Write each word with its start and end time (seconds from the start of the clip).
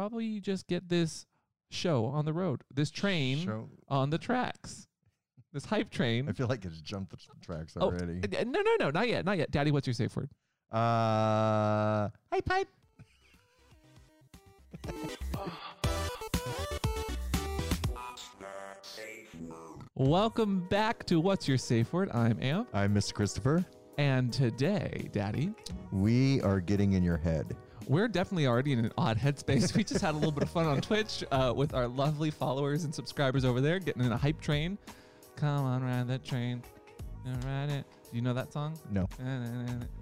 probably 0.00 0.40
just 0.40 0.66
get 0.66 0.88
this 0.88 1.26
show 1.70 2.06
on 2.06 2.24
the 2.24 2.32
road, 2.32 2.64
this 2.72 2.90
train 2.90 3.36
Show- 3.44 3.68
on 3.86 4.08
the 4.08 4.16
tracks, 4.16 4.88
this 5.52 5.66
hype 5.66 5.90
train. 5.90 6.26
I 6.26 6.32
feel 6.32 6.46
like 6.46 6.64
it's 6.64 6.80
jumped 6.80 7.10
the 7.10 7.18
tracks 7.42 7.74
Oh, 7.76 7.88
already. 7.88 8.22
uh, 8.24 8.44
no, 8.44 8.62
no, 8.62 8.76
no, 8.80 8.88
not 8.90 9.08
yet, 9.08 9.26
not 9.26 9.36
yet. 9.36 9.50
Daddy, 9.50 9.70
what's 9.70 9.86
your 9.86 9.92
safe 9.92 10.16
word? 10.16 10.30
Uh, 10.72 12.08
Hype, 12.32 12.48
hype. 12.48 12.68
Welcome 19.94 20.60
back 20.68 21.04
to 21.06 21.20
What's 21.20 21.46
Your 21.46 21.58
Safe 21.58 21.92
Word? 21.92 22.10
I'm 22.12 22.38
Amp. 22.42 22.68
I'm 22.72 22.94
Mr. 22.94 23.12
Kristofer. 23.12 23.64
And 23.98 24.32
today, 24.32 25.08
Daddy, 25.12 25.52
We 25.92 26.40
are 26.42 26.60
getting 26.60 26.94
in 26.94 27.02
your 27.02 27.18
head. 27.18 27.56
We're 27.90 28.06
definitely 28.06 28.46
already 28.46 28.72
in 28.72 28.78
an 28.78 28.92
odd 28.96 29.18
headspace. 29.18 29.74
we 29.76 29.82
just 29.82 30.00
had 30.00 30.14
a 30.14 30.16
little 30.16 30.30
bit 30.30 30.44
of 30.44 30.50
fun 30.50 30.64
on 30.64 30.80
Twitch 30.80 31.24
uh, 31.32 31.52
with 31.54 31.74
our 31.74 31.88
lovely 31.88 32.30
followers 32.30 32.84
and 32.84 32.94
subscribers 32.94 33.44
over 33.44 33.60
there, 33.60 33.80
getting 33.80 34.04
in 34.04 34.12
a 34.12 34.16
hype 34.16 34.40
train. 34.40 34.78
Come 35.34 35.64
on, 35.64 35.82
ride 35.82 36.06
that 36.06 36.24
train. 36.24 36.62
Ride 37.44 37.68
it. 37.70 37.84
Do 38.10 38.16
you 38.16 38.22
know 38.22 38.32
that 38.32 38.52
song? 38.52 38.78
No, 38.92 39.08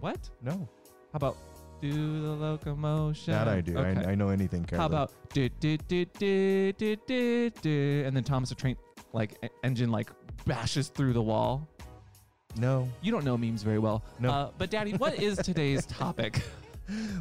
What? 0.00 0.18
no, 0.42 0.52
How 0.52 1.16
about 1.16 1.36
do 1.80 2.20
the 2.20 2.28
locomotion? 2.28 3.32
that 3.32 3.48
I 3.48 3.62
do. 3.62 3.78
Okay. 3.78 4.04
I, 4.04 4.10
I 4.10 4.14
know 4.14 4.28
anything. 4.28 4.66
How 4.70 4.84
about 4.84 5.12
do 5.32 5.48
do 5.48 5.78
do 5.78 6.04
do 6.04 6.72
do 6.72 6.96
do 7.06 7.50
do, 7.50 8.02
and 8.06 8.14
then 8.14 8.22
Thomas 8.24 8.50
the 8.50 8.54
Train 8.54 8.76
like 9.14 9.50
engine 9.64 9.90
like 9.90 10.10
bashes 10.44 10.88
through 10.88 11.14
the 11.14 11.22
wall. 11.22 11.66
no? 12.56 12.86
You 13.00 13.12
don't 13.12 13.24
know 13.24 13.38
memes 13.38 13.62
very 13.62 13.78
well. 13.78 14.04
No. 14.18 14.30
Uh, 14.30 14.50
but 14.58 14.68
Daddy, 14.70 14.92
what 14.92 15.18
is 15.18 15.38
today's 15.38 15.86
topic? 15.86 16.42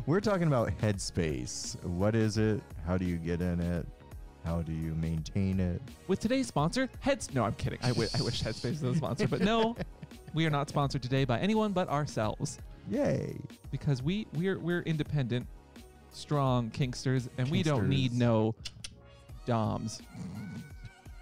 We're 0.05 0.21
talking 0.21 0.47
about 0.47 0.69
headspace. 0.79 1.83
What 1.83 2.15
is 2.15 2.37
it? 2.37 2.61
How 2.85 2.97
do 2.97 3.05
you 3.05 3.17
get 3.17 3.41
in 3.41 3.59
it? 3.59 3.85
How 4.45 4.61
do 4.61 4.71
you 4.71 4.95
maintain 4.95 5.59
it? 5.59 5.81
With 6.07 6.21
today's 6.21 6.47
sponsor, 6.47 6.89
Heads. 7.01 7.33
No, 7.33 7.43
I'm 7.43 7.53
kidding. 7.55 7.79
I 7.81 7.91
wish 7.91 8.11
Headspace 8.11 8.81
was 8.81 8.83
a 8.83 8.95
sponsor, 8.95 9.27
but 9.27 9.41
no, 9.41 9.75
we 10.33 10.45
are 10.45 10.49
not 10.49 10.69
sponsored 10.69 11.01
today 11.01 11.25
by 11.25 11.39
anyone 11.39 11.73
but 11.73 11.89
ourselves 11.89 12.59
Yay! 12.89 13.35
because 13.69 14.01
we 14.01 14.25
we're 14.33 14.57
we're 14.57 14.81
independent, 14.81 15.45
strong 16.11 16.69
kinksters, 16.71 17.27
and 17.37 17.49
we 17.51 17.61
don't 17.61 17.89
need 17.89 18.13
no 18.13 18.55
doms. 19.45 20.01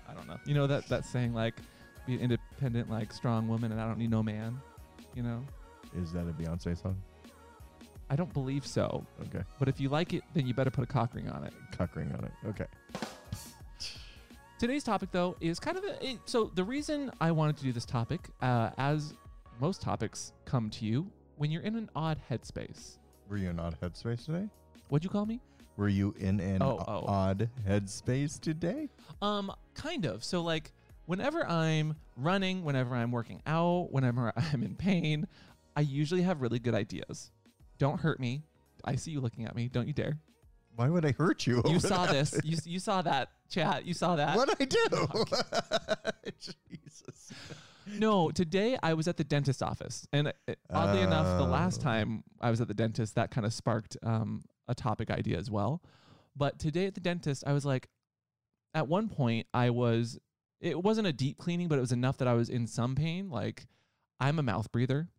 I 0.07 0.13
don't 0.13 0.27
know. 0.27 0.37
You 0.45 0.53
know 0.53 0.67
that 0.67 0.87
that 0.89 1.03
saying 1.03 1.33
like, 1.33 1.55
be 2.05 2.13
an 2.13 2.19
independent, 2.19 2.91
like 2.91 3.11
strong 3.11 3.47
woman, 3.47 3.71
and 3.71 3.81
I 3.81 3.87
don't 3.87 3.97
need 3.97 4.11
no 4.11 4.21
man. 4.21 4.59
You 5.15 5.23
know. 5.23 5.43
Is 5.97 6.11
that 6.11 6.27
a 6.27 6.33
Beyonce 6.33 6.79
song? 6.79 7.01
I 8.09 8.15
don't 8.15 8.31
believe 8.33 8.65
so. 8.65 9.05
Okay, 9.21 9.43
But 9.59 9.67
if 9.67 9.79
you 9.79 9.89
like 9.89 10.13
it, 10.13 10.23
then 10.33 10.45
you 10.45 10.53
better 10.53 10.69
put 10.71 10.83
a 10.83 10.87
cock 10.87 11.13
ring 11.15 11.27
on 11.29 11.43
it. 11.43 11.53
cock 11.77 11.95
ring 11.95 12.11
on 12.17 12.23
it. 12.25 12.31
Okay. 12.47 12.65
Today's 14.57 14.83
topic, 14.83 15.09
though, 15.11 15.35
is 15.41 15.59
kind 15.59 15.77
of 15.77 15.83
a. 15.83 16.05
It, 16.11 16.19
so, 16.25 16.51
the 16.55 16.63
reason 16.63 17.11
I 17.19 17.31
wanted 17.31 17.57
to 17.57 17.63
do 17.63 17.73
this 17.73 17.85
topic, 17.85 18.29
uh, 18.41 18.69
as 18.77 19.13
most 19.59 19.81
topics 19.81 20.31
come 20.45 20.69
to 20.71 20.85
you 20.85 21.09
when 21.37 21.51
you're 21.51 21.61
in 21.63 21.75
an 21.75 21.89
odd 21.95 22.19
headspace. 22.29 22.97
Were 23.29 23.37
you 23.37 23.49
in 23.49 23.59
odd 23.59 23.75
headspace 23.81 24.25
today? 24.25 24.47
What'd 24.89 25.03
you 25.03 25.09
call 25.09 25.25
me? 25.25 25.41
Were 25.77 25.89
you 25.89 26.15
in 26.19 26.39
an 26.39 26.61
Oh, 26.61 26.81
oh. 26.87 27.03
odd 27.05 27.49
headspace 27.67 28.39
today? 28.39 28.87
Um, 29.21 29.51
kind 29.73 30.05
of. 30.05 30.23
So, 30.23 30.41
like, 30.41 30.71
whenever 31.05 31.45
I'm 31.45 31.95
running, 32.15 32.63
whenever 32.63 32.95
I'm 32.95 33.11
working 33.11 33.41
out, 33.45 33.91
whenever 33.91 34.31
I'm 34.53 34.63
in 34.63 34.75
pain, 34.75 35.27
I 35.75 35.81
usually 35.81 36.21
have 36.21 36.41
really 36.41 36.59
good 36.59 36.75
ideas. 36.75 37.29
Don't 37.77 37.99
hurt 37.99 38.19
me. 38.19 38.43
I 38.83 38.95
see 38.95 39.11
you 39.11 39.21
looking 39.21 39.45
at 39.45 39.55
me. 39.55 39.67
Don't 39.67 39.87
you 39.87 39.93
dare. 39.93 40.17
Why 40.75 40.89
would 40.89 41.05
I 41.05 41.11
hurt 41.11 41.47
you? 41.47 41.61
You 41.65 41.79
saw 41.79 42.05
that? 42.05 42.11
this. 42.13 42.39
You, 42.43 42.57
you 42.65 42.79
saw 42.79 43.01
that 43.01 43.29
chat. 43.49 43.85
You 43.85 43.93
saw 43.93 44.15
that. 44.17 44.35
What 44.35 44.49
I 44.59 44.65
do? 44.65 44.85
Jesus. 46.39 47.31
No, 47.99 48.31
today 48.31 48.77
I 48.81 48.93
was 48.93 49.07
at 49.07 49.17
the 49.17 49.23
dentist 49.23 49.61
office, 49.61 50.07
and 50.11 50.29
uh, 50.29 50.31
oddly 50.71 51.01
enough, 51.01 51.37
the 51.37 51.45
last 51.45 51.81
Oh. 51.81 51.83
time 51.83 52.23
I 52.41 52.49
was 52.49 52.59
at 52.59 52.67
the 52.67 52.73
dentist, 52.73 53.15
that 53.15 53.29
kind 53.31 53.45
of 53.45 53.53
sparked 53.53 53.95
um, 54.03 54.43
a 54.67 54.73
topic 54.75 55.11
idea 55.11 55.37
as 55.37 55.51
well. 55.51 55.81
But 56.35 56.57
today 56.59 56.87
at 56.87 56.95
the 56.95 56.99
dentist, 57.01 57.43
I 57.45 57.53
was 57.53 57.63
like, 57.65 57.87
at 58.73 58.87
one 58.87 59.07
point, 59.09 59.47
I 59.53 59.69
was. 59.69 60.19
It 60.61 60.81
wasn't 60.81 61.05
a 61.05 61.13
deep 61.13 61.37
cleaning, 61.37 61.67
but 61.67 61.77
it 61.77 61.81
was 61.81 61.91
enough 61.91 62.17
that 62.17 62.27
I 62.27 62.33
was 62.33 62.49
in 62.49 62.65
some 62.65 62.95
pain. 62.95 63.29
Like, 63.29 63.67
I'm 64.19 64.39
a 64.39 64.43
mouth 64.43 64.71
breather. 64.71 65.09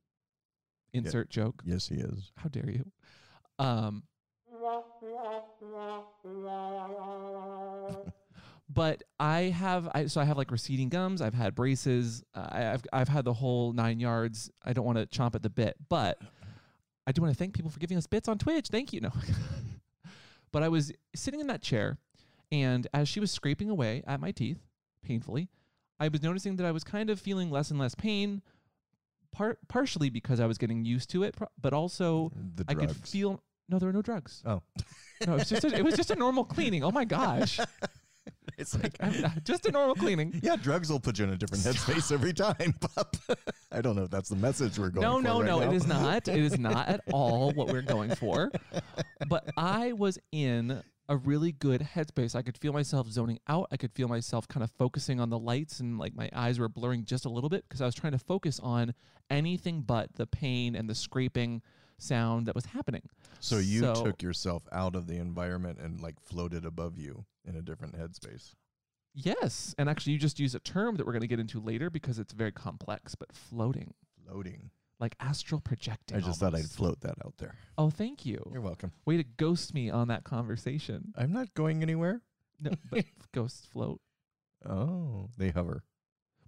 Insert 0.92 1.30
joke. 1.30 1.62
Yes, 1.64 1.88
he 1.88 1.96
is. 1.96 2.32
How 2.36 2.48
dare 2.48 2.70
you? 2.70 2.84
Um, 3.58 4.02
but 8.68 9.02
I 9.18 9.42
have 9.42 9.88
I 9.94 10.06
so 10.06 10.20
I 10.20 10.24
have 10.24 10.36
like 10.36 10.50
receding 10.50 10.88
gums. 10.88 11.22
I've 11.22 11.34
had 11.34 11.54
braces. 11.54 12.24
Uh, 12.34 12.48
I, 12.50 12.72
I've 12.72 12.84
I've 12.92 13.08
had 13.08 13.24
the 13.24 13.32
whole 13.32 13.72
nine 13.72 14.00
yards. 14.00 14.50
I 14.64 14.72
don't 14.72 14.84
want 14.84 14.98
to 14.98 15.06
chomp 15.06 15.34
at 15.34 15.42
the 15.42 15.50
bit, 15.50 15.76
but 15.88 16.20
I 17.06 17.12
do 17.12 17.22
want 17.22 17.32
to 17.32 17.38
thank 17.38 17.54
people 17.54 17.70
for 17.70 17.78
giving 17.78 17.96
us 17.96 18.06
bits 18.06 18.28
on 18.28 18.38
Twitch. 18.38 18.68
Thank 18.68 18.92
you. 18.92 19.00
No, 19.00 19.10
but 20.52 20.62
I 20.62 20.68
was 20.68 20.92
sitting 21.14 21.40
in 21.40 21.46
that 21.46 21.62
chair, 21.62 21.98
and 22.50 22.86
as 22.92 23.08
she 23.08 23.20
was 23.20 23.30
scraping 23.30 23.70
away 23.70 24.02
at 24.06 24.20
my 24.20 24.32
teeth 24.32 24.58
painfully, 25.02 25.48
I 26.00 26.08
was 26.08 26.22
noticing 26.22 26.56
that 26.56 26.66
I 26.66 26.72
was 26.72 26.84
kind 26.84 27.10
of 27.10 27.20
feeling 27.20 27.50
less 27.50 27.70
and 27.70 27.78
less 27.78 27.94
pain. 27.94 28.42
Part 29.36 29.58
partially 29.68 30.08
because 30.08 30.40
I 30.40 30.46
was 30.46 30.56
getting 30.56 30.84
used 30.86 31.10
to 31.10 31.22
it, 31.22 31.34
but 31.60 31.74
also 31.74 32.32
The 32.54 32.64
I 32.68 32.74
could 32.74 32.96
feel 32.96 33.42
no, 33.68 33.78
there 33.78 33.88
were 33.88 33.92
no 33.92 34.00
drugs. 34.00 34.42
Oh, 34.46 34.62
No, 35.26 35.34
it 35.34 35.38
was 35.40 35.48
just 35.50 35.64
a, 35.64 35.76
it 35.76 35.84
was 35.84 35.94
just 35.94 36.10
a 36.10 36.16
normal 36.16 36.44
cleaning. 36.44 36.82
Oh 36.82 36.90
my 36.90 37.04
gosh, 37.04 37.60
it's 38.58 38.74
like 38.80 38.96
just 39.44 39.66
a 39.66 39.70
normal 39.72 39.94
cleaning. 39.94 40.40
yeah, 40.42 40.56
drugs 40.56 40.90
will 40.90 41.00
put 41.00 41.18
you 41.18 41.24
in 41.26 41.32
a 41.32 41.36
different 41.36 41.64
headspace 41.64 42.10
every 42.10 42.32
time. 42.32 42.74
Pup. 42.80 43.14
I 43.70 43.82
don't 43.82 43.94
know 43.94 44.04
if 44.04 44.10
that's 44.10 44.30
the 44.30 44.36
message 44.36 44.78
we're 44.78 44.88
going. 44.88 45.02
No, 45.02 45.16
for 45.18 45.22
no, 45.22 45.40
right 45.40 45.46
no, 45.46 45.58
now. 45.60 45.70
it 45.70 45.74
is 45.74 45.86
not. 45.86 46.28
It 46.28 46.38
is 46.38 46.58
not 46.58 46.88
at 46.88 47.00
all 47.12 47.50
what 47.52 47.68
we're 47.68 47.82
going 47.82 48.14
for. 48.14 48.50
But 49.28 49.50
I 49.58 49.92
was 49.92 50.18
in 50.32 50.82
a 51.08 51.16
really 51.16 51.52
good 51.52 51.80
headspace. 51.94 52.34
I 52.34 52.42
could 52.42 52.58
feel 52.58 52.72
myself 52.72 53.08
zoning 53.08 53.38
out. 53.48 53.68
I 53.70 53.76
could 53.76 53.92
feel 53.92 54.08
myself 54.08 54.48
kind 54.48 54.64
of 54.64 54.70
focusing 54.72 55.20
on 55.20 55.30
the 55.30 55.38
lights 55.38 55.80
and 55.80 55.98
like 55.98 56.14
my 56.14 56.28
eyes 56.32 56.58
were 56.58 56.68
blurring 56.68 57.04
just 57.04 57.24
a 57.24 57.28
little 57.28 57.48
bit 57.50 57.64
because 57.68 57.80
I 57.80 57.86
was 57.86 57.94
trying 57.94 58.12
to 58.12 58.18
focus 58.18 58.58
on 58.60 58.92
anything 59.30 59.82
but 59.82 60.14
the 60.14 60.26
pain 60.26 60.74
and 60.74 60.88
the 60.90 60.94
scraping 60.94 61.62
sound 61.98 62.46
that 62.46 62.54
was 62.54 62.66
happening. 62.66 63.02
So 63.40 63.58
you 63.58 63.80
So- 63.80 64.04
took 64.04 64.22
yourself 64.22 64.66
out 64.72 64.96
of 64.96 65.06
the 65.06 65.16
environment 65.16 65.78
and 65.80 66.00
like 66.00 66.20
floated 66.20 66.64
above 66.64 66.98
you 66.98 67.24
in 67.44 67.56
a 67.56 67.62
different 67.62 67.94
headspace. 67.96 68.54
Yes. 69.14 69.74
And 69.78 69.88
actually, 69.88 70.12
you 70.12 70.18
just 70.18 70.38
use 70.38 70.54
a 70.54 70.60
term 70.60 70.96
that 70.96 71.06
we're 71.06 71.12
going 71.12 71.22
to 71.22 71.26
get 71.28 71.40
into 71.40 71.58
later 71.58 71.88
because 71.88 72.18
it's 72.18 72.34
very 72.34 72.52
complex, 72.52 73.14
but 73.14 73.32
floating, 73.32 73.94
Floating. 74.26 74.70
Like 74.98 75.14
astral 75.20 75.60
projecting. 75.60 76.16
I 76.16 76.20
just 76.20 76.40
thought 76.40 76.54
I'd 76.54 76.58
almost. 76.58 76.76
float 76.76 77.00
that 77.02 77.16
out 77.24 77.34
there. 77.38 77.54
Oh, 77.76 77.90
thank 77.90 78.24
you. 78.24 78.42
You're 78.52 78.62
welcome. 78.62 78.92
Way 79.04 79.18
to 79.18 79.24
ghost 79.24 79.74
me 79.74 79.90
on 79.90 80.08
that 80.08 80.24
conversation. 80.24 81.12
I'm 81.16 81.32
not 81.32 81.52
going 81.54 81.82
anywhere. 81.82 82.22
No, 82.60 82.70
but 82.90 83.04
ghosts 83.32 83.66
float. 83.66 84.00
Oh, 84.68 85.28
they 85.36 85.50
hover. 85.50 85.84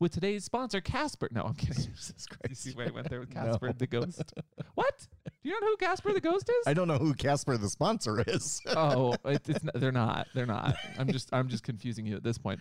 With 0.01 0.13
today's 0.13 0.45
sponsor, 0.45 0.81
Casper. 0.81 1.29
No, 1.33 1.43
I'm 1.43 1.55
kidding. 1.55 1.75
Jesus 1.85 2.27
you 2.49 2.55
see 2.55 2.73
where 2.73 2.87
I 2.87 2.91
went 2.91 3.11
there 3.11 3.21
with. 3.21 3.31
Casper 3.35 3.73
the 3.73 3.87
ghost? 3.87 4.33
What? 4.75 5.07
Do 5.43 5.49
you 5.49 5.61
know 5.61 5.67
who 5.67 5.77
Casper 5.77 6.13
the 6.13 6.21
ghost 6.21 6.49
is? 6.49 6.67
I 6.67 6.73
don't 6.75 6.89
know 6.89 6.99
who 6.99 7.15
Casper 7.15 7.57
the 7.59 7.69
sponsor 7.69 8.23
is. 8.27 8.61
oh, 8.69 9.15
it, 9.25 9.43
it's 9.49 9.65
n- 9.65 9.71
they're 9.75 9.93
not. 9.93 10.29
They're 10.35 10.47
not. 10.47 10.77
I'm 10.99 11.09
just 11.09 11.29
I'm 11.33 11.49
just 11.49 11.65
confusing 11.65 12.07
you 12.07 12.17
at 12.17 12.23
this 12.23 12.39
point. 12.39 12.61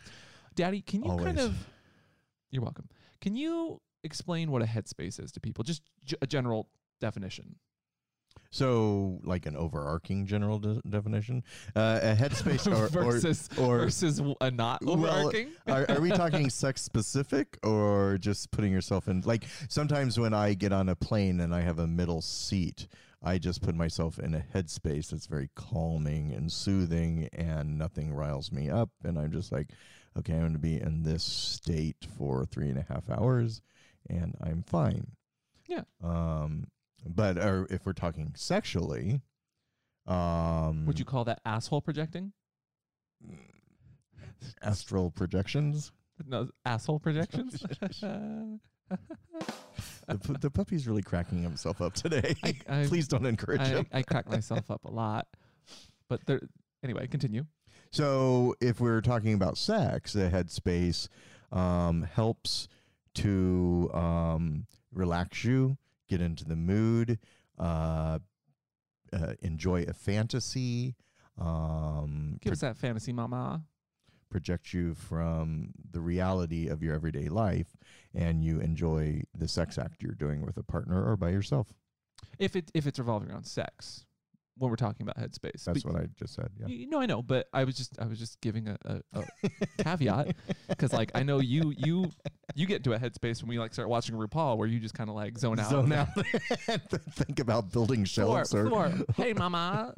Daddy, 0.55 0.81
can 0.81 1.03
you 1.03 1.09
kind 1.09 1.37
Always. 1.39 1.45
of 1.45 1.67
You're 2.49 2.63
welcome. 2.63 2.89
Can 3.21 3.35
you 3.35 3.79
explain 4.03 4.51
what 4.51 4.61
a 4.61 4.65
headspace 4.65 5.23
is 5.23 5.31
to 5.33 5.39
people? 5.39 5.63
Just 5.63 5.81
g- 6.05 6.15
a 6.21 6.27
general 6.27 6.69
definition. 6.99 7.55
So, 8.49 9.19
like 9.23 9.45
an 9.45 9.55
overarching 9.57 10.25
general 10.25 10.59
de- 10.59 10.81
definition, 10.87 11.43
uh, 11.75 11.99
a 12.01 12.15
headspace 12.15 12.65
or, 12.71 12.87
versus 12.87 13.49
or, 13.57 13.63
or 13.63 13.77
versus 13.79 14.21
a 14.39 14.51
not 14.51 14.83
Well, 14.83 14.93
overarching. 14.95 15.49
are, 15.67 15.85
are 15.89 15.99
we 15.99 16.11
talking 16.11 16.49
sex 16.49 16.81
specific 16.81 17.57
or 17.63 18.17
just 18.19 18.51
putting 18.51 18.71
yourself 18.71 19.07
in? 19.07 19.21
Like 19.21 19.45
sometimes 19.67 20.19
when 20.19 20.33
I 20.33 20.53
get 20.53 20.71
on 20.71 20.87
a 20.89 20.95
plane 20.95 21.39
and 21.41 21.53
I 21.53 21.61
have 21.61 21.79
a 21.79 21.87
middle 21.87 22.21
seat, 22.21 22.87
I 23.21 23.37
just 23.37 23.61
put 23.61 23.75
myself 23.75 24.17
in 24.19 24.33
a 24.35 24.45
headspace 24.53 25.09
that's 25.09 25.25
very 25.25 25.49
calming 25.55 26.31
and 26.33 26.51
soothing, 26.51 27.27
and 27.33 27.77
nothing 27.77 28.13
riles 28.13 28.51
me 28.51 28.69
up. 28.69 28.91
And 29.03 29.17
I'm 29.17 29.31
just 29.31 29.51
like, 29.51 29.69
okay, 30.17 30.33
I'm 30.33 30.41
going 30.41 30.53
to 30.53 30.59
be 30.59 30.79
in 30.79 31.03
this 31.03 31.23
state 31.23 31.97
for 32.17 32.45
three 32.45 32.69
and 32.69 32.77
a 32.77 32.85
half 32.87 33.09
hours, 33.09 33.61
and 34.09 34.35
I'm 34.41 34.63
fine. 34.63 35.07
Yeah. 35.67 35.81
Um, 36.03 36.67
but 37.05 37.37
or 37.37 37.67
if 37.69 37.85
we're 37.85 37.93
talking 37.93 38.33
sexually, 38.35 39.21
um, 40.05 40.85
Would 40.85 40.99
you 40.99 41.05
call 41.05 41.25
that 41.25 41.41
asshole 41.45 41.81
projecting? 41.81 42.33
astral 44.61 45.11
projections? 45.11 45.91
No, 46.25 46.49
asshole 46.65 46.99
projections. 46.99 47.63
The, 50.07 50.17
pu- 50.17 50.37
the 50.39 50.49
puppy's 50.49 50.87
really 50.87 51.01
cracking 51.01 51.43
himself 51.43 51.81
up 51.81 51.93
today. 51.93 52.33
I- 52.41 52.55
I- 52.69 52.85
Please 52.85 53.09
don't 53.09 53.25
encourage 53.25 53.59
I, 53.59 53.65
him. 53.65 53.87
I 53.91 54.01
crack 54.01 54.29
myself 54.29 54.71
up 54.71 54.85
a 54.85 54.89
lot, 54.89 55.27
but 56.07 56.25
there, 56.25 56.39
Anyway, 56.83 57.05
continue. 57.07 57.45
So, 57.91 58.55
if 58.61 58.79
we're 58.79 59.01
talking 59.01 59.33
about 59.33 59.57
sex, 59.57 60.13
the 60.13 60.29
headspace 60.29 61.09
um, 61.51 62.03
helps 62.03 62.69
to 63.17 63.89
um, 63.93 64.65
relax 64.93 65.43
you, 65.43 65.77
get 66.09 66.21
into 66.21 66.45
the 66.45 66.55
mood, 66.55 67.19
uh, 67.59 68.19
uh, 69.13 69.33
enjoy 69.41 69.83
a 69.83 69.93
fantasy, 69.93 70.95
um, 71.39 72.37
Give 72.41 72.53
us 72.53 72.61
that 72.61 72.77
fantasy, 72.77 73.13
mama. 73.13 73.63
project 74.29 74.73
you 74.73 74.95
from 74.95 75.71
the 75.91 76.01
reality 76.01 76.67
of 76.67 76.81
your 76.81 76.93
everyday 76.95 77.29
life, 77.29 77.77
and 78.13 78.43
you 78.43 78.59
enjoy 78.59 79.21
the 79.37 79.47
sex 79.47 79.77
act 79.77 80.01
you're 80.01 80.13
doing 80.15 80.45
with 80.45 80.57
a 80.57 80.63
partner 80.63 81.07
or 81.07 81.15
by 81.15 81.29
yourself. 81.29 81.67
If 82.39 82.55
it 82.55 82.71
if 82.73 82.87
it's 82.87 82.97
revolving 82.97 83.29
around 83.29 83.45
sex, 83.45 84.06
when 84.57 84.69
we're 84.69 84.75
talking 84.75 85.07
about 85.07 85.17
headspace. 85.17 85.63
That's 85.65 85.83
But 85.83 85.93
what 85.93 86.01
I 86.01 86.07
just 86.17 86.33
said. 86.35 86.49
Yeah. 86.59 86.65
y- 86.67 86.85
No, 86.89 86.99
I 86.99 87.05
know, 87.05 87.21
but 87.21 87.47
I 87.53 87.63
was 87.63 87.75
just 87.75 87.99
I 87.99 88.05
was 88.05 88.19
just 88.19 88.39
giving 88.41 88.67
a, 88.67 88.77
a, 88.85 89.01
a 89.13 89.23
caveat 89.83 90.35
because 90.69 90.93
like 90.93 91.11
I 91.15 91.23
know 91.23 91.39
you 91.39 91.73
you 91.77 92.11
you 92.55 92.65
get 92.65 92.77
into 92.77 92.93
a 92.93 92.99
headspace 92.99 93.41
when 93.41 93.49
we 93.49 93.59
like 93.59 93.73
start 93.73 93.89
watching 93.89 94.15
RuPaul 94.15 94.57
where 94.57 94.67
you 94.67 94.79
just 94.79 94.93
kind 94.95 95.09
of 95.09 95.15
like 95.15 95.37
zone 95.37 95.59
out. 95.59 95.69
Zone 95.69 95.91
out. 95.93 96.07
Think 97.11 97.39
about 97.39 97.71
building 97.71 98.03
shelves 98.05 98.53
or 98.53 98.67
floor. 98.67 98.91
Hey, 99.15 99.33
mama. 99.33 99.93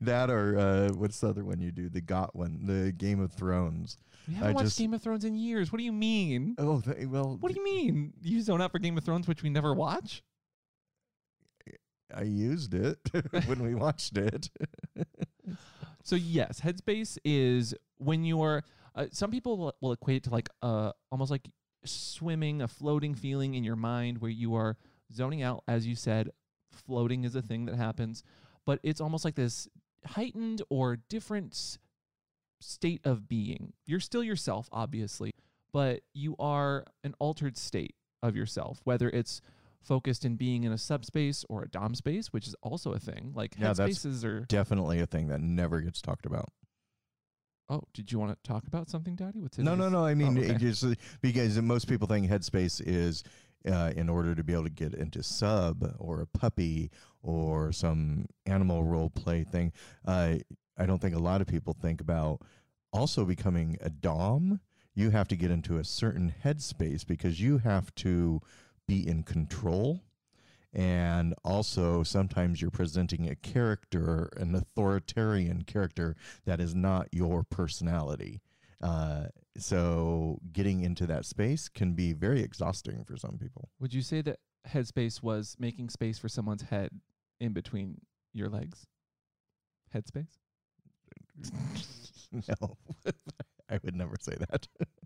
that 0.00 0.30
or 0.30 0.58
uh, 0.58 0.88
what's 0.94 1.20
the 1.20 1.28
other 1.28 1.44
one 1.44 1.60
you 1.60 1.72
do? 1.72 1.88
The 1.88 2.00
got 2.00 2.34
one, 2.34 2.66
the 2.66 2.92
Game 2.92 3.20
of 3.20 3.32
Thrones. 3.32 3.96
We 4.28 4.34
haven't 4.34 4.50
I 4.50 4.52
watched 4.54 4.66
just- 4.66 4.78
Game 4.78 4.94
of 4.94 5.02
Thrones 5.02 5.24
in 5.24 5.34
years. 5.34 5.72
What 5.72 5.78
do 5.78 5.84
you 5.84 5.92
mean? 5.92 6.54
Oh, 6.58 6.82
well, 7.06 7.36
What 7.40 7.52
do 7.52 7.58
you 7.58 7.64
mean? 7.64 8.12
You 8.22 8.40
zone 8.40 8.62
out 8.62 8.72
for 8.72 8.78
Game 8.78 8.96
of 8.96 9.04
Thrones, 9.04 9.26
which 9.28 9.42
we 9.42 9.50
never 9.50 9.74
watch? 9.74 10.22
I 12.14 12.22
used 12.22 12.74
it 12.74 12.98
when 13.46 13.62
we 13.62 13.74
watched 13.74 14.16
it. 14.16 14.50
So 16.04 16.16
yes, 16.16 16.60
headspace 16.60 17.18
is 17.24 17.74
when 17.98 18.24
you're. 18.24 18.64
Uh, 18.94 19.06
some 19.10 19.30
people 19.30 19.56
will, 19.56 19.74
will 19.80 19.92
equate 19.92 20.18
it 20.18 20.22
to 20.24 20.30
like 20.30 20.48
uh 20.60 20.92
almost 21.10 21.30
like 21.30 21.48
swimming, 21.84 22.60
a 22.60 22.68
floating 22.68 23.14
feeling 23.14 23.54
in 23.54 23.64
your 23.64 23.76
mind 23.76 24.18
where 24.18 24.30
you 24.30 24.54
are 24.54 24.76
zoning 25.14 25.42
out, 25.42 25.62
as 25.68 25.86
you 25.86 25.94
said. 25.94 26.30
Floating 26.72 27.24
is 27.24 27.34
a 27.34 27.42
thing 27.42 27.66
that 27.66 27.76
happens, 27.76 28.22
but 28.66 28.80
it's 28.82 29.00
almost 29.00 29.24
like 29.24 29.34
this 29.34 29.68
heightened 30.06 30.62
or 30.70 30.96
different 30.96 31.78
state 32.60 33.00
of 33.04 33.28
being. 33.28 33.72
You're 33.86 34.00
still 34.00 34.24
yourself, 34.24 34.68
obviously, 34.72 35.32
but 35.72 36.00
you 36.14 36.34
are 36.38 36.86
an 37.04 37.14
altered 37.18 37.56
state 37.56 37.94
of 38.22 38.34
yourself, 38.34 38.80
whether 38.84 39.10
it's 39.10 39.42
focused 39.82 40.24
in 40.24 40.36
being 40.36 40.64
in 40.64 40.72
a 40.72 40.78
subspace 40.78 41.44
or 41.48 41.62
a 41.62 41.68
dom 41.68 41.94
space, 41.94 42.32
which 42.32 42.46
is 42.46 42.54
also 42.62 42.92
a 42.92 42.98
thing. 42.98 43.32
Like 43.34 43.54
Yeah, 43.58 43.72
are. 44.24 44.40
Definitely 44.48 45.00
a 45.00 45.06
thing 45.06 45.28
that 45.28 45.40
never 45.40 45.80
gets 45.80 46.00
talked 46.00 46.26
about. 46.26 46.48
Oh, 47.68 47.82
did 47.94 48.12
you 48.12 48.18
want 48.18 48.32
to 48.32 48.48
talk 48.48 48.66
about 48.66 48.90
something, 48.90 49.14
Daddy? 49.14 49.40
What's 49.40 49.58
No, 49.58 49.74
no, 49.74 49.88
no. 49.88 50.04
I 50.04 50.14
mean, 50.14 50.38
okay. 50.38 50.50
it 50.50 50.58
just 50.58 50.84
because 51.20 51.60
most 51.60 51.88
people 51.88 52.06
think 52.06 52.28
headspace 52.28 52.82
is 52.84 53.22
uh, 53.66 53.92
in 53.96 54.08
order 54.08 54.34
to 54.34 54.44
be 54.44 54.52
able 54.52 54.64
to 54.64 54.70
get 54.70 54.94
into 54.94 55.22
sub 55.22 55.94
or 55.98 56.20
a 56.20 56.26
puppy 56.26 56.90
or 57.22 57.72
some 57.72 58.26
animal 58.46 58.84
role 58.84 59.10
play 59.10 59.44
thing. 59.44 59.72
Uh, 60.06 60.34
I 60.76 60.86
don't 60.86 61.00
think 61.00 61.14
a 61.14 61.20
lot 61.20 61.40
of 61.40 61.46
people 61.46 61.72
think 61.72 62.00
about 62.00 62.42
also 62.92 63.24
becoming 63.24 63.78
a 63.80 63.90
dom. 63.90 64.60
You 64.94 65.10
have 65.10 65.28
to 65.28 65.36
get 65.36 65.50
into 65.50 65.78
a 65.78 65.84
certain 65.84 66.34
headspace 66.44 67.06
because 67.06 67.40
you 67.40 67.58
have 67.58 67.94
to 67.96 68.40
be 68.92 69.08
in 69.08 69.22
control. 69.22 70.02
And 70.74 71.34
also, 71.44 72.02
sometimes 72.02 72.60
you're 72.60 72.70
presenting 72.70 73.28
a 73.28 73.34
character, 73.34 74.30
an 74.36 74.54
authoritarian 74.54 75.62
character 75.62 76.16
that 76.46 76.60
is 76.60 76.74
not 76.74 77.08
your 77.12 77.42
personality. 77.42 78.40
Uh, 78.82 79.26
so 79.56 80.38
getting 80.52 80.82
into 80.82 81.06
that 81.06 81.24
space 81.24 81.68
can 81.68 81.92
be 81.92 82.12
very 82.12 82.42
exhausting 82.42 83.04
for 83.04 83.16
some 83.16 83.38
people. 83.38 83.68
Would 83.80 83.92
you 83.92 84.02
say 84.02 84.22
that 84.22 84.38
headspace 84.68 85.22
was 85.22 85.56
making 85.58 85.90
space 85.90 86.18
for 86.18 86.28
someone's 86.28 86.62
head 86.62 86.90
in 87.38 87.52
between 87.52 88.00
your 88.32 88.48
legs? 88.48 88.86
Headspace? 89.94 90.38
no, 92.32 92.76
I 93.70 93.78
would 93.82 93.94
never 93.94 94.16
say 94.20 94.36
that. 94.50 94.68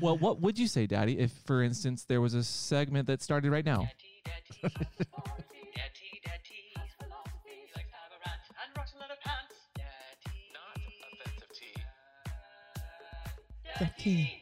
well, 0.00 0.16
what 0.18 0.40
would 0.40 0.58
you 0.58 0.66
say, 0.66 0.86
Daddy, 0.86 1.18
if, 1.18 1.32
for 1.46 1.62
instance, 1.62 2.04
there 2.04 2.20
was 2.20 2.34
a 2.34 2.44
segment 2.44 3.06
that 3.06 3.22
started 3.22 3.50
right 3.50 3.64
now? 3.64 3.78
Daddy, 3.78 3.90
daddy, 4.24 6.20
daddy. 6.24 6.40
He 6.52 6.70
likes 6.76 6.94
to 6.98 7.04
have 7.04 8.12
a 8.12 8.18
rant 8.26 8.40
and 8.64 8.76
rocks 8.76 8.92
a 8.94 8.98
lot 8.98 9.10
of 9.10 9.20
pants. 9.20 9.54
Daddy. 9.74 10.52
Not 10.54 10.78
offensive 11.12 11.52
tea. 11.54 11.74
Daddy. 13.78 14.36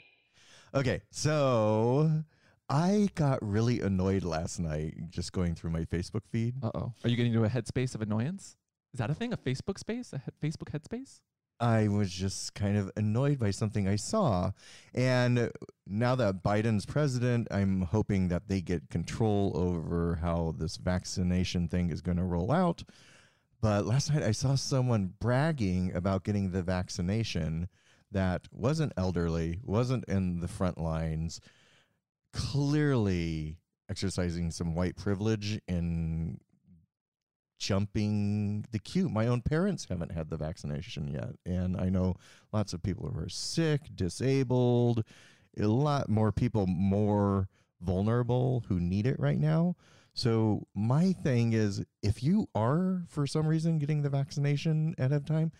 Okay, 0.75 1.01
so 1.11 2.25
I 2.69 3.09
got 3.15 3.39
really 3.43 3.81
annoyed 3.81 4.25
last 4.25 4.59
night 4.59 4.95
just 5.11 5.33
going 5.33 5.55
through 5.55 5.71
my 5.71 5.85
Facebook 5.85 6.27
feed. 6.31 6.55
Uh 6.63 6.71
oh. 6.75 6.93
Are 7.05 7.09
you 7.09 7.17
getting 7.17 7.33
into 7.33 7.45
a 7.45 7.49
headspace 7.49 7.95
of 7.95 8.03
annoyance? 8.03 8.57
Is 8.93 8.99
that 8.99 9.11
a 9.11 9.15
thing? 9.15 9.33
A 9.33 9.37
Facebook 9.37 9.79
space? 9.79 10.13
A 10.13 10.19
he- 10.19 10.49
Facebook 10.49 10.71
headspace? 10.71 11.21
I 11.61 11.89
was 11.89 12.11
just 12.11 12.55
kind 12.55 12.77
of 12.77 12.91
annoyed 12.97 13.39
by 13.39 13.51
something 13.51 13.89
I 13.89 13.97
saw. 13.97 14.53
And 14.95 15.51
now 15.87 16.15
that 16.15 16.43
Biden's 16.43 16.87
president, 16.87 17.49
I'm 17.51 17.83
hoping 17.83 18.29
that 18.29 18.49
they 18.49 18.61
get 18.61 18.91
control 18.91 19.53
over 19.55 20.17
how 20.17 20.55
this 20.57 20.77
vaccination 20.77 21.69
thing 21.69 21.91
is 21.91 22.01
going 22.01 22.19
to 22.19 22.25
roll 22.25 22.53
out. 22.53 22.85
But 23.61 23.87
last 23.87 24.13
night 24.13 24.23
I 24.23 24.33
saw 24.33 24.55
someone 24.55 25.15
bragging 25.19 25.93
about 25.95 26.25
getting 26.25 26.53
the 26.53 26.63
vaccination 26.63 27.69
that 28.13 28.47
wasn't 28.53 28.93
elderly, 28.97 29.59
wasn't 29.65 30.05
in 30.05 30.41
the 30.41 30.49
front 30.49 30.79
lines, 30.79 31.41
clearly 32.33 33.59
exercising 33.91 34.51
some 34.51 34.75
white 34.75 34.97
privilege 34.97 35.61
and 35.67 36.41
jumping 37.59 38.65
the 38.71 38.79
queue. 38.79 39.09
My 39.09 39.27
own 39.27 39.43
parents 39.43 39.87
haven't 39.89 40.13
had 40.13 40.31
the 40.31 40.37
vaccination 40.37 41.09
yet. 41.09 41.31
And 41.45 41.77
I 41.77 41.89
know 41.89 42.15
lots 42.53 42.73
of 42.73 42.83
people 42.83 43.11
who 43.11 43.19
are 43.21 43.29
sick, 43.29 43.83
disabled, 43.95 45.05
a 45.59 45.67
lot 45.67 46.09
more 46.09 46.33
people 46.33 46.67
more 46.67 47.49
vulnerable 47.81 48.65
who 48.69 48.81
need 48.81 49.07
it 49.07 49.19
right 49.19 49.39
now. 49.39 49.77
So 50.15 50.67
my 50.75 51.13
thing 51.13 51.53
is 51.53 51.85
if 52.03 52.23
you 52.23 52.49
are 52.55 53.03
for 53.09 53.27
some 53.27 53.47
reason 53.47 53.79
getting 53.79 54.03
the 54.03 54.11
vaccination 54.11 54.95
ahead 54.99 55.13
of 55.13 55.25
time, 55.27 55.53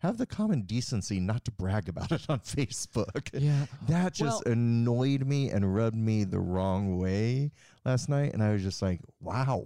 have 0.00 0.16
the 0.18 0.26
common 0.26 0.62
decency 0.62 1.18
not 1.18 1.44
to 1.44 1.50
brag 1.50 1.88
about 1.88 2.12
it 2.12 2.24
on 2.28 2.38
Facebook. 2.40 3.30
Yeah. 3.32 3.66
That 3.88 4.14
just 4.14 4.44
Well- 4.44 4.52
annoyed 4.52 5.26
me 5.26 5.50
and 5.50 5.74
rubbed 5.74 5.96
me 5.96 6.24
the 6.24 6.38
wrong 6.38 6.98
way 6.98 7.50
last 7.84 8.08
night. 8.08 8.32
And 8.32 8.42
I 8.42 8.52
was 8.52 8.62
just 8.62 8.80
like, 8.80 9.00
wow, 9.20 9.64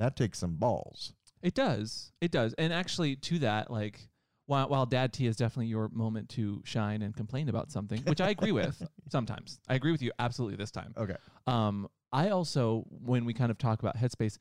that 0.00 0.16
takes 0.16 0.38
some 0.38 0.56
balls. 0.56 1.12
It 1.42 1.54
does. 1.54 2.10
It 2.20 2.32
does. 2.32 2.52
And 2.58 2.72
actually, 2.72 3.16
to 3.16 3.38
that, 3.40 3.70
like, 3.70 4.08
while, 4.46 4.68
while 4.68 4.84
Dad 4.86 5.12
Tea 5.12 5.26
is 5.26 5.36
definitely 5.36 5.66
your 5.68 5.88
moment 5.92 6.28
to 6.30 6.60
shine 6.64 7.02
and 7.02 7.14
complain 7.14 7.48
about 7.48 7.70
something, 7.70 8.00
which 8.02 8.20
I 8.20 8.30
agree 8.30 8.52
with 8.52 8.82
sometimes. 9.10 9.60
I 9.68 9.74
agree 9.76 9.92
with 9.92 10.02
you 10.02 10.10
absolutely 10.18 10.56
this 10.56 10.70
time. 10.72 10.92
Okay. 10.96 11.16
Um, 11.46 11.88
I 12.12 12.30
also, 12.30 12.84
when 12.90 13.24
we 13.24 13.32
kind 13.32 13.50
of 13.50 13.58
talk 13.58 13.78
about 13.80 13.96
headspace, 13.96 14.38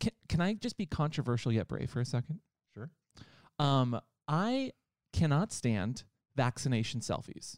can, 0.00 0.12
can 0.28 0.40
I 0.40 0.54
just 0.54 0.76
be 0.76 0.86
controversial 0.86 1.50
yet 1.52 1.66
brave 1.66 1.90
for 1.90 2.00
a 2.00 2.04
second? 2.04 2.38
Sure. 2.74 2.90
Um, 3.58 4.00
I 4.28 4.72
cannot 5.12 5.52
stand 5.52 6.04
vaccination 6.36 7.00
selfies. 7.00 7.56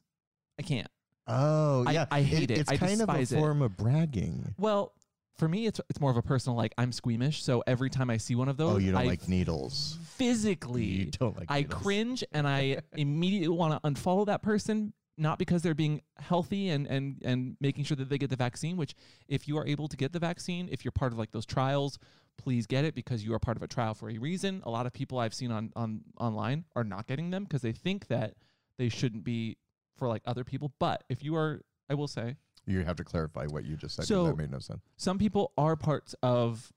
I 0.58 0.62
can't. 0.62 0.88
Oh, 1.26 1.84
I- 1.86 1.92
yeah. 1.92 2.06
I 2.10 2.22
hate 2.22 2.50
it. 2.50 2.58
It's 2.58 2.70
I 2.70 2.76
kind 2.78 3.00
of 3.00 3.08
a 3.08 3.12
despise 3.12 3.32
it. 3.32 3.38
form 3.38 3.62
of 3.62 3.76
bragging. 3.76 4.54
Well, 4.58 4.92
for 5.38 5.48
me, 5.48 5.66
it's 5.66 5.80
it's 5.90 6.00
more 6.00 6.10
of 6.10 6.16
a 6.16 6.22
personal 6.22 6.56
like 6.56 6.72
I'm 6.78 6.92
squeamish, 6.92 7.42
so 7.42 7.62
every 7.66 7.90
time 7.90 8.10
I 8.10 8.16
see 8.16 8.34
one 8.34 8.48
of 8.48 8.60
oh, 8.60 8.66
those, 8.66 8.74
Oh, 8.76 8.78
you 8.78 8.92
don't 8.92 9.00
I 9.02 9.04
like 9.04 9.28
needles. 9.28 9.98
physically 10.04 10.82
You 10.84 11.10
don't 11.10 11.36
like 11.36 11.46
I 11.50 11.62
needles. 11.62 11.82
cringe 11.82 12.24
and 12.32 12.46
I 12.48 12.78
immediately 12.96 13.48
want 13.56 13.80
to 13.82 13.88
unfollow 13.90 14.26
that 14.26 14.42
person, 14.42 14.92
not 15.18 15.38
because 15.38 15.62
they're 15.62 15.74
being 15.74 16.02
healthy 16.18 16.70
and 16.70 16.86
and 16.86 17.22
and 17.24 17.56
making 17.60 17.84
sure 17.84 17.96
that 17.96 18.08
they 18.08 18.18
get 18.18 18.30
the 18.30 18.36
vaccine. 18.36 18.76
Which, 18.76 18.94
if 19.28 19.46
you 19.48 19.58
are 19.58 19.66
able 19.66 19.88
to 19.88 19.96
get 19.96 20.12
the 20.12 20.18
vaccine, 20.18 20.68
if 20.70 20.84
you're 20.84 20.92
part 20.92 21.12
of 21.12 21.18
like 21.18 21.32
those 21.32 21.46
trials, 21.46 21.98
please 22.38 22.66
get 22.66 22.84
it 22.84 22.94
because 22.94 23.24
you 23.24 23.32
are 23.34 23.38
part 23.38 23.56
of 23.56 23.62
a 23.62 23.66
trial 23.68 23.94
for 23.94 24.10
a 24.10 24.18
reason. 24.18 24.62
A 24.64 24.70
lot 24.70 24.86
of 24.86 24.92
people 24.92 25.18
I've 25.18 25.34
seen 25.34 25.50
on 25.50 25.72
on 25.76 26.02
online 26.18 26.64
are 26.74 26.84
not 26.84 27.06
getting 27.06 27.30
them 27.30 27.44
because 27.44 27.62
they 27.62 27.72
think 27.72 28.08
that 28.08 28.34
they 28.78 28.88
shouldn't 28.88 29.24
be 29.24 29.56
for 29.96 30.08
like 30.08 30.22
other 30.26 30.44
people. 30.44 30.72
But 30.78 31.04
if 31.08 31.22
you 31.24 31.34
are, 31.36 31.62
I 31.88 31.94
will 31.94 32.08
say, 32.08 32.36
You 32.66 32.84
have 32.84 32.96
to 32.96 33.04
clarify 33.04 33.46
what 33.46 33.64
you 33.64 33.76
just 33.76 33.94
said. 33.96 34.02
'cause 34.02 34.08
So- 34.08 34.26
that 34.26 34.36
made 34.36 34.50
no 34.50 34.58
sense. 34.58 34.80
some 34.96 35.18
people 35.18 35.52
are 35.56 35.76
parts 35.76 36.14
of 36.22 36.72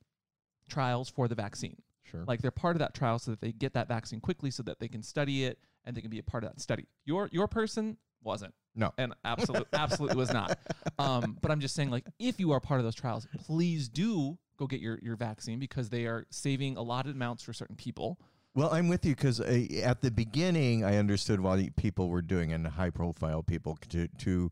trials 0.67 1.09
for 1.09 1.27
the 1.27 1.35
vaccine. 1.35 1.81
Sure. 2.03 2.23
Like 2.25 2.41
they're 2.41 2.51
part 2.51 2.75
of 2.75 2.79
that 2.79 2.93
trial 2.93 3.19
so 3.19 3.31
that 3.31 3.41
they 3.41 3.51
get 3.51 3.73
that 3.73 3.87
vaccine 3.87 4.19
quickly 4.19 4.49
so 4.51 4.63
that 4.63 4.79
they 4.79 4.87
can 4.87 5.03
study 5.03 5.43
it 5.45 5.59
and 5.85 5.95
they 5.95 6.01
can 6.01 6.09
be 6.09 6.19
a 6.19 6.23
part 6.23 6.43
of 6.43 6.49
that 6.51 6.59
study. 6.59 6.87
Your 7.05 7.29
your 7.31 7.47
person 7.47 7.97
wasn't. 8.23 8.53
No. 8.75 8.93
And 8.97 9.13
absolutely 9.25 9.67
absolutely 9.73 10.17
was 10.17 10.31
not. 10.33 10.57
Um, 10.97 11.37
but 11.41 11.51
I'm 11.51 11.59
just 11.59 11.75
saying 11.75 11.89
like 11.91 12.05
if 12.19 12.39
you 12.39 12.51
are 12.51 12.59
part 12.59 12.79
of 12.79 12.83
those 12.83 12.95
trials, 12.95 13.27
please 13.37 13.89
do 13.89 14.37
go 14.57 14.67
get 14.67 14.81
your, 14.81 14.99
your 15.01 15.15
vaccine 15.15 15.57
because 15.59 15.89
they 15.89 16.05
are 16.05 16.25
saving 16.31 16.77
allotted 16.77 17.15
amounts 17.15 17.43
for 17.43 17.53
certain 17.53 17.75
people. 17.75 18.19
Well, 18.55 18.73
I'm 18.73 18.87
with 18.89 19.05
you 19.05 19.15
because 19.15 19.39
uh, 19.39 19.67
at 19.83 20.01
the 20.01 20.09
beginning, 20.11 20.83
I 20.83 20.97
understood 20.97 21.39
why 21.39 21.69
people 21.77 22.09
were 22.09 22.21
doing, 22.23 22.51
and 22.51 22.65
high-profile 22.67 23.43
people 23.43 23.77
to 23.89 24.07
to 24.07 24.49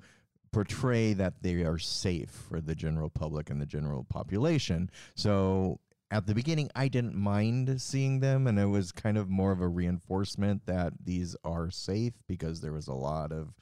portray 0.51 1.13
that 1.13 1.41
they 1.41 1.63
are 1.63 1.77
safe 1.77 2.29
for 2.29 2.61
the 2.61 2.75
general 2.75 3.09
public 3.09 3.49
and 3.49 3.61
the 3.61 3.65
general 3.65 4.03
population. 4.03 4.89
So 5.15 5.79
at 6.09 6.25
the 6.25 6.33
beginning, 6.33 6.69
I 6.75 6.87
didn't 6.87 7.15
mind 7.15 7.81
seeing 7.81 8.19
them, 8.21 8.47
and 8.47 8.57
it 8.57 8.65
was 8.65 8.91
kind 8.91 9.17
of 9.17 9.29
more 9.29 9.51
of 9.51 9.61
a 9.61 9.67
reinforcement 9.67 10.65
that 10.65 10.93
these 11.03 11.35
are 11.43 11.69
safe 11.69 12.13
because 12.27 12.61
there 12.61 12.73
was 12.73 12.87
a 12.87 12.93
lot 12.93 13.31
of 13.31 13.53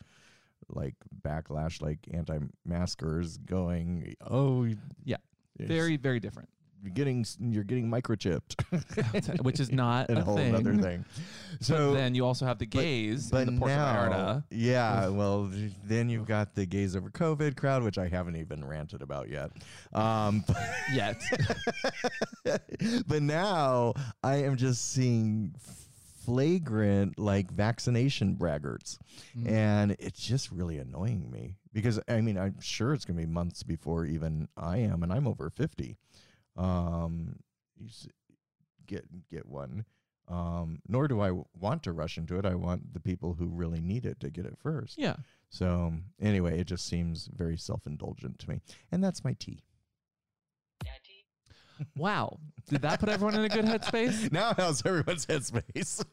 like 0.70 0.96
backlash, 1.22 1.82
like 1.82 2.00
anti-maskers 2.12 3.38
going, 3.38 4.16
"Oh, 4.22 4.68
Yeah. 5.04 5.18
Very, 5.58 5.96
very 5.96 6.20
different. 6.20 6.50
You're 6.86 6.94
getting 6.94 7.26
you're 7.40 7.64
getting 7.64 7.90
microchipped." 7.90 9.42
Which 9.44 9.60
is 9.60 9.72
not 9.72 10.10
a, 10.10 10.22
whole 10.24 10.38
thing. 10.38 10.56
other 10.56 10.76
thing. 10.76 11.04
But 11.52 11.66
So 11.66 11.94
then 11.94 12.16
you 12.16 12.26
also 12.26 12.46
have 12.46 12.60
the 12.60 12.66
gays 12.66 13.30
but 13.32 13.48
in 13.48 13.56
the 13.56 13.60
Puerto 13.60 13.76
now, 13.76 13.96
Vallarta. 14.10 14.44
yeah, 14.52 15.08
well, 15.10 15.52
then 15.84 16.10
you've 16.10 16.26
got 16.28 16.54
the 16.56 16.66
gays 16.66 16.96
over 16.96 17.10
COVID 17.10 17.58
crowd, 17.58 17.84
which 17.84 17.98
I 17.98 18.08
haven't 18.08 18.36
even 18.36 18.64
ranted 18.64 19.02
about 19.02 19.30
yet. 19.30 19.52
Um, 19.94 20.44
Yet. 20.94 21.22
but 23.08 23.22
now 23.22 23.94
I 24.24 24.36
am 24.44 24.56
just 24.56 24.92
seeing 24.92 25.56
flagrant 26.26 27.18
like 27.20 27.52
vaccination 27.52 28.36
braggarts, 28.36 28.98
Mm. 29.38 29.50
and 29.52 29.96
it's 30.00 30.20
just 30.20 30.52
really 30.52 30.78
annoying 30.80 31.30
me 31.32 31.56
because 31.74 32.00
I 32.08 32.22
mean 32.22 32.38
I'm 32.38 32.60
sure 32.62 32.94
it's 32.94 33.06
gonna 33.06 33.20
be 33.20 33.26
months 33.26 33.64
before 33.64 34.06
even 34.06 34.48
I 34.58 34.78
am, 34.80 35.04
and 35.04 35.12
I'm 35.14 35.28
over 35.28 35.50
fifty. 35.50 35.98
Um, 36.56 37.38
you 37.78 37.88
s- 37.88 38.08
get 38.86 39.06
get 39.30 39.48
one. 39.48 39.86
Um, 40.28 40.80
nor 40.88 41.08
do 41.08 41.22
I 41.22 41.28
w- 41.28 41.46
want 41.60 41.84
to 41.84 41.92
rush 41.92 42.18
into 42.18 42.38
it. 42.40 42.46
I 42.46 42.56
want 42.56 42.94
the 42.94 43.00
people 43.00 43.36
who 43.36 43.48
really 43.48 43.80
need 43.80 44.06
it 44.08 44.20
to 44.22 44.32
get 44.32 44.46
it 44.46 44.58
first. 44.58 44.98
yeah. 44.98 45.18
So 45.50 45.94
anyway, 46.20 46.60
it 46.60 46.66
just 46.68 46.88
seems 46.88 47.28
very 47.28 47.58
self-indulgent 47.58 48.40
to 48.40 48.50
me, 48.50 48.60
and 48.92 49.04
that's 49.04 49.24
my 49.24 49.34
tea. 49.34 49.62
Wow. 51.96 52.40
Did 52.68 52.82
that 52.82 53.00
put 53.00 53.10
everyone 53.10 53.36
in 53.36 53.46
a 53.46 53.50
good 53.50 53.66
headspace? 53.66 54.32
now 54.32 54.54
how's 54.58 54.84
everyone's 54.86 55.26
headspace? 55.26 56.04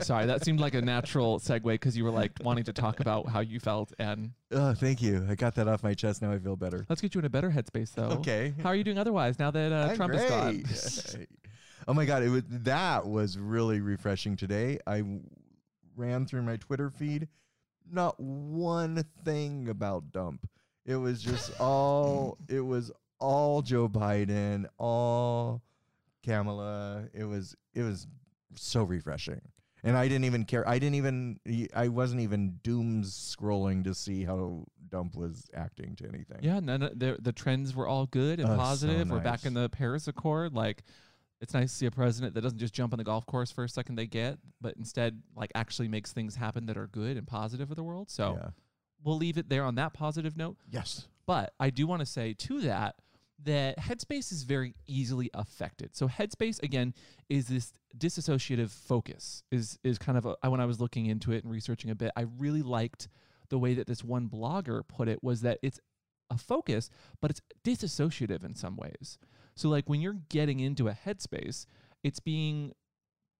Sorry, 0.04 0.26
that 0.26 0.44
seemed 0.44 0.60
like 0.60 0.74
a 0.74 0.80
natural 0.80 1.40
segue 1.40 1.64
because 1.64 1.96
you 1.96 2.04
were 2.04 2.10
like 2.10 2.32
wanting 2.42 2.64
to 2.64 2.72
talk 2.72 3.00
about 3.00 3.28
how 3.28 3.40
you 3.40 3.58
felt. 3.58 3.92
And 3.98 4.30
oh, 4.52 4.74
thank 4.74 5.02
you. 5.02 5.26
I 5.28 5.34
got 5.34 5.56
that 5.56 5.66
off 5.66 5.82
my 5.82 5.94
chest. 5.94 6.22
Now 6.22 6.32
I 6.32 6.38
feel 6.38 6.56
better. 6.56 6.86
let's 6.88 7.00
get 7.00 7.14
you 7.14 7.18
in 7.18 7.24
a 7.24 7.30
better 7.30 7.50
headspace, 7.50 7.92
though. 7.92 8.16
Okay. 8.18 8.54
How 8.62 8.68
are 8.68 8.76
you 8.76 8.84
doing 8.84 8.98
otherwise 8.98 9.38
now 9.38 9.50
that 9.50 9.72
uh, 9.72 9.88
I'm 9.90 9.96
Trump 9.96 10.14
is 10.14 10.24
gone? 10.24 11.26
oh 11.88 11.94
my 11.94 12.04
god, 12.04 12.22
it 12.22 12.28
was 12.28 12.42
that 12.46 13.06
was 13.06 13.36
really 13.38 13.80
refreshing 13.80 14.36
today. 14.36 14.78
I 14.86 15.02
ran 15.96 16.26
through 16.26 16.42
my 16.42 16.56
Twitter 16.56 16.90
feed, 16.90 17.26
not 17.90 18.18
one 18.20 19.04
thing 19.24 19.68
about 19.68 20.12
dump. 20.12 20.48
It 20.84 20.96
was 20.96 21.20
just 21.20 21.60
all 21.60 22.38
it 22.48 22.60
was 22.60 22.92
all 23.18 23.62
Joe 23.62 23.88
Biden, 23.88 24.66
all 24.78 25.62
Kamala. 26.24 27.04
It 27.14 27.24
was 27.24 27.54
it 27.74 27.82
was 27.82 28.06
so 28.54 28.82
refreshing. 28.82 29.40
And 29.84 29.96
I 29.96 30.08
didn't 30.08 30.24
even 30.24 30.44
care. 30.44 30.68
I 30.68 30.78
didn't 30.78 30.96
even 30.96 31.38
I 31.74 31.88
wasn't 31.88 32.20
even 32.22 32.58
doom 32.62 33.02
scrolling 33.04 33.84
to 33.84 33.94
see 33.94 34.24
how 34.24 34.64
Dump 34.88 35.14
was 35.14 35.48
acting 35.54 35.94
to 35.96 36.08
anything. 36.08 36.38
Yeah, 36.42 36.60
none 36.60 36.82
of 36.82 36.98
the 36.98 37.18
the 37.20 37.32
trends 37.32 37.74
were 37.74 37.86
all 37.86 38.06
good 38.06 38.40
and 38.40 38.48
so 38.48 38.56
positive. 38.56 39.08
We're 39.08 39.20
back 39.20 39.44
in 39.44 39.54
the 39.54 39.68
Paris 39.68 40.08
Accord. 40.08 40.54
Like, 40.54 40.82
it's 41.40 41.54
nice 41.54 41.70
to 41.70 41.76
see 41.76 41.86
a 41.86 41.90
president 41.90 42.34
that 42.34 42.40
doesn't 42.40 42.58
just 42.58 42.74
jump 42.74 42.92
on 42.94 42.98
the 42.98 43.04
golf 43.04 43.26
course 43.26 43.50
for 43.52 43.62
a 43.64 43.68
second 43.68 43.94
they 43.96 44.06
get, 44.06 44.38
but 44.60 44.76
instead 44.76 45.22
like 45.36 45.52
actually 45.54 45.88
makes 45.88 46.12
things 46.12 46.34
happen 46.34 46.66
that 46.66 46.76
are 46.76 46.86
good 46.88 47.16
and 47.16 47.26
positive 47.26 47.68
for 47.68 47.74
the 47.74 47.84
world. 47.84 48.10
So 48.10 48.38
Yeah. 48.40 48.50
we'll 49.04 49.18
leave 49.18 49.38
it 49.38 49.48
there 49.48 49.62
on 49.64 49.74
that 49.76 49.92
positive 49.92 50.36
note. 50.36 50.56
Yes. 50.68 51.06
But 51.26 51.52
I 51.60 51.70
do 51.70 51.86
want 51.86 52.00
to 52.00 52.06
say 52.06 52.32
to 52.32 52.60
that 52.62 52.96
that 53.44 53.78
Headspace 53.78 54.32
is 54.32 54.44
very 54.44 54.74
easily 54.86 55.30
affected. 55.34 55.94
So 55.94 56.08
Headspace 56.08 56.62
again 56.62 56.94
is 57.28 57.48
this 57.48 57.72
disassociative 57.96 58.70
focus. 58.70 59.42
Is 59.50 59.78
is 59.84 59.98
kind 59.98 60.18
of 60.18 60.26
a, 60.26 60.50
when 60.50 60.60
I 60.60 60.66
was 60.66 60.80
looking 60.80 61.06
into 61.06 61.32
it 61.32 61.44
and 61.44 61.52
researching 61.52 61.90
a 61.90 61.94
bit, 61.94 62.10
I 62.16 62.26
really 62.38 62.62
liked 62.62 63.08
the 63.48 63.58
way 63.58 63.74
that 63.74 63.86
this 63.86 64.02
one 64.02 64.28
blogger 64.28 64.82
put 64.86 65.08
it 65.08 65.22
was 65.22 65.42
that 65.42 65.58
it's 65.62 65.78
a 66.30 66.38
focus, 66.38 66.90
but 67.20 67.30
it's 67.30 67.40
disassociative 67.64 68.44
in 68.44 68.54
some 68.54 68.76
ways. 68.76 69.18
So 69.54 69.68
like 69.68 69.88
when 69.88 70.00
you're 70.00 70.18
getting 70.28 70.60
into 70.60 70.88
a 70.88 70.92
headspace, 70.92 71.66
it's 72.02 72.20
being 72.20 72.72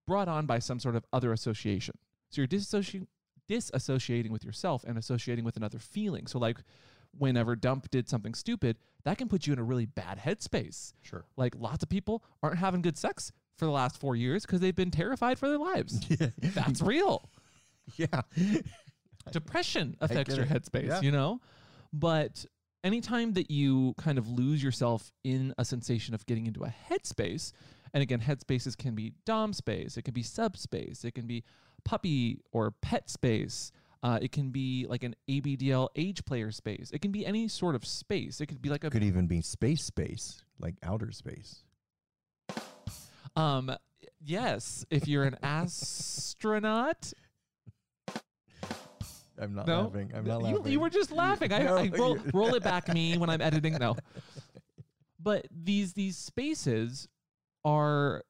brought 0.05 0.29
on 0.29 0.45
by 0.45 0.59
some 0.59 0.79
sort 0.79 0.95
of 0.95 1.05
other 1.11 1.33
association. 1.33 1.95
So 2.31 2.41
you're 2.41 2.47
disassociating 2.47 3.07
disassociating 3.49 4.29
with 4.29 4.43
yourself 4.43 4.83
and 4.85 4.97
associating 4.97 5.45
with 5.45 5.55
another 5.55 5.79
feeling. 5.79 6.27
So 6.27 6.37
like 6.37 6.57
whenever 7.17 7.55
Dump 7.55 7.89
did 7.89 8.07
something 8.09 8.33
stupid, 8.33 8.77
that 9.03 9.17
can 9.17 9.27
put 9.27 9.47
you 9.47 9.53
in 9.53 9.59
a 9.59 9.63
really 9.63 9.85
bad 9.85 10.19
headspace. 10.19 10.93
Sure. 11.01 11.25
Like 11.37 11.55
lots 11.57 11.83
of 11.83 11.89
people 11.89 12.23
aren't 12.43 12.57
having 12.59 12.81
good 12.81 12.97
sex 12.97 13.31
for 13.57 13.65
the 13.65 13.71
last 13.71 13.99
4 13.99 14.15
years 14.15 14.45
because 14.45 14.59
they've 14.59 14.75
been 14.75 14.91
terrified 14.91 15.39
for 15.39 15.47
their 15.47 15.57
lives. 15.57 15.99
Yeah. 16.19 16.29
That's 16.39 16.81
real. 16.81 17.29
yeah. 17.97 18.21
Depression 19.31 19.95
affects 19.99 20.35
your 20.35 20.45
headspace, 20.45 20.87
Yeah. 20.87 21.01
you 21.01 21.11
know? 21.11 21.41
But 21.91 22.45
anytime 22.83 23.33
that 23.33 23.51
you 23.51 23.93
kind 23.97 24.17
of 24.17 24.29
lose 24.29 24.63
yourself 24.63 25.11
in 25.23 25.53
a 25.57 25.65
sensation 25.65 26.13
of 26.13 26.25
getting 26.25 26.47
into 26.47 26.63
a 26.63 26.73
headspace, 26.89 27.51
and 27.93 28.01
again, 28.03 28.19
headspaces 28.21 28.77
can 28.77 28.95
be 28.95 29.13
dom 29.25 29.53
space, 29.53 29.97
it 29.97 30.03
can 30.03 30.13
be 30.13 30.23
subspace, 30.23 31.03
it 31.03 31.11
can 31.15 31.25
be 31.27 31.43
puppy 31.83 32.39
or 32.51 32.71
pet 32.71 33.09
space, 33.09 33.71
uh, 34.03 34.19
it 34.21 34.31
can 34.31 34.49
be 34.51 34.85
like 34.87 35.03
an 35.03 35.15
ABDL 35.29 35.89
age 35.95 36.23
player 36.25 36.51
space, 36.51 36.91
it 36.93 37.01
can 37.01 37.11
be 37.11 37.25
any 37.25 37.47
sort 37.47 37.75
of 37.75 37.85
space. 37.85 38.39
It 38.41 38.45
could 38.47 38.61
be 38.61 38.69
like 38.69 38.83
a 38.83 38.89
Could 38.89 39.03
even 39.03 39.27
be 39.27 39.41
space 39.41 39.83
space, 39.83 40.41
like 40.59 40.75
outer 40.83 41.11
space. 41.11 41.63
um 43.35 43.71
yes, 44.23 44.85
if 44.89 45.07
you're 45.07 45.23
an 45.23 45.37
astronaut. 45.43 47.11
I'm 49.39 49.53
not 49.53 49.67
No, 49.67 49.81
laughing. 49.83 50.11
I'm 50.15 50.25
not 50.25 50.39
you, 50.41 50.57
laughing. 50.57 50.71
you 50.71 50.79
were 50.79 50.89
just 50.89 51.11
laughing. 51.11 51.53
I, 51.53 51.59
No, 51.63 51.77
I 51.77 51.87
roll, 51.95 52.17
roll 52.33 52.55
it 52.55 52.63
back 52.71 52.91
me 52.91 53.17
when 53.17 53.29
I'm 53.29 53.41
editing. 53.41 53.73
No, 53.73 53.95
but 55.19 55.47
these 55.51 55.93
these 55.93 56.17
spaces 56.17 57.07
are, 57.63 58.23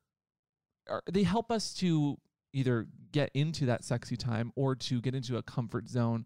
are 0.89 1.01
they 1.09 1.23
help 1.23 1.49
us 1.51 1.73
to 1.75 2.17
either 2.57 2.87
get 3.11 3.29
into 3.33 3.67
that 3.67 3.83
sexy 3.83 4.17
time 4.17 4.51
or 4.55 4.75
to 4.75 4.99
get 4.99 5.13
into 5.13 5.37
a 5.37 5.43
comfort 5.43 5.87
zone, 5.87 6.25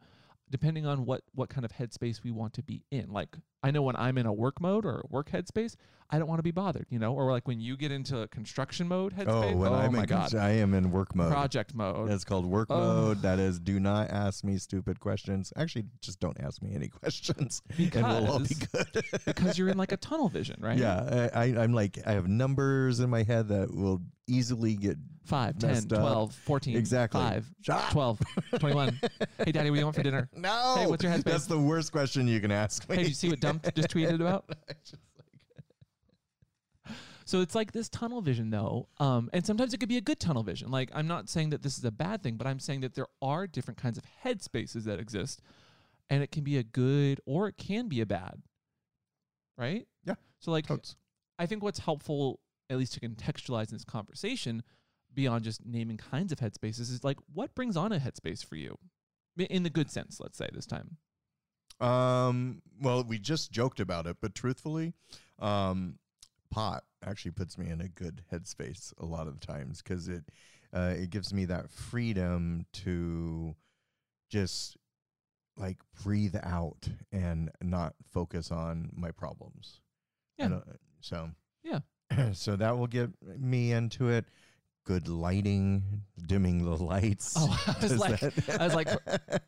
depending 0.50 0.86
on 0.86 1.06
what 1.06 1.24
what 1.34 1.50
kind 1.50 1.66
of 1.66 1.72
headspace 1.74 2.24
we 2.24 2.32
want 2.32 2.54
to 2.54 2.64
be 2.64 2.84
in. 2.90 3.12
Like 3.12 3.36
I 3.64 3.72
know 3.72 3.82
when 3.82 3.96
I'm 3.96 4.18
in 4.18 4.26
a 4.26 4.34
work 4.34 4.60
mode 4.60 4.86
or 4.86 5.04
work 5.10 5.30
headspace, 5.30 5.76
I 6.10 6.20
don't 6.20 6.28
want 6.28 6.40
to 6.40 6.44
be 6.44 6.52
bothered. 6.52 6.88
You 6.90 7.00
know, 7.00 7.14
or 7.14 7.32
like 7.32 7.48
when 7.48 7.60
you 7.60 7.78
get 7.78 7.92
into 7.92 8.28
construction 8.28 8.88
mode 8.88 9.14
oh, 9.18 9.22
headspace. 9.22 9.54
Oh, 9.54 9.58
when 9.58 9.74
I'm 9.74 9.94
my 9.94 10.00
in, 10.00 10.06
god, 10.06 10.36
I 10.36 10.50
am 10.52 10.74
in 10.74 10.92
work 10.92 11.16
mode. 11.16 11.32
project 11.32 11.74
mode. 11.74 12.10
That's 12.10 12.24
called 12.24 12.46
work 12.46 12.68
Oh. 12.70 12.78
mode. 12.80 13.22
That 13.22 13.40
is, 13.40 13.60
do 13.60 13.80
not 13.80 14.10
ask 14.10 14.44
me 14.44 14.58
stupid 14.58 15.00
questions. 15.00 15.54
Actually, 15.56 15.86
just 16.02 16.20
don't 16.20 16.40
ask 16.42 16.62
me 16.62 16.74
any 16.76 16.88
questions, 17.00 17.62
and 17.78 17.94
we'll 17.94 18.32
all 18.32 18.40
be 18.40 18.56
good. 18.72 19.06
because 19.26 19.58
you're 19.58 19.70
in 19.70 19.78
like 19.78 19.92
a 19.92 19.98
tunnel 19.98 20.28
vision, 20.30 20.58
right? 20.60 20.78
Yeah, 20.78 21.30
I, 21.34 21.44
I'm 21.44 21.74
like, 21.74 22.00
I 22.06 22.14
have 22.14 22.28
numbers 22.28 23.00
in 23.00 23.10
my 23.10 23.24
head 23.24 23.48
that 23.50 23.74
will 23.74 24.02
easily 24.28 24.76
get 24.76 24.98
5, 25.26 25.60
10, 25.60 25.70
messed 25.70 25.94
up. 25.94 26.00
12, 26.00 26.34
14, 26.34 26.78
Exactly. 26.78 27.22
5, 27.22 27.46
Shut 27.62 27.78
up. 27.78 27.92
12, 27.92 28.20
21. 28.60 29.00
hey, 29.46 29.52
Daddy, 29.52 29.70
what 29.70 29.76
do 29.76 29.80
you 29.80 29.86
want 29.86 29.96
for 29.96 30.04
dinner? 30.04 30.30
No. 30.36 30.76
Hey, 30.78 30.88
what's 30.88 31.04
your 31.04 31.12
headspace? 31.12 31.24
That's 31.24 31.46
the 31.46 31.60
worst 31.60 31.92
question 31.92 32.28
you 32.28 32.40
can 32.40 32.52
ask 32.52 32.90
me. 32.90 32.98
Hey, 32.98 33.08
you 33.08 33.14
see 33.14 33.30
what 33.30 33.40
Dump 33.60 33.76
just 33.76 33.90
tweeted 33.90 34.16
about? 34.22 34.46
Just 34.84 35.02
So 37.26 37.40
it's 37.40 37.56
like 37.56 37.72
this 37.72 37.88
tunnel 37.88 38.22
vision, 38.22 38.50
though. 38.50 38.90
Um, 39.00 39.30
and 39.32 39.46
sometimes 39.46 39.74
it 39.74 39.78
could 39.78 39.88
be 39.88 39.98
a 39.98 40.02
good 40.02 40.20
tunnel 40.20 40.44
vision. 40.44 40.70
Like, 40.70 40.90
I'm 40.94 41.08
not 41.08 41.30
saying 41.30 41.52
that 41.52 41.62
this 41.62 41.78
is 41.78 41.86
a 41.86 41.92
bad 41.92 42.24
thing, 42.24 42.36
but 42.36 42.46
I'm 42.46 42.60
saying 42.60 42.82
that 42.82 42.96
there 42.96 43.08
are 43.22 43.48
different 43.48 43.78
kinds 43.78 43.98
of 43.98 44.04
headspaces 44.26 44.84
that 44.84 45.00
exist. 45.00 45.42
And 46.10 46.22
it 46.22 46.32
can 46.32 46.44
be 46.44 46.58
a 46.58 46.64
good 46.64 47.22
or 47.26 47.48
it 47.48 47.58
can 47.58 47.88
be 47.88 48.02
a 48.02 48.06
bad. 48.06 48.42
Right? 49.58 49.88
Yeah. 50.04 50.16
So, 50.40 50.52
like, 50.52 50.68
Totes. 50.68 50.98
I 51.40 51.46
think 51.46 51.64
what's 51.64 51.80
helpful, 51.80 52.42
at 52.70 52.78
least 52.78 52.94
to 52.96 53.00
contextualize 53.00 53.70
in 53.70 53.76
this 53.76 53.86
conversation, 53.86 54.62
beyond 55.14 55.44
just 55.44 55.66
naming 55.66 55.98
kinds 55.98 56.32
of 56.32 56.40
headspaces, 56.40 56.82
is 56.82 57.04
like 57.04 57.18
what 57.34 57.56
brings 57.56 57.78
on 57.78 57.92
a 57.92 58.00
headspace 58.00 58.44
for 58.44 58.56
you, 58.56 58.78
in 59.38 59.64
the 59.64 59.70
good 59.70 59.90
sense. 59.90 60.20
Let's 60.20 60.38
say 60.38 60.50
this 60.54 60.66
time. 60.66 60.98
Um, 61.82 62.62
well, 62.80 63.04
we 63.04 63.18
just 63.18 63.52
joked 63.52 63.80
about 63.80 64.06
it, 64.08 64.18
but 64.22 64.36
truthfully, 64.36 64.94
um, 65.40 65.98
pot 66.52 66.84
actually 67.04 67.32
puts 67.32 67.58
me 67.58 67.70
in 67.70 67.82
a 67.82 67.88
good 67.88 68.22
headspace 68.32 68.94
a 69.00 69.06
lot 69.06 69.28
of 69.28 69.40
the 69.40 69.46
times 69.46 69.82
because 69.82 70.08
it 70.08 70.24
uh, 70.74 70.94
it 70.96 71.10
gives 71.10 71.34
me 71.34 71.46
that 71.46 71.70
freedom 71.70 72.66
to 72.72 73.56
just 74.30 74.78
like 75.58 75.78
breathe 76.04 76.36
out 76.44 76.88
and 77.12 77.52
not 77.62 77.94
focus 78.12 78.52
on 78.52 78.90
my 78.96 79.12
problems. 79.12 79.82
Yeah. 80.38 80.60
so 81.02 81.30
Yeah. 81.64 81.80
so 82.34 82.56
that 82.56 82.78
will 82.78 82.88
get 82.88 83.10
me 83.38 83.72
into 83.72 84.10
it. 84.10 84.26
Good 84.84 85.08
lighting, 85.08 85.84
dimming 86.28 86.64
the 86.66 86.76
lights. 86.84 87.36
Oh, 87.38 87.64
I 87.68 87.76
was 87.84 87.98
like, 87.98 88.20
that- 88.20 88.60
I 88.62 88.66
was 88.66 88.74
like, 88.76 88.88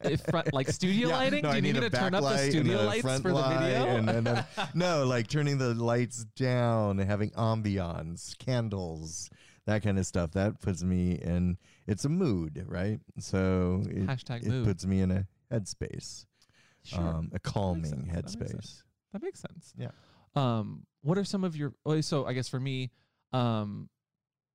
if 0.02 0.22
front, 0.22 0.54
like 0.54 0.70
studio 0.70 1.08
Yeah, 1.10 1.18
lighting. 1.18 1.42
no, 1.44 1.50
Do 1.52 1.56
you 1.58 1.62
need 1.62 1.75
me 1.75 1.82
to 1.82 1.90
turn 1.90 2.13
up 2.13 2.24
the 2.24 2.38
studio 2.50 2.84
lights 2.84 3.02
for 3.02 3.32
the 3.34 3.44
video? 3.60 3.86
and- 3.88 4.10
and 4.10 4.28
then- 4.28 4.46
no, 4.74 5.06
like 5.06 5.28
turning 5.28 5.58
the 5.58 5.74
lights 5.74 6.24
down 6.36 7.00
and 7.00 7.10
having 7.10 7.32
ambiance, 7.32 8.38
candles, 8.38 9.30
that 9.66 9.82
kind 9.84 9.98
of 9.98 10.06
stuff. 10.06 10.32
That 10.34 10.62
puts 10.62 10.84
me 10.84 11.13
in. 11.13 11.58
It's 11.88 12.06
a 12.06 12.10
mood, 12.10 12.63
right? 12.68 13.00
So 13.20 13.84
it, 13.90 14.06
Hashtag 14.08 14.44
it 14.44 14.50
mood. 14.50 14.66
puts 14.68 14.86
me 14.86 15.02
in 15.02 15.12
a 15.12 15.28
headspace, 15.52 16.25
Sure. 16.84 17.00
um, 17.02 17.32
a 17.34 17.40
calming 17.40 17.86
sense. 17.86 18.06
That 18.36 18.40
makes 18.40 18.54
headspace. 18.54 18.82
That 19.13 19.24
makes 19.24 19.40
sense. 19.40 19.74
Yeah. 19.78 19.90
Um, 20.36 20.86
what 21.02 21.18
are 21.18 21.24
some 21.24 21.44
of 21.44 21.56
your? 21.56 21.74
Oh, 21.86 22.02
so 22.02 22.25
I 22.25 22.34
guess 22.34 22.48
for 22.50 22.60
me, 22.60 22.92
um, 23.32 23.90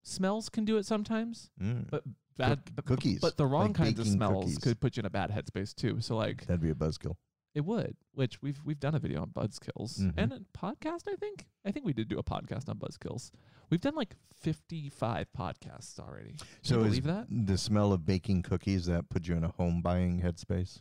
smells 0.03 0.49
can 0.49 0.65
do 0.65 0.77
it 0.77 0.87
sometimes, 0.87 1.51
Mm, 1.61 1.89
but 1.91 2.05
bad 2.37 2.65
Cook- 2.65 2.75
but- 2.77 2.87
cookies, 2.87 3.21
But 3.21 3.37
the 3.37 3.47
wrong 3.47 3.69
like 3.69 3.77
kinds 3.77 3.99
of 3.99 4.07
smells 4.07 4.45
cookies. 4.45 4.59
could 4.59 4.81
put 4.81 4.97
you 4.97 5.01
in 5.01 5.07
a 5.07 5.11
bad 5.11 5.31
headspace 5.31 5.75
too. 5.75 6.01
So 6.01 6.17
like 6.17 6.47
that'd 6.47 6.61
be 6.61 6.71
a 6.71 6.75
buzzkill. 6.75 7.17
it 7.55 7.65
would, 7.65 7.97
which 8.13 8.41
we've 8.43 8.61
we've 8.65 8.79
done 8.79 8.95
a 8.95 8.99
video 9.01 9.23
on 9.23 9.31
buzzkills 9.31 9.99
Mhm. 10.01 10.15
and 10.17 10.33
a 10.33 10.41
podcast. 10.57 11.09
I 11.09 11.17
think 11.17 11.47
I 11.65 11.73
think 11.73 11.85
we 11.85 11.93
did 11.93 12.09
do 12.09 12.19
a 12.19 12.23
podcast 12.23 12.69
on 12.69 12.79
buzzkills. 12.79 13.31
We've 13.71 13.81
done 13.81 13.97
like 13.97 14.15
fifty 14.33 14.89
five 14.89 15.27
podcasts 15.37 15.99
already. 15.99 16.35
Can 16.35 16.47
So 16.63 16.83
believe 16.85 17.05
that? 17.05 17.27
the 17.31 17.59
smell 17.59 17.93
of 17.93 18.07
baking 18.07 18.43
cookies 18.43 18.87
that 18.87 19.09
put 19.09 19.27
you 19.27 19.35
in 19.35 19.45
a 19.45 19.49
home 19.49 19.83
buying 19.83 20.21
headspace? 20.21 20.81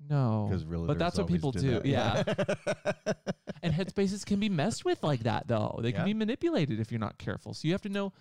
No, 0.00 0.46
Because 0.48 0.64
realtors 0.64 0.86
but 0.86 0.98
that's 0.98 1.18
what 1.18 1.26
people 1.26 1.50
do. 1.52 1.60
do. 1.60 1.70
that. 1.80 1.86
Yeah. 1.86 2.22
and 3.62 3.74
headspaces 3.74 4.24
can 4.24 4.38
be 4.38 4.48
messed 4.48 4.84
with 4.84 5.02
like 5.02 5.20
that 5.24 5.48
though 5.48 5.78
they 5.82 5.90
can 5.92 6.02
Yeah. 6.02 6.06
be 6.06 6.14
manipulated 6.14 6.78
if 6.80 6.92
you're 6.92 7.00
not 7.00 7.18
careful 7.18 7.52
so 7.54 7.66
you 7.66 7.74
have 7.74 7.82
to 7.82 7.88
know 7.88 8.12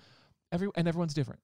every 0.52 0.70
and 0.76 0.88
everyone's 0.88 1.14
different 1.14 1.40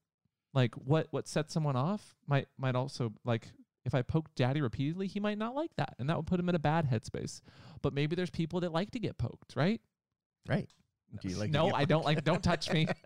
like 0.56 0.74
what 0.76 1.08
what 1.12 1.28
sets 1.28 1.54
someone 1.54 1.76
off 1.76 2.16
might 2.28 2.48
might 2.58 2.76
also 2.76 3.14
like 3.24 3.52
if 3.86 3.94
i 3.94 4.02
poke 4.02 4.34
daddy 4.36 4.62
repeatedly 4.62 5.06
he 5.06 5.20
might 5.20 5.38
not 5.38 5.54
like 5.54 5.70
that 5.78 5.94
and 6.00 6.10
that 6.10 6.18
would 6.18 6.26
put 6.26 6.40
him 6.40 6.50
in 6.50 6.56
a 6.56 6.60
bad 6.60 6.90
headspace 6.90 7.42
but 7.84 7.94
maybe 7.94 8.16
there's 8.16 8.32
people 8.32 8.62
that 8.62 8.72
like 8.74 8.90
to 8.92 9.00
get 9.00 9.18
poked 9.20 9.56
right 9.56 9.80
right. 10.50 10.68
Do 11.22 11.28
you 11.30 11.36
like? 11.36 11.52
to 11.52 11.58
no 11.58 11.66
get 11.68 11.76
i 11.76 11.86
don't 11.86 12.04
like 12.04 12.24
don't 12.24 12.44
touch 12.44 12.72
me 12.72 12.88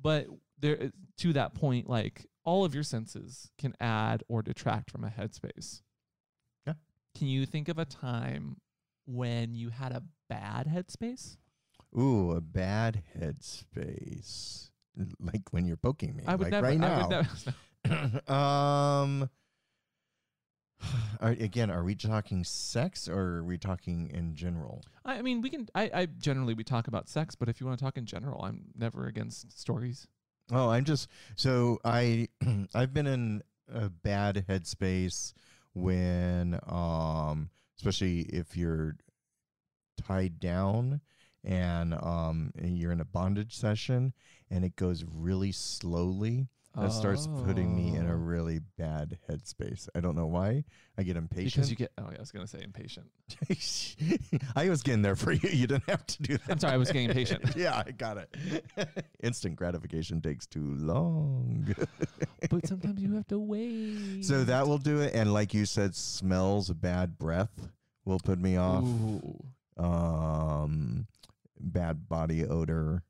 but 0.00 0.26
there 0.60 0.90
to 1.18 1.32
that 1.34 1.54
point 1.54 1.88
like 1.88 2.26
all 2.48 2.64
of 2.64 2.74
your 2.74 2.82
senses 2.82 3.50
can 3.58 3.74
add 3.80 4.22
or 4.28 4.42
detract 4.42 4.90
from 4.90 5.04
a 5.04 5.08
headspace 5.08 5.82
Yeah. 6.66 6.74
can 7.16 7.28
you 7.28 7.44
think 7.46 7.68
of 7.68 7.78
a 7.78 7.84
time 7.84 8.56
when 9.06 9.54
you 9.54 9.68
had 9.70 9.92
a 9.92 10.02
bad 10.28 10.66
headspace 10.66 11.36
Ooh, 11.98 12.32
a 12.32 12.40
bad 12.42 13.02
headspace. 13.18 14.68
Like 15.20 15.52
when 15.52 15.64
you're 15.64 15.78
poking 15.78 16.14
me. 16.16 16.24
i 16.26 16.34
would 16.34 16.44
like 16.46 16.50
never 16.50 16.66
right 16.66 16.78
now. 16.78 17.08
never 17.88 18.22
um. 18.32 19.30
Are, 21.20 21.30
again, 21.30 21.70
are 21.70 21.82
we 21.82 21.94
talking 21.96 22.44
sex 22.44 23.08
or 23.08 23.38
are 23.38 23.44
we 23.44 23.58
talking 23.58 24.10
in 24.14 24.34
general? 24.36 24.82
I 25.04 25.18
I 25.18 25.22
mean, 25.22 25.40
we 25.40 25.50
can. 25.50 25.68
I, 25.74 25.90
I 25.92 26.06
generally 26.06 26.54
we 26.54 26.62
talk 26.62 26.86
about 26.86 27.08
sex, 27.08 27.34
but 27.34 27.48
if 27.48 27.60
you 27.60 27.66
want 27.66 27.78
to 27.78 27.84
talk 27.84 27.96
in 27.96 28.06
general, 28.06 28.44
I'm 28.44 28.66
never 28.76 29.06
against 29.06 29.58
stories. 29.58 30.06
Oh, 30.50 30.70
I'm 30.70 30.84
just 30.84 31.08
so 31.36 31.78
I 31.84 32.28
I've 32.74 32.94
been 32.94 33.06
in 33.06 33.42
a 33.72 33.88
bad 33.90 34.46
headspace 34.48 35.34
when 35.74 36.58
um 36.66 37.50
especially 37.76 38.20
if 38.22 38.56
you're 38.56 38.96
tied 40.02 40.40
down 40.40 41.00
and 41.44 41.94
um 41.94 42.52
and 42.58 42.78
you're 42.78 42.92
in 42.92 43.00
a 43.00 43.04
bondage 43.04 43.56
session 43.56 44.14
and 44.50 44.64
it 44.64 44.74
goes 44.76 45.04
really 45.06 45.52
slowly 45.52 46.48
that 46.80 46.92
starts 46.92 47.26
putting 47.44 47.74
me 47.74 47.96
in 47.96 48.06
a 48.06 48.12
Oh. 48.12 48.16
really 48.16 48.60
bad 48.76 49.18
headspace. 49.28 49.88
I 49.94 50.00
don't 50.00 50.14
know 50.16 50.26
why. 50.26 50.64
I 50.96 51.02
get 51.02 51.16
impatient. 51.16 51.54
because 51.54 51.70
you 51.70 51.76
get. 51.76 51.92
Oh, 51.98 52.06
yeah, 52.10 52.16
I 52.16 52.20
was 52.20 52.30
gonna 52.32 52.46
say 52.46 52.60
impatient. 52.62 53.06
I 54.56 54.68
was 54.68 54.82
getting 54.82 55.02
there 55.02 55.16
for 55.16 55.32
you. 55.32 55.48
You 55.48 55.66
didn't 55.66 55.88
have 55.88 56.06
to 56.06 56.22
do 56.22 56.36
that. 56.38 56.50
I'm 56.50 56.58
sorry, 56.58 56.74
I 56.74 56.76
was 56.76 56.90
getting 56.90 57.08
impatient. 57.10 57.44
yeah, 57.56 57.82
I 57.86 57.90
got 57.92 58.16
it. 58.18 58.64
Instant 59.22 59.56
gratification 59.56 60.20
takes 60.20 60.46
too 60.46 60.74
long. 60.76 61.74
but 62.50 62.66
sometimes 62.66 63.00
you 63.00 63.14
have 63.14 63.26
to 63.28 63.38
wait. 63.38 64.22
So 64.24 64.44
that 64.44 64.66
will 64.66 64.78
do 64.78 65.00
it. 65.00 65.14
And 65.14 65.32
like 65.32 65.54
you 65.54 65.64
said, 65.66 65.94
smells 65.94 66.70
bad 66.70 67.18
breath 67.18 67.68
will 68.04 68.20
put 68.20 68.38
me 68.38 68.56
off. 68.56 68.84
Ooh. 68.84 69.44
Um, 69.76 71.06
bad 71.60 72.08
body 72.08 72.44
odor. 72.44 73.02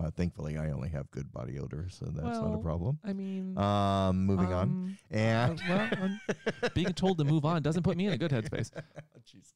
Uh, 0.00 0.10
thankfully, 0.10 0.56
I 0.56 0.70
only 0.70 0.88
have 0.88 1.10
good 1.10 1.30
body 1.30 1.58
odor, 1.58 1.88
so 1.90 2.06
that's 2.06 2.38
not 2.38 2.54
a 2.54 2.58
problem. 2.58 2.98
I 3.04 3.12
mean, 3.12 3.58
Um, 3.58 4.24
moving 4.24 4.50
on. 4.52 4.68
um, 4.70 4.98
And 5.10 5.60
uh, 5.68 5.88
well, 6.00 6.70
being 6.74 6.92
told 6.94 7.18
to 7.18 7.24
move 7.24 7.44
on 7.44 7.60
doesn't 7.62 7.82
put 7.82 7.96
me 7.98 8.06
in 8.06 8.12
a 8.14 8.18
good 8.18 8.30
headspace. 8.30 8.70
Jesus. 9.26 9.52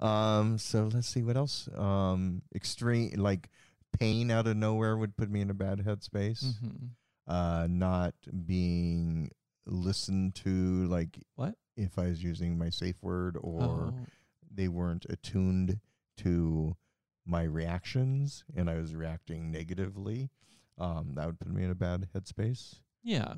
um, 0.00 0.56
so 0.58 0.88
let's 0.92 1.08
see 1.08 1.22
what 1.22 1.36
else. 1.36 1.68
Um, 1.76 2.42
extreme 2.54 3.12
like 3.16 3.50
pain 3.98 4.30
out 4.30 4.46
of 4.46 4.56
nowhere 4.56 4.96
would 4.96 5.16
put 5.16 5.30
me 5.30 5.40
in 5.40 5.50
a 5.50 5.54
bad 5.54 5.80
headspace. 5.80 6.42
Mhm. 6.44 6.90
uh 7.28 7.66
not 7.68 8.14
being 8.46 9.28
listened 9.66 10.32
to 10.36 10.84
like 10.86 11.18
What? 11.34 11.56
if 11.76 11.98
i 11.98 12.06
was 12.06 12.22
using 12.22 12.56
my 12.56 12.70
safe 12.70 13.02
word 13.02 13.36
or 13.40 13.92
Oh. 13.92 14.06
they 14.48 14.68
weren't 14.68 15.06
attuned 15.08 15.80
to 16.18 16.76
my 17.26 17.42
reactions 17.42 18.44
and 18.56 18.70
i 18.70 18.74
was 18.74 18.94
reacting 18.94 19.50
negatively 19.50 20.30
um 20.78 21.12
that 21.14 21.26
would 21.26 21.38
put 21.38 21.48
me 21.48 21.64
in 21.64 21.70
a 21.70 21.74
bad 21.74 22.08
headspace 22.14 22.76
Yeah. 23.02 23.34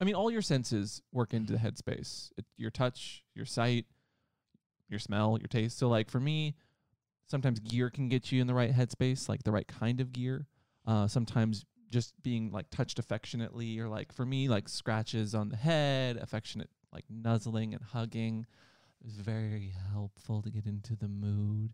I 0.00 0.04
mean, 0.04 0.16
all 0.16 0.28
your 0.30 0.42
senses 0.42 1.00
work 1.12 1.32
into 1.32 1.52
the 1.52 1.58
headspace. 1.58 2.30
It, 2.36 2.44
your 2.56 2.72
touch, 2.72 3.22
your 3.34 3.46
sight, 3.46 3.86
your 4.88 4.98
smell, 4.98 5.38
your 5.38 5.46
taste. 5.46 5.78
So, 5.78 5.88
like 5.88 6.10
for 6.10 6.18
me, 6.18 6.56
sometimes 7.28 7.60
gear 7.60 7.90
can 7.90 8.08
get 8.08 8.32
you 8.32 8.40
in 8.40 8.48
the 8.48 8.54
right 8.54 8.72
headspace, 8.72 9.28
like 9.28 9.44
the 9.44 9.52
right 9.52 9.68
kind 9.68 10.00
of 10.00 10.12
gear. 10.12 10.46
Uh, 10.84 11.06
sometimes 11.06 11.64
just 11.90 12.20
being 12.22 12.50
like 12.50 12.68
touched 12.70 12.98
affectionately, 12.98 13.78
or 13.78 13.88
like 13.88 14.12
for 14.12 14.26
me, 14.26 14.48
like 14.48 14.68
scratches 14.68 15.32
on 15.34 15.48
the 15.48 15.56
head, 15.56 16.16
affectionate, 16.16 16.70
like 16.92 17.04
nuzzling 17.08 17.72
and 17.72 17.82
hugging, 17.82 18.46
is 19.06 19.14
very 19.14 19.72
helpful 19.92 20.42
to 20.42 20.50
get 20.50 20.66
into 20.66 20.96
the 20.96 21.08
mood. 21.08 21.72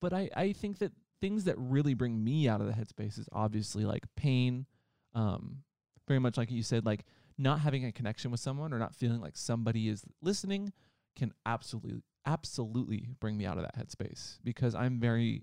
But 0.00 0.12
I, 0.12 0.30
I 0.36 0.52
think 0.52 0.78
that 0.78 0.92
things 1.20 1.44
that 1.44 1.56
really 1.58 1.94
bring 1.94 2.22
me 2.22 2.48
out 2.48 2.60
of 2.60 2.66
the 2.66 2.72
headspace 2.72 3.18
is 3.18 3.28
obviously 3.32 3.84
like 3.84 4.04
pain, 4.16 4.66
um, 5.14 5.58
very 6.06 6.20
much 6.20 6.36
like 6.36 6.50
you 6.50 6.62
said, 6.62 6.86
like 6.86 7.04
not 7.36 7.60
having 7.60 7.84
a 7.84 7.92
connection 7.92 8.30
with 8.30 8.40
someone 8.40 8.72
or 8.72 8.78
not 8.78 8.94
feeling 8.94 9.20
like 9.20 9.36
somebody 9.36 9.88
is 9.88 10.04
listening 10.22 10.72
can 11.16 11.32
absolutely, 11.46 12.00
absolutely 12.26 13.08
bring 13.20 13.36
me 13.36 13.44
out 13.46 13.56
of 13.58 13.64
that 13.64 13.76
headspace 13.76 14.38
because 14.44 14.74
I'm 14.74 15.00
very. 15.00 15.42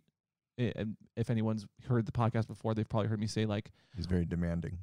i- 0.59 0.71
And 0.75 0.95
if 1.17 1.29
anyone's 1.29 1.65
heard 1.87 2.05
the 2.05 2.11
podcast 2.13 2.47
before, 2.47 2.73
they've 2.73 2.87
probably 2.87 3.09
heard 3.09 3.19
me 3.19 3.27
say 3.27 3.45
like 3.45 3.71
he's 3.95 4.05
very 4.05 4.25
demanding 4.25 4.77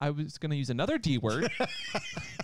I 0.00 0.10
was 0.10 0.36
going 0.38 0.50
to 0.50 0.56
use 0.56 0.68
another 0.70 0.98
D 0.98 1.18
word, 1.18 1.48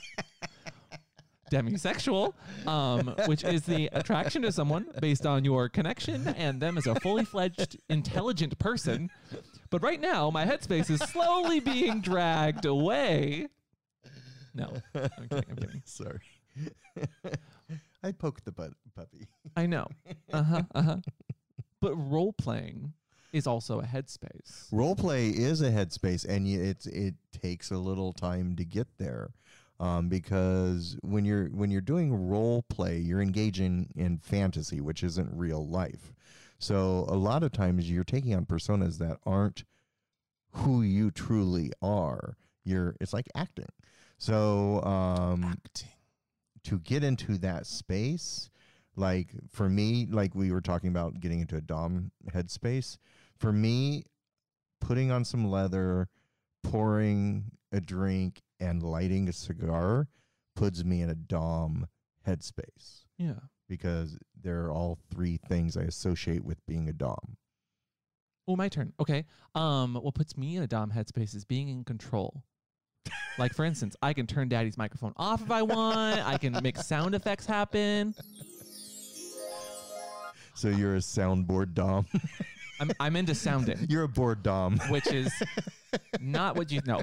demisexual, 1.50 2.34
um, 2.66 3.14
which 3.26 3.44
is 3.44 3.62
the 3.62 3.88
attraction 3.92 4.42
to 4.42 4.52
someone 4.52 4.86
based 5.00 5.26
on 5.26 5.44
your 5.44 5.68
connection 5.68 6.28
and 6.28 6.60
them 6.60 6.78
as 6.78 6.86
a 6.86 6.94
fully 6.96 7.24
fledged, 7.24 7.76
intelligent 7.88 8.58
person. 8.58 9.10
But 9.70 9.82
right 9.82 10.00
now, 10.00 10.30
my 10.30 10.44
headspace 10.44 10.90
is 10.90 11.00
slowly 11.00 11.60
being 11.60 12.00
dragged 12.00 12.64
away. 12.64 13.48
No, 14.54 14.74
I'm 14.94 15.28
kidding. 15.28 15.44
I'm 15.50 15.56
kidding. 15.56 15.82
sorry 15.84 16.20
i 18.02 18.12
poked 18.12 18.44
the 18.44 18.52
butt 18.52 18.72
puppy 18.94 19.28
I 19.56 19.66
know. 19.66 19.86
Uh 20.32 20.42
huh. 20.42 20.62
Uh 20.74 20.82
huh. 20.82 20.96
But 21.80 21.94
role 21.94 22.32
playing 22.32 22.92
is 23.32 23.46
also 23.46 23.80
a 23.80 23.84
headspace. 23.84 24.66
role 24.72 24.96
play 24.96 25.28
is 25.28 25.60
a 25.60 25.70
headspace 25.70 26.24
and 26.24 26.46
it's 26.46 26.86
it 26.86 27.14
takes 27.32 27.70
a 27.70 27.78
little 27.78 28.12
time 28.12 28.56
to 28.56 28.64
get 28.64 28.86
there 28.98 29.30
um, 29.80 30.08
because 30.08 30.96
when 31.02 31.24
you're 31.24 31.46
when 31.46 31.70
you're 31.70 31.80
doing 31.80 32.28
role 32.28 32.62
play 32.68 32.98
you're 32.98 33.22
engaging 33.22 33.90
in 33.94 34.18
fantasy 34.18 34.80
which 34.80 35.02
isn't 35.02 35.30
real 35.32 35.66
life. 35.66 36.12
So 36.58 37.04
a 37.08 37.14
lot 37.16 37.42
of 37.44 37.52
times 37.52 37.88
you're 37.90 38.04
taking 38.04 38.34
on 38.34 38.44
personas 38.46 38.98
that 38.98 39.18
aren't 39.24 39.64
who 40.52 40.82
you 40.82 41.10
truly 41.10 41.72
are. 41.80 42.36
You're 42.64 42.96
it's 43.00 43.12
like 43.12 43.28
acting. 43.34 43.68
So 44.18 44.82
um, 44.82 45.44
Acting. 45.44 45.88
to 46.64 46.78
get 46.80 47.04
into 47.04 47.38
that 47.38 47.66
space 47.66 48.50
like 48.96 49.28
for 49.48 49.68
me 49.68 50.08
like 50.10 50.34
we 50.34 50.50
were 50.50 50.60
talking 50.60 50.88
about 50.88 51.20
getting 51.20 51.40
into 51.40 51.56
a 51.56 51.60
dom 51.60 52.10
headspace 52.32 52.98
for 53.38 53.52
me 53.52 54.04
putting 54.80 55.12
on 55.12 55.24
some 55.24 55.48
leather 55.48 56.08
pouring 56.62 57.50
a 57.72 57.80
drink 57.80 58.40
and 58.60 58.82
lighting 58.82 59.28
a 59.28 59.32
cigar 59.32 60.08
puts 60.56 60.84
me 60.84 61.02
in 61.02 61.10
a 61.10 61.14
dom 61.14 61.86
headspace 62.26 63.04
Yeah. 63.18 63.34
because 63.68 64.18
they're 64.40 64.70
all 64.70 64.98
three 65.10 65.36
things 65.48 65.76
i 65.76 65.82
associate 65.82 66.44
with 66.44 66.64
being 66.66 66.88
a 66.88 66.92
dom 66.92 67.36
Oh, 68.50 68.56
my 68.56 68.70
turn. 68.70 68.94
Okay. 68.98 69.26
Um, 69.54 69.94
what 69.96 70.14
puts 70.14 70.34
me 70.38 70.56
in 70.56 70.62
a 70.62 70.66
dom 70.66 70.90
headspace 70.90 71.34
is 71.34 71.44
being 71.44 71.68
in 71.68 71.84
control. 71.84 72.42
like 73.38 73.52
for 73.52 73.66
instance, 73.66 73.94
I 74.00 74.14
can 74.14 74.26
turn 74.26 74.48
daddy's 74.48 74.78
microphone 74.78 75.12
off 75.18 75.42
if 75.42 75.50
I 75.50 75.60
want. 75.60 76.26
I 76.26 76.38
can 76.38 76.58
make 76.62 76.78
sound 76.78 77.14
effects 77.14 77.44
happen. 77.44 78.14
So 80.54 80.68
you're 80.68 80.94
a 80.94 81.00
soundboard 81.00 81.74
dom. 81.74 82.06
I'm 82.80 82.90
I'm 83.00 83.16
into 83.16 83.34
sounding, 83.34 83.86
you're 83.88 84.04
a 84.04 84.08
board 84.08 84.42
dom. 84.42 84.78
which 84.90 85.06
is 85.08 85.32
not 86.20 86.56
what 86.56 86.70
you 86.70 86.80
know. 86.86 87.00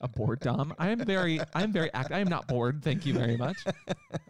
A 0.00 0.06
board 0.08 0.38
dom. 0.40 0.72
I 0.78 0.90
am 0.90 1.00
very 1.04 1.40
I'm 1.54 1.72
very 1.72 1.92
act 1.92 2.12
I 2.12 2.20
am 2.20 2.28
not 2.28 2.46
bored, 2.46 2.82
thank 2.84 3.04
you 3.04 3.12
very 3.14 3.36
much. 3.36 3.56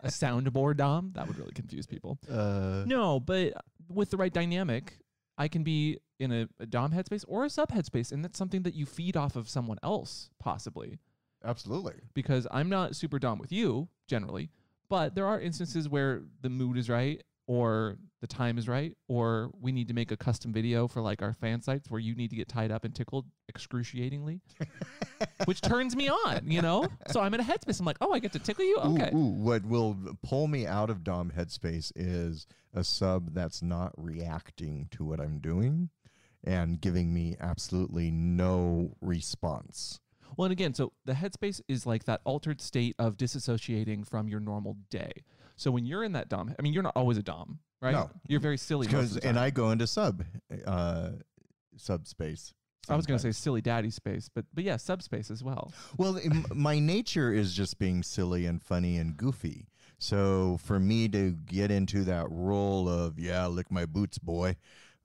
A 0.03 0.09
soundboard 0.09 0.79
dom. 0.79 1.13
That 1.15 1.27
would 1.29 1.39
really 1.39 1.53
confuse 1.53 1.87
people. 1.87 2.19
Uh, 2.31 2.85
No, 2.87 3.21
but 3.21 3.53
with 3.89 4.11
the 4.11 4.17
right 4.17 4.33
dynamic, 4.33 4.99
I 5.37 5.49
can 5.49 5.63
be 5.65 5.99
in 6.19 6.33
a, 6.33 6.49
a 6.59 6.67
dom 6.67 6.93
headspace 6.93 7.25
or 7.29 7.45
a 7.45 7.51
sub 7.51 7.71
headspace, 7.71 8.13
and 8.13 8.25
that's 8.25 8.39
something 8.39 8.63
that 8.63 8.75
you 8.75 8.87
feed 8.87 9.17
off 9.17 9.37
of 9.37 9.49
someone 9.49 9.79
else, 9.83 10.31
possibly. 10.41 10.99
absolutely. 11.45 11.95
Because 12.15 12.47
I'm 12.51 12.69
not 12.71 12.97
super 12.97 13.19
dom 13.19 13.39
with 13.39 13.53
you 13.53 13.89
generally, 14.09 14.51
but 14.89 15.15
there 15.15 15.27
are 15.27 15.39
instances 15.41 15.89
where 15.89 16.23
the 16.41 16.49
mood 16.49 16.77
is 16.79 16.89
right, 16.89 17.23
or 17.49 17.97
the 18.21 18.27
time 18.27 18.59
is 18.59 18.69
right, 18.69 18.93
or 19.09 19.51
we 19.59 19.73
need 19.73 19.89
to 19.89 19.95
make 19.95 20.13
a 20.13 20.17
custom 20.19 20.53
video 20.53 20.87
for 20.87 21.01
like 21.01 21.23
our 21.23 21.33
fan 21.33 21.63
sites 21.63 21.91
where 21.91 21.99
you 21.99 22.15
need 22.15 22.29
to 22.29 22.37
get 22.37 22.47
tied 22.47 22.71
up 22.71 22.85
and 22.85 22.95
tickled 22.95 23.25
excruciatingly, 23.49 24.41
which 25.47 25.63
turns 25.63 25.97
me 25.97 26.09
on, 26.11 26.43
you 26.45 26.61
know. 26.61 26.87
So 27.11 27.21
I'm 27.21 27.33
in 27.33 27.41
a 27.41 27.45
headspace. 27.45 27.81
I'm 27.81 27.87
like, 27.87 27.97
oh, 28.03 28.13
I 28.13 28.19
get 28.19 28.33
to 28.33 28.39
tickle 28.39 28.65
you. 28.67 28.77
Ooh, 28.79 28.95
Okay. 28.95 29.11
ooh, 29.15 29.33
what 29.33 29.65
will 29.65 29.97
pull 30.23 30.47
me 30.47 30.67
out 30.67 30.91
of 30.91 31.03
Dom 31.03 31.33
headspace 31.35 31.91
is 31.97 32.47
a 32.75 32.85
sub 32.85 33.33
that's 33.33 33.63
not 33.63 33.93
reacting 33.97 34.89
to 34.91 35.05
what 35.05 35.19
I'm 35.19 35.39
doing 35.39 35.89
and 36.45 36.79
giving 36.81 37.15
me 37.15 37.35
absolutely 37.41 38.11
no 38.11 38.93
response. 39.01 40.01
Well, 40.37 40.45
and 40.45 40.53
again, 40.53 40.75
so 40.75 40.93
the 41.07 41.15
headspace 41.15 41.63
is 41.67 41.87
like 41.87 42.05
that 42.05 42.21
altered 42.25 42.61
state 42.61 42.95
of 42.99 43.17
disassociating 43.17 44.07
from 44.07 44.29
your 44.29 44.41
normal 44.41 44.77
day. 44.91 45.13
So 45.59 45.71
when 45.71 45.85
you're 45.85 46.05
in 46.05 46.13
that 46.13 46.29
dom, 46.29 46.55
I 46.59 46.63
mean, 46.63 46.73
you're 46.73 46.85
not 46.85 46.95
always 46.97 47.19
a 47.19 47.23
dom, 47.23 47.59
right? 47.83 47.93
No. 47.93 48.11
you're 48.29 48.41
very 48.41 48.57
silly. 48.57 48.87
Because 48.87 49.17
and. 49.19 49.39
I 49.39 49.51
go 49.51 49.71
into 49.71 49.87
sub 49.87 50.25
uh 50.67 51.11
subspace. 51.77 52.55
I 52.89 52.97
was 52.97 53.05
going 53.05 53.19
to 53.19 53.23
say 53.23 53.33
silly 53.33 53.61
daddy 53.61 53.91
space, 53.91 54.31
but 54.35 54.47
but 54.55 54.65
yeah, 54.65 54.77
subspace 54.77 55.31
as 55.31 55.45
well. 55.45 55.73
Well, 55.99 56.19
my 56.55 56.79
nature 56.79 57.33
is 57.33 57.53
just 57.53 57.79
being 57.79 58.03
silly 58.03 58.47
and 58.47 58.63
funny 58.63 58.97
and 58.97 59.17
goofy. 59.17 59.67
So 59.99 60.59
for 60.63 60.79
me 60.79 61.09
to 61.09 61.33
get 61.33 61.71
into 61.71 62.05
that 62.05 62.27
role 62.31 62.89
of 62.89 63.19
yeah, 63.19 63.47
lick 63.49 63.71
my 63.71 63.85
boots, 63.85 64.19
boy, 64.19 64.57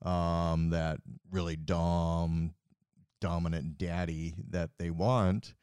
um, 0.02 0.70
that 0.70 1.00
really 1.30 1.56
dom 1.56 2.54
dominant 3.20 3.76
daddy 3.78 4.34
that 4.50 4.70
they 4.78 4.90
want, 4.90 5.54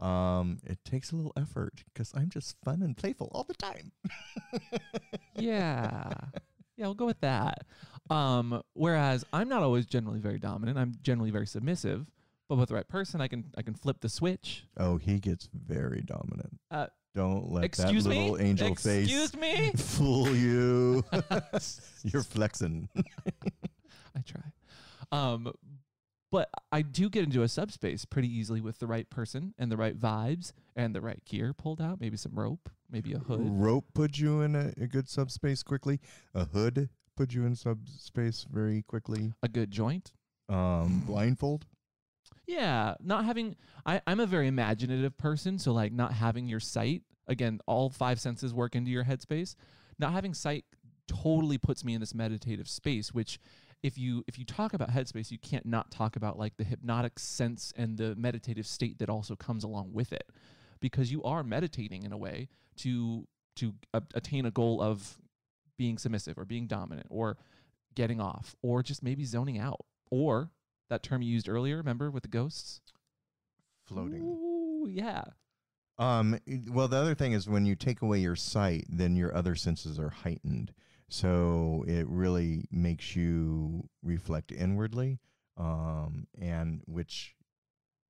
um, 0.00 0.58
it 0.64 0.84
takes 0.84 1.12
a 1.12 1.16
little 1.16 1.32
effort 1.36 1.84
because 1.92 2.12
I'm 2.14 2.28
just 2.28 2.56
fun 2.64 2.82
and 2.82 2.96
playful 2.96 3.30
all 3.32 3.44
the 3.44 3.54
time. 3.54 3.92
Yeah, 5.36 6.12
yeah, 6.76 6.86
we'll 6.86 6.94
go 6.94 7.06
with 7.06 7.20
that. 7.20 7.64
Um, 8.08 8.62
whereas 8.74 9.24
I'm 9.32 9.48
not 9.48 9.62
always 9.62 9.84
generally 9.86 10.20
very 10.20 10.38
dominant. 10.38 10.78
I'm 10.78 10.94
generally 11.02 11.30
very 11.30 11.46
submissive. 11.46 12.06
But 12.48 12.56
with 12.58 12.68
the 12.68 12.74
right 12.74 12.86
person, 12.86 13.20
I 13.20 13.28
can 13.28 13.44
I 13.56 13.62
can 13.62 13.74
flip 13.74 14.00
the 14.00 14.08
switch. 14.08 14.64
Oh, 14.76 14.96
he 14.98 15.18
gets 15.18 15.48
very 15.52 16.02
dominant. 16.02 16.60
Uh, 16.70 16.86
Don't 17.14 17.50
let 17.50 17.64
excuse 17.64 18.04
that 18.04 18.10
me. 18.10 18.30
little 18.30 18.46
angel 18.46 18.68
excuse 18.68 19.30
face 19.30 19.34
me. 19.40 19.72
fool 19.76 20.28
you. 20.36 21.02
You're 22.04 22.22
flexing. 22.22 22.88
I 24.16 24.20
try. 24.26 24.42
Um, 25.10 25.52
but 26.34 26.50
I 26.72 26.82
do 26.82 27.08
get 27.08 27.22
into 27.22 27.44
a 27.44 27.48
subspace 27.48 28.04
pretty 28.04 28.26
easily 28.26 28.60
with 28.60 28.80
the 28.80 28.88
right 28.88 29.08
person 29.08 29.54
and 29.56 29.70
the 29.70 29.76
right 29.76 29.96
vibes 29.96 30.50
and 30.74 30.92
the 30.92 31.00
right 31.00 31.24
gear 31.24 31.52
pulled 31.52 31.80
out. 31.80 32.00
Maybe 32.00 32.16
some 32.16 32.32
rope, 32.34 32.68
maybe 32.90 33.12
a 33.12 33.18
hood. 33.18 33.38
Rope 33.40 33.84
put 33.94 34.18
you 34.18 34.40
in 34.40 34.56
a, 34.56 34.72
a 34.76 34.88
good 34.88 35.08
subspace 35.08 35.62
quickly. 35.62 36.00
A 36.34 36.44
hood 36.46 36.88
put 37.16 37.34
you 37.34 37.46
in 37.46 37.54
subspace 37.54 38.46
very 38.50 38.82
quickly. 38.82 39.32
a 39.44 39.48
good 39.48 39.70
joint. 39.70 40.12
Um, 40.48 41.04
blindfold. 41.06 41.66
Yeah, 42.48 42.94
not 42.98 43.24
having. 43.24 43.54
I, 43.86 44.00
I'm 44.04 44.18
a 44.18 44.26
very 44.26 44.48
imaginative 44.48 45.16
person, 45.16 45.56
so 45.60 45.72
like 45.72 45.92
not 45.92 46.14
having 46.14 46.48
your 46.48 46.58
sight 46.58 47.02
again, 47.28 47.60
all 47.66 47.90
five 47.90 48.18
senses 48.18 48.52
work 48.52 48.74
into 48.74 48.90
your 48.90 49.04
headspace. 49.04 49.54
Not 50.00 50.12
having 50.12 50.34
sight 50.34 50.64
totally 51.06 51.58
puts 51.58 51.84
me 51.84 51.94
in 51.94 52.00
this 52.00 52.12
meditative 52.12 52.68
space, 52.68 53.14
which 53.14 53.38
if 53.84 53.98
you 53.98 54.24
if 54.26 54.38
you 54.38 54.46
talk 54.46 54.72
about 54.72 54.88
headspace, 54.88 55.30
you 55.30 55.38
can't 55.38 55.66
not 55.66 55.90
talk 55.90 56.16
about 56.16 56.38
like 56.38 56.56
the 56.56 56.64
hypnotic 56.64 57.18
sense 57.18 57.70
and 57.76 57.98
the 57.98 58.16
meditative 58.16 58.66
state 58.66 58.98
that 58.98 59.10
also 59.10 59.36
comes 59.36 59.62
along 59.62 59.92
with 59.92 60.10
it, 60.10 60.30
because 60.80 61.12
you 61.12 61.22
are 61.22 61.44
meditating 61.44 62.02
in 62.02 62.10
a 62.10 62.16
way 62.16 62.48
to 62.78 63.28
to 63.56 63.74
attain 64.14 64.46
a 64.46 64.50
goal 64.50 64.80
of 64.80 65.18
being 65.76 65.98
submissive 65.98 66.38
or 66.38 66.46
being 66.46 66.66
dominant 66.66 67.06
or 67.10 67.36
getting 67.94 68.22
off 68.22 68.56
or 68.62 68.82
just 68.82 69.02
maybe 69.02 69.24
zoning 69.24 69.58
out 69.58 69.84
or 70.10 70.50
that 70.88 71.02
term 71.02 71.20
you 71.20 71.30
used 71.30 71.48
earlier, 71.48 71.76
remember 71.76 72.10
with 72.10 72.22
the 72.22 72.28
ghosts? 72.28 72.80
Floating. 73.84 74.22
Ooh, 74.22 74.86
yeah. 74.88 75.24
Um, 75.98 76.38
well, 76.70 76.88
the 76.88 76.96
other 76.96 77.14
thing 77.14 77.32
is 77.32 77.48
when 77.48 77.66
you 77.66 77.76
take 77.76 78.02
away 78.02 78.18
your 78.18 78.34
sight, 78.34 78.86
then 78.88 79.14
your 79.14 79.34
other 79.36 79.54
senses 79.54 79.98
are 79.98 80.10
heightened. 80.10 80.72
So 81.08 81.84
it 81.86 82.06
really 82.08 82.66
makes 82.70 83.14
you 83.14 83.88
reflect 84.02 84.52
inwardly, 84.52 85.20
um, 85.56 86.26
and 86.40 86.80
which 86.86 87.34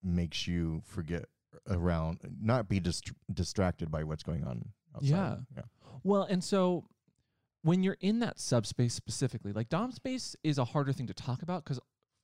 makes 0.02 0.46
you 0.46 0.82
forget 0.84 1.24
around, 1.68 2.20
not 2.40 2.68
be 2.68 2.80
dist- 2.80 3.12
distracted 3.32 3.90
by 3.90 4.04
what's 4.04 4.22
going 4.22 4.44
on 4.44 4.72
outside. 4.94 5.08
Yeah. 5.08 5.36
yeah. 5.56 5.62
Well, 6.02 6.22
and 6.24 6.42
so 6.42 6.84
when 7.62 7.82
you're 7.82 7.96
in 8.00 8.20
that 8.20 8.38
subspace 8.38 8.94
specifically, 8.94 9.52
like 9.52 9.68
Dom 9.68 9.90
space 9.92 10.36
is 10.44 10.58
a 10.58 10.64
harder 10.64 10.92
thing 10.92 11.06
to 11.06 11.14
talk 11.14 11.42
about 11.42 11.64
because 11.64 11.80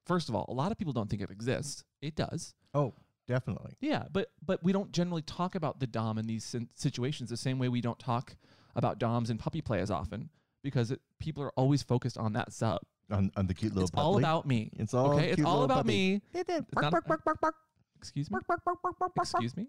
first 0.07 0.29
of 0.29 0.35
all, 0.35 0.47
a 0.49 0.53
lot 0.53 0.71
of 0.71 0.79
people 0.79 0.93
don't 0.93 1.09
think 1.09 1.23
it 1.23 1.31
exists. 1.31 1.85
It 2.03 2.15
does. 2.15 2.55
Oh, 2.75 2.95
definitely. 3.27 3.73
Yeah, 3.81 4.05
but 4.13 4.31
but 4.45 4.63
we 4.63 4.73
don't 4.73 4.93
generally 4.93 5.23
talk 5.23 5.55
about 5.55 5.81
the 5.81 5.87
Dom 5.87 6.19
in 6.19 6.27
these 6.27 6.45
sin- 6.45 6.69
situations 6.75 7.31
the 7.31 7.37
same 7.37 7.59
way 7.59 7.69
we 7.69 7.81
don't 7.81 7.99
talk 7.99 8.37
about 8.77 8.99
Doms 8.99 9.31
in 9.31 9.39
puppy 9.39 9.61
play 9.61 9.81
as 9.81 9.91
often 9.91 10.31
because 10.63 10.91
it, 10.91 11.01
people 11.19 11.43
are 11.43 11.53
always 11.57 11.83
focused 11.83 12.19
on 12.19 12.33
that 12.35 12.53
sub. 12.53 12.81
On, 13.11 13.31
on 13.37 13.47
the 13.49 13.55
cute 13.55 13.73
little 13.75 13.89
it's 13.89 13.97
all 13.97 14.13
puppy. 14.15 14.23
about 14.23 14.47
me. 14.47 14.71
It's 14.79 14.95
all 14.95 15.15
okay, 15.15 15.27
it's 15.29 15.35
cute 15.37 15.47
all 15.47 15.55
little 15.61 15.65
about 15.65 15.77
puppy. 15.87 16.23
me. 16.33 16.41
Not- 16.83 16.93
Excuse 17.99 18.31
me. 18.31 18.39
Excuse 19.17 19.57
me. 19.57 19.67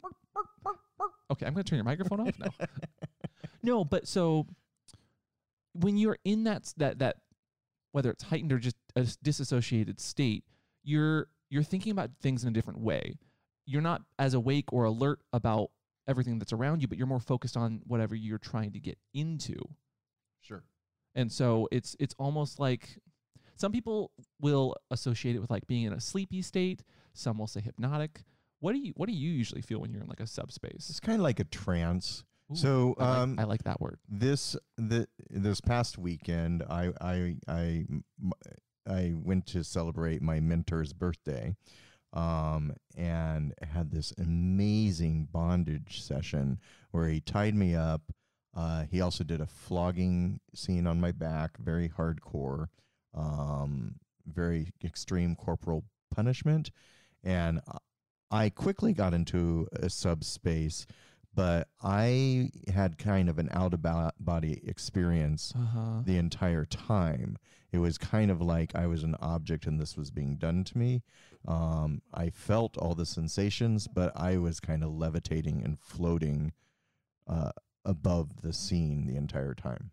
Okay, 1.32 1.46
I'm 1.46 1.54
going 1.54 1.64
to 1.64 1.70
turn 1.70 1.78
your 1.78 1.84
microphone 1.86 2.20
off 2.28 2.38
now. 2.40 2.48
No, 3.64 3.84
but 3.86 4.08
so 4.08 4.48
when 5.74 5.96
you're 5.98 6.18
in 6.26 6.46
that 6.46 6.64
s- 6.64 6.74
that 6.78 7.00
that 7.00 7.18
whether 7.92 8.10
it's 8.10 8.24
heightened 8.24 8.52
or 8.52 8.58
just 8.60 8.76
a 8.96 9.02
s- 9.02 9.18
disassociated 9.22 10.00
state, 10.00 10.44
you're 10.84 11.28
you're 11.50 11.62
thinking 11.64 11.92
about 11.92 12.10
things 12.22 12.44
in 12.44 12.50
a 12.50 12.54
different 12.54 12.80
way. 12.80 13.18
You're 13.68 13.82
not 13.84 14.02
as 14.18 14.34
awake 14.34 14.74
or 14.74 14.86
alert 14.86 15.20
about 15.32 15.70
everything 16.08 16.40
that's 16.40 16.54
around 16.54 16.82
you, 16.82 16.88
but 16.88 16.98
you're 16.98 17.06
more 17.08 17.20
focused 17.20 17.56
on 17.56 17.82
whatever 17.86 18.16
you're 18.16 18.40
trying 18.40 18.72
to 18.72 18.80
get 18.80 18.98
into. 19.14 19.56
Sure. 20.42 20.64
And 21.16 21.32
so 21.32 21.68
it's 21.72 21.96
it's 22.00 22.16
almost 22.18 22.60
like 22.60 22.98
some 23.56 23.72
people 23.72 24.12
will 24.40 24.76
associate 24.90 25.36
it 25.36 25.40
with 25.40 25.50
like 25.52 25.68
being 25.68 25.84
in 25.84 25.94
a 25.94 26.00
sleepy 26.02 26.42
state. 26.42 26.84
Some 27.14 27.38
will 27.38 27.48
say 27.48 27.62
hypnotic. 27.62 28.24
What 28.60 28.74
do 28.74 28.80
you 28.80 28.94
what 28.96 29.08
do 29.10 29.14
you 29.14 29.32
usually 29.32 29.62
feel 29.62 29.80
when 29.80 29.92
you're 29.92 30.02
in 30.02 30.08
like 30.08 30.20
a 30.20 30.28
subspace? 30.28 30.90
It's 30.90 31.00
kind 31.00 31.18
of 31.18 31.24
like 31.24 31.40
a 31.40 31.44
trance. 31.46 32.24
Ooh, 32.52 32.56
so, 32.56 32.96
I 33.00 33.04
like, 33.10 33.18
um, 33.20 33.40
I 33.40 33.44
like 33.46 33.64
that 33.64 33.80
word. 33.82 34.00
this 34.10 34.56
the 34.78 35.08
this 35.30 35.62
past 35.62 35.98
weekend 35.98 36.64
I 36.70 36.92
I 37.00 37.36
I 37.48 37.86
m- 37.90 38.04
I 38.88 39.14
went 39.16 39.46
to 39.48 39.64
celebrate 39.64 40.22
my 40.22 40.40
mentor's 40.40 40.92
birthday 40.94 41.56
um 42.14 42.74
and 42.98 43.54
had 43.62 43.92
this 43.92 44.12
amazing 44.18 45.28
bondage 45.32 46.02
session 46.02 46.60
where 46.92 47.08
he 47.08 47.22
tied 47.22 47.56
me 47.56 47.74
up 47.74 48.02
uh 48.56 48.84
he 48.92 49.00
also 49.02 49.24
did 49.24 49.40
a 49.42 49.46
flogging 49.48 50.40
scene 50.54 50.86
on 50.88 51.00
my 51.00 51.12
back 51.12 51.58
very 51.58 51.90
hardcore 51.90 52.68
um 53.14 53.96
very 54.26 54.72
extreme 54.84 55.36
corporal 55.36 55.84
punishment 56.14 56.72
and 57.24 57.60
I 58.30 58.50
quickly 58.50 58.94
got 58.94 59.14
into 59.14 59.68
a 59.74 59.90
subspace 59.90 60.86
but 61.34 61.68
I 61.82 62.50
had 62.74 62.98
kind 62.98 63.30
of 63.30 63.40
an 63.40 63.50
out 63.52 63.74
of 63.74 63.82
body 64.20 64.62
experience 64.66 65.54
Uh-huh. 65.56 66.02
the 66.04 66.18
entire 66.18 66.66
time. 66.66 67.38
It 67.72 67.78
was 67.78 67.98
kind 67.98 68.30
of 68.30 68.42
like 68.42 68.76
I 68.76 68.86
was 68.88 69.04
an 69.04 69.16
object 69.22 69.66
and 69.66 69.80
this 69.80 69.96
was 69.96 70.12
being 70.12 70.36
done 70.36 70.66
to 70.66 70.78
me. 70.78 71.04
Um, 71.48 72.02
I 72.14 72.32
felt 72.32 72.78
all 72.78 72.96
the 72.96 73.06
sensations, 73.06 73.88
but 73.88 74.12
I 74.14 74.36
was 74.38 74.60
kind 74.60 74.84
of 74.84 74.92
levitating 74.92 75.64
and 75.64 75.80
floating 75.80 76.52
uh, 77.28 77.52
above 77.86 78.42
the 78.42 78.54
scene 78.54 79.06
the 79.08 79.16
entire 79.16 79.54
time. 79.54 79.92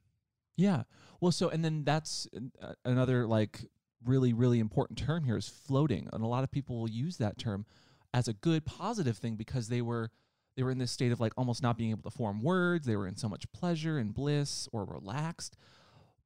Yeah. 0.56 0.82
Well, 1.20 1.32
so 1.32 1.48
and 1.48 1.64
then 1.64 1.84
that's 1.84 2.28
uh, 2.62 2.72
another 2.84 3.26
like 3.26 3.64
really 4.04 4.32
really 4.32 4.60
important 4.60 4.98
term 4.98 5.24
here 5.24 5.36
is 5.36 5.48
floating, 5.48 6.08
and 6.12 6.22
a 6.22 6.26
lot 6.26 6.44
of 6.44 6.50
people 6.50 6.78
will 6.80 6.90
use 6.90 7.16
that 7.18 7.38
term 7.38 7.66
as 8.14 8.28
a 8.28 8.32
good 8.32 8.64
positive 8.64 9.16
thing 9.18 9.36
because 9.36 9.68
they 9.68 9.82
were 9.82 10.10
they 10.56 10.62
were 10.62 10.70
in 10.70 10.78
this 10.78 10.90
state 10.90 11.12
of 11.12 11.20
like 11.20 11.32
almost 11.36 11.62
not 11.62 11.76
being 11.78 11.90
able 11.90 12.08
to 12.10 12.16
form 12.16 12.42
words. 12.42 12.86
They 12.86 12.96
were 12.96 13.06
in 13.06 13.16
so 13.16 13.28
much 13.28 13.50
pleasure 13.52 13.98
and 13.98 14.12
bliss 14.14 14.68
or 14.72 14.84
relaxed. 14.84 15.56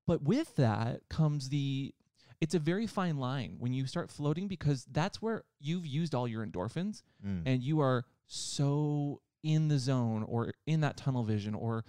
But 0.06 0.22
with 0.22 0.56
that 0.56 1.00
comes 1.08 1.48
the 1.50 1.94
it's 2.40 2.54
a 2.54 2.58
very 2.58 2.86
fine 2.88 3.18
line 3.18 3.56
when 3.60 3.72
you 3.72 3.86
start 3.86 4.10
floating 4.10 4.48
because 4.48 4.84
that's 4.90 5.22
where 5.22 5.44
you've 5.60 5.86
used 5.86 6.14
all 6.14 6.26
your 6.26 6.44
endorphins 6.44 7.02
Mm. 7.24 7.42
and 7.46 7.62
you 7.62 7.78
are 7.80 8.04
so 8.26 9.20
in 9.42 9.68
the 9.68 9.78
zone 9.78 10.24
or 10.28 10.52
in 10.66 10.80
that 10.80 10.96
tunnel 10.96 11.24
vision 11.24 11.54
or 11.54 11.84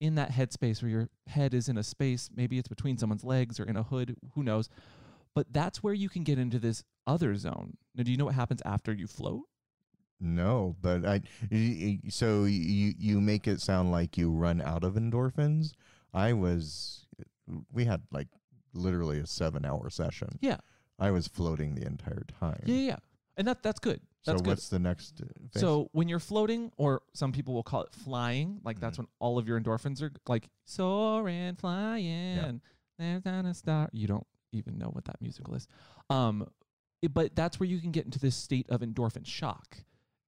in 0.00 0.14
that 0.14 0.32
headspace 0.32 0.82
where 0.82 0.90
your 0.90 1.08
head 1.26 1.52
is 1.54 1.68
in 1.68 1.76
a 1.78 1.82
space 1.82 2.30
maybe 2.34 2.58
it's 2.58 2.68
between 2.68 2.96
someone's 2.98 3.24
legs 3.24 3.58
or 3.60 3.64
in 3.64 3.76
a 3.76 3.82
hood 3.82 4.16
who 4.34 4.42
knows 4.42 4.68
but 5.34 5.46
that's 5.52 5.82
where 5.82 5.94
you 5.94 6.08
can 6.08 6.24
get 6.24 6.38
into 6.38 6.58
this 6.58 6.84
other 7.06 7.34
zone 7.36 7.76
now 7.94 8.02
do 8.02 8.10
you 8.10 8.16
know 8.16 8.24
what 8.24 8.34
happens 8.34 8.62
after 8.64 8.92
you 8.92 9.06
float 9.06 9.42
No, 10.20 10.76
but 10.82 11.04
I 11.06 11.22
So 12.08 12.44
you 12.44 12.92
you 12.98 13.20
make 13.20 13.48
it 13.48 13.60
sound 13.60 13.90
like 13.90 14.18
you 14.18 14.30
run 14.30 14.60
out 14.60 14.84
of 14.84 14.94
endorphins. 14.94 15.72
I 16.12 16.34
was. 16.34 17.06
We 17.72 17.86
had 17.86 18.02
like 18.12 18.28
literally 18.74 19.18
a 19.18 19.26
seven 19.26 19.64
hour 19.64 19.88
session. 19.88 20.38
Yeah. 20.42 20.58
I 20.98 21.10
was 21.10 21.26
floating 21.26 21.74
the 21.74 21.86
entire 21.86 22.26
time. 22.38 22.64
yeah, 22.66 22.76
yeah. 22.92 22.96
And 23.36 23.46
that 23.48 23.62
that's 23.62 23.78
good 23.80 24.00
So 24.22 24.32
that's 24.32 24.42
good 24.42 24.48
what's 24.48 24.68
the 24.68 24.78
next? 24.78 25.18
phase? 25.52 25.60
So 25.60 25.88
when 25.92 26.08
you're 26.08 26.18
floating, 26.18 26.70
or 26.76 27.02
some 27.14 27.32
people 27.32 27.54
will 27.54 27.62
call 27.62 27.82
it 27.82 27.92
flying, 27.92 28.60
like 28.64 28.80
that's 28.80 28.98
when 28.98 29.06
all 29.18 29.38
of 29.38 29.46
your 29.48 29.60
endorphins 29.60 30.02
are 30.02 30.12
like 30.28 30.48
soaring, 30.66 31.54
flying. 31.56 32.60
There's 32.98 33.24
not 33.24 33.44
a 33.46 33.54
star. 33.54 33.88
You 33.92 34.06
don't 34.06 34.26
even 34.52 34.76
know 34.78 34.88
what 34.88 35.04
that 35.06 35.20
musical 35.22 35.54
is. 35.54 35.66
Um, 36.10 36.46
it- 37.02 37.14
but 37.14 37.34
that's 37.34 37.58
where 37.58 37.68
you 37.68 37.80
can 37.80 37.92
get 37.92 38.04
into 38.04 38.18
this 38.18 38.36
state 38.36 38.66
of 38.68 38.80
endorphin 38.82 39.24
shock 39.26 39.78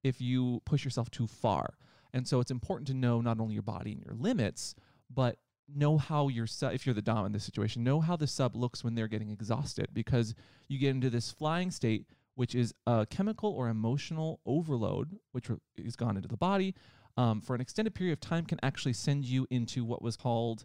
if 0.03 0.21
you 0.21 0.63
push 0.65 0.85
yourself 0.85 1.11
too 1.11 1.27
far. 1.27 1.75
And 2.15 2.27
so 2.27 2.41
it's 2.41 2.51
important 2.51 2.89
to 2.89 2.95
know 2.95 3.21
not 3.21 3.41
only 3.41 3.55
your 3.55 3.63
body 3.63 3.93
and 3.93 4.03
your 4.05 4.15
limits, 4.15 4.75
but 5.11 5.39
know 5.75 5.97
how 5.99 6.29
your 6.29 6.47
sub, 6.47 6.73
if 6.75 6.87
you're 6.87 6.95
the 6.95 7.03
dom 7.03 7.25
in 7.27 7.33
this 7.33 7.45
situation, 7.45 7.85
know 7.85 8.01
how 8.01 8.17
the 8.17 8.27
sub 8.27 8.57
looks 8.57 8.83
when 8.85 8.95
they're 8.95 9.09
getting 9.09 9.31
exhausted 9.31 9.89
because 9.93 10.35
you 10.69 10.79
get 10.79 10.91
into 10.91 11.09
this 11.11 11.31
flying 11.31 11.71
state, 11.71 12.07
which 12.35 12.55
is 12.55 12.75
a 12.87 13.07
chemical 13.09 13.51
or 13.51 13.69
emotional 13.69 14.41
overload, 14.47 15.19
which 15.33 15.49
is 15.77 15.97
gone 15.97 16.17
into 16.17 16.29
the 16.29 16.37
body 16.37 16.75
um, 17.17 17.41
for 17.41 17.55
an 17.55 17.61
extended 17.61 17.95
period 17.95 18.13
of 18.13 18.21
time 18.21 18.45
can 18.47 18.59
actually 18.63 18.93
send 18.93 19.25
you 19.25 19.47
into 19.51 19.85
what 19.85 20.03
was 20.03 20.17
called, 20.17 20.65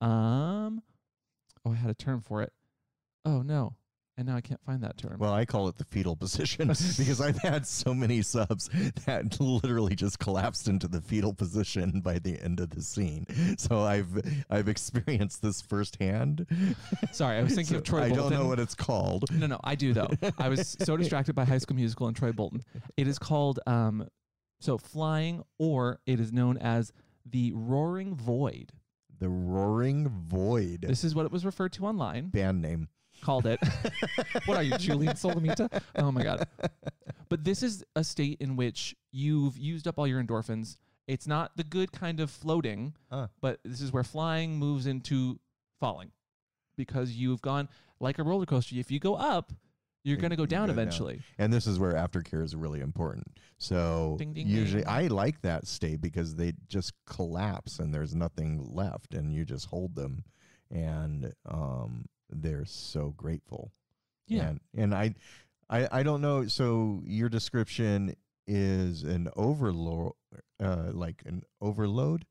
um, 0.00 0.82
oh, 1.64 1.72
I 1.72 1.76
had 1.76 1.90
a 1.90 1.94
term 1.94 2.20
for 2.20 2.42
it. 2.42 2.52
Oh 3.24 3.42
no, 3.42 3.76
and 4.18 4.26
now 4.26 4.36
I 4.36 4.40
can't 4.42 4.60
find 4.64 4.82
that 4.82 4.98
term. 4.98 5.16
Well, 5.18 5.32
I 5.32 5.46
call 5.46 5.68
it 5.68 5.78
the 5.78 5.84
fetal 5.84 6.16
position 6.16 6.66
because 6.98 7.20
I've 7.20 7.38
had 7.38 7.66
so 7.66 7.94
many 7.94 8.20
subs 8.20 8.68
that 9.06 9.40
literally 9.40 9.94
just 9.94 10.18
collapsed 10.18 10.68
into 10.68 10.88
the 10.88 11.00
fetal 11.00 11.32
position 11.32 12.00
by 12.02 12.18
the 12.18 12.38
end 12.42 12.60
of 12.60 12.70
the 12.70 12.82
scene. 12.82 13.24
So 13.56 13.80
I've 13.80 14.08
I've 14.50 14.68
experienced 14.68 15.40
this 15.40 15.62
firsthand. 15.62 16.46
Sorry, 17.12 17.38
I 17.38 17.42
was 17.42 17.54
thinking 17.54 17.74
So 17.74 17.78
of 17.78 17.84
Troy 17.84 18.00
Bolton. 18.08 18.12
I 18.12 18.16
Bolton. 18.18 18.32
don't 18.36 18.42
know 18.42 18.48
what 18.50 18.60
it's 18.60 18.74
called. 18.74 19.24
No, 19.32 19.46
no, 19.46 19.60
I 19.64 19.74
do 19.76 19.94
though. 19.94 20.10
I 20.38 20.48
was 20.48 20.76
so 20.80 20.96
distracted 20.96 21.34
by 21.34 21.44
High 21.44 21.58
School 21.58 21.76
Musical 21.76 22.08
and 22.08 22.16
Troy 22.16 22.32
Bolton. 22.32 22.62
It 22.96 23.06
is 23.08 23.18
called 23.18 23.60
um, 23.66 24.08
so 24.60 24.76
flying, 24.78 25.42
or 25.58 26.00
it 26.06 26.18
is 26.18 26.32
known 26.32 26.58
as 26.58 26.92
the 27.24 27.52
roaring 27.54 28.16
void. 28.16 28.72
The 29.20 29.28
Roaring 29.28 30.08
Void 30.08 30.82
This 30.82 31.02
is 31.02 31.12
what 31.14 31.26
it 31.26 31.32
was 31.32 31.44
referred 31.44 31.72
to 31.74 31.84
online. 31.86 32.28
band 32.28 32.62
name. 32.62 32.88
Called 33.22 33.46
it. 33.46 33.60
what 34.46 34.56
are 34.56 34.62
you, 34.62 34.76
Julien 34.78 35.14
Solomita? 35.14 35.82
Oh 35.96 36.10
my 36.12 36.22
god! 36.22 36.46
But 37.28 37.44
this 37.44 37.62
is 37.62 37.84
a 37.96 38.04
state 38.04 38.38
in 38.40 38.56
which 38.56 38.96
you've 39.12 39.56
used 39.58 39.86
up 39.86 39.98
all 39.98 40.06
your 40.06 40.22
endorphins. 40.22 40.76
It's 41.06 41.26
not 41.26 41.56
the 41.56 41.64
good 41.64 41.90
kind 41.92 42.20
of 42.20 42.30
floating, 42.30 42.94
Huh. 43.10 43.28
but 43.40 43.60
this 43.64 43.80
is 43.80 43.92
where 43.92 44.04
flying 44.04 44.56
moves 44.58 44.86
into 44.86 45.38
falling, 45.80 46.10
because 46.76 47.12
you've 47.12 47.40
gone 47.42 47.68
like 48.00 48.18
a 48.18 48.22
roller 48.22 48.46
coaster. 48.46 48.76
If 48.76 48.90
you 48.90 48.98
go 49.00 49.14
up, 49.14 49.52
you're 50.04 50.16
going 50.18 50.30
to 50.30 50.36
go 50.36 50.42
you 50.42 50.46
down 50.46 50.68
go 50.68 50.74
down. 50.74 50.78
eventually. 50.78 51.20
And 51.38 51.52
this 51.52 51.66
is 51.66 51.78
where 51.78 51.92
aftercare 51.92 52.42
is 52.44 52.54
really 52.54 52.80
important. 52.80 53.38
So 53.58 54.16
Ding, 54.18 54.32
ding, 54.32 54.46
usually 54.46 54.82
ding. 54.84 54.90
I 54.90 55.06
like 55.08 55.40
that 55.42 55.66
state 55.66 56.00
because 56.00 56.36
they 56.36 56.52
just 56.68 56.92
collapse 57.06 57.78
and 57.78 57.92
there's 57.92 58.14
nothing 58.14 58.64
left 58.72 59.12
and 59.14 59.32
you 59.32 59.44
just 59.44 59.66
hold 59.66 59.94
them 59.96 60.24
and 60.70 61.32
um 61.50 62.04
they're 62.30 62.64
so 62.64 63.14
grateful. 63.16 63.72
Yeah. 64.26 64.48
And 64.48 64.60
and 64.74 64.94
I 64.94 65.14
I 65.70 65.88
I 66.00 66.02
don't 66.02 66.20
know 66.20 66.46
so 66.48 67.02
your 67.04 67.28
description 67.28 68.14
is 68.46 69.02
an 69.02 69.28
overload 69.36 70.12
uh 70.60 70.90
like 70.92 71.22
an 71.26 71.42
overload 71.60 72.24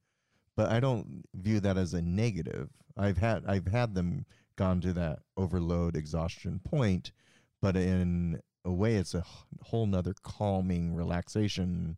but 0.55 0.69
I 0.71 0.79
don't 0.79 1.23
view 1.35 1.59
that 1.59 1.77
as 1.77 1.93
a 1.93 2.01
negative. 2.01 2.69
I've 2.95 3.17
had 3.19 3.45
I've 3.47 3.67
had 3.67 3.93
them 3.95 4.25
gone 4.55 4.81
to 4.81 4.93
that 4.93 5.19
overload 5.35 5.95
exhaustion 5.95 6.59
point, 6.63 7.11
but 7.61 7.75
in 7.75 8.41
a 8.65 8.71
way 8.71 8.95
it's 8.95 9.13
a 9.13 9.23
whole 9.61 9.85
nother 9.85 10.15
calming 10.23 10.95
relaxation 10.95 11.97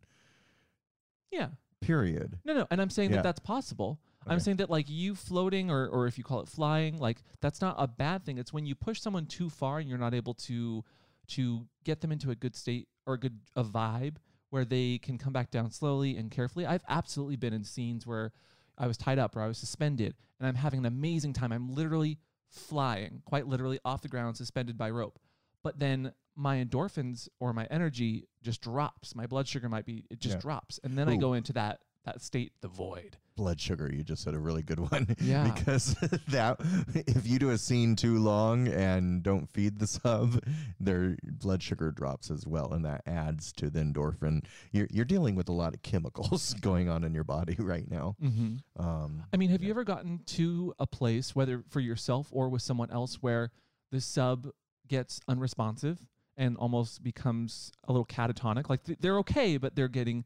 Yeah. 1.30 1.48
period. 1.80 2.38
No, 2.44 2.52
no. 2.54 2.66
And 2.70 2.80
I'm 2.82 2.90
saying 2.90 3.10
Yeah. 3.10 3.16
that 3.16 3.22
that's 3.22 3.40
possible. 3.40 3.98
I'm 4.26 4.40
saying 4.40 4.58
that 4.58 4.70
like 4.70 4.88
you 4.88 5.14
floating 5.14 5.70
or 5.70 5.86
or 5.88 6.06
if 6.06 6.18
you 6.18 6.24
call 6.24 6.40
it 6.40 6.48
flying, 6.48 6.98
like 6.98 7.22
that's 7.40 7.60
not 7.60 7.76
a 7.78 7.86
bad 7.88 8.24
thing. 8.24 8.38
It's 8.38 8.52
when 8.52 8.66
you 8.66 8.74
push 8.74 9.00
someone 9.00 9.26
too 9.26 9.48
far 9.50 9.78
and 9.78 9.88
you're 9.88 9.98
not 9.98 10.14
able 10.14 10.34
to 10.34 10.84
to 11.28 11.66
get 11.84 12.00
them 12.00 12.12
into 12.12 12.30
a 12.30 12.34
good 12.34 12.54
state 12.56 12.88
or 13.06 13.14
a 13.14 13.18
good 13.18 13.38
a 13.56 13.64
vibe 13.64 14.16
where 14.50 14.64
they 14.64 14.98
can 14.98 15.16
come 15.16 15.32
back 15.32 15.50
down 15.50 15.70
slowly 15.70 16.16
and 16.16 16.30
carefully. 16.30 16.66
I've 16.66 16.84
absolutely 16.88 17.36
been 17.36 17.52
in 17.52 17.64
scenes 17.64 18.06
where 18.06 18.32
I 18.76 18.86
was 18.86 18.96
tied 18.96 19.18
up 19.18 19.36
or 19.36 19.40
I 19.42 19.46
was 19.46 19.58
suspended 19.58 20.14
and 20.38 20.46
I'm 20.48 20.56
having 20.56 20.80
an 20.80 20.86
amazing 20.86 21.32
time. 21.32 21.52
I'm 21.52 21.72
literally 21.74 22.18
flying, 22.48 23.22
quite 23.24 23.46
literally 23.46 23.78
off 23.84 24.02
the 24.02 24.08
ground 24.08 24.36
suspended 24.36 24.76
by 24.76 24.90
rope. 24.90 25.18
But 25.62 25.78
then 25.78 26.12
my 26.34 26.64
endorphins 26.64 27.28
or 27.38 27.52
my 27.52 27.66
energy 27.70 28.26
just 28.42 28.60
drops. 28.62 29.14
My 29.14 29.26
blood 29.26 29.46
sugar 29.46 29.68
might 29.68 29.84
be 29.86 30.04
it 30.10 30.18
just 30.20 30.36
Yeah. 30.36 30.40
drops. 30.40 30.80
And 30.82 30.96
then 30.98 31.08
I 31.08 31.16
go 31.16 31.34
into 31.34 31.52
that 31.54 31.80
that 32.04 32.22
state, 32.22 32.52
the 32.60 32.68
void. 32.68 33.16
Blood 33.36 33.60
sugar, 33.60 33.90
you 33.92 34.02
just 34.02 34.22
said 34.22 34.34
a 34.34 34.38
really 34.38 34.62
good 34.62 34.80
one. 34.80 35.14
Yeah. 35.20 35.50
because 35.50 35.94
that 36.28 36.56
if 36.94 37.26
you 37.26 37.38
do 37.38 37.50
a 37.50 37.58
scene 37.58 37.96
too 37.96 38.18
long 38.18 38.68
and 38.68 39.22
don't 39.22 39.48
feed 39.50 39.78
the 39.78 39.86
sub, 39.86 40.42
their 40.78 41.16
blood 41.22 41.62
sugar 41.62 41.90
drops 41.90 42.30
as 42.30 42.46
well, 42.46 42.72
and 42.72 42.84
that 42.84 43.02
adds 43.06 43.52
to 43.54 43.70
the 43.70 43.80
endorphin. 43.80 44.44
You're 44.72 44.88
you're 44.90 45.04
dealing 45.04 45.36
with 45.36 45.48
a 45.48 45.52
lot 45.52 45.74
of 45.74 45.82
chemicals 45.82 46.54
going 46.60 46.88
on 46.88 47.04
in 47.04 47.14
your 47.14 47.24
body 47.24 47.56
right 47.58 47.90
now. 47.90 48.16
Mm-hmm. 48.22 48.82
Um, 48.82 49.24
I 49.32 49.36
mean, 49.36 49.50
have 49.50 49.62
you 49.62 49.70
ever 49.70 49.84
gotten 49.84 50.20
to 50.26 50.74
a 50.78 50.86
place, 50.86 51.34
whether 51.34 51.62
for 51.68 51.80
yourself 51.80 52.28
or 52.30 52.48
with 52.48 52.62
someone 52.62 52.90
else, 52.90 53.16
where 53.22 53.50
the 53.90 54.00
sub 54.00 54.48
gets 54.88 55.20
unresponsive 55.28 55.98
and 56.36 56.56
almost 56.56 57.02
becomes 57.02 57.72
a 57.86 57.92
little 57.92 58.06
catatonic? 58.06 58.68
Like 58.68 58.84
th- 58.84 58.98
they're 59.00 59.18
okay, 59.18 59.56
but 59.56 59.76
they're 59.76 59.88
getting 59.88 60.24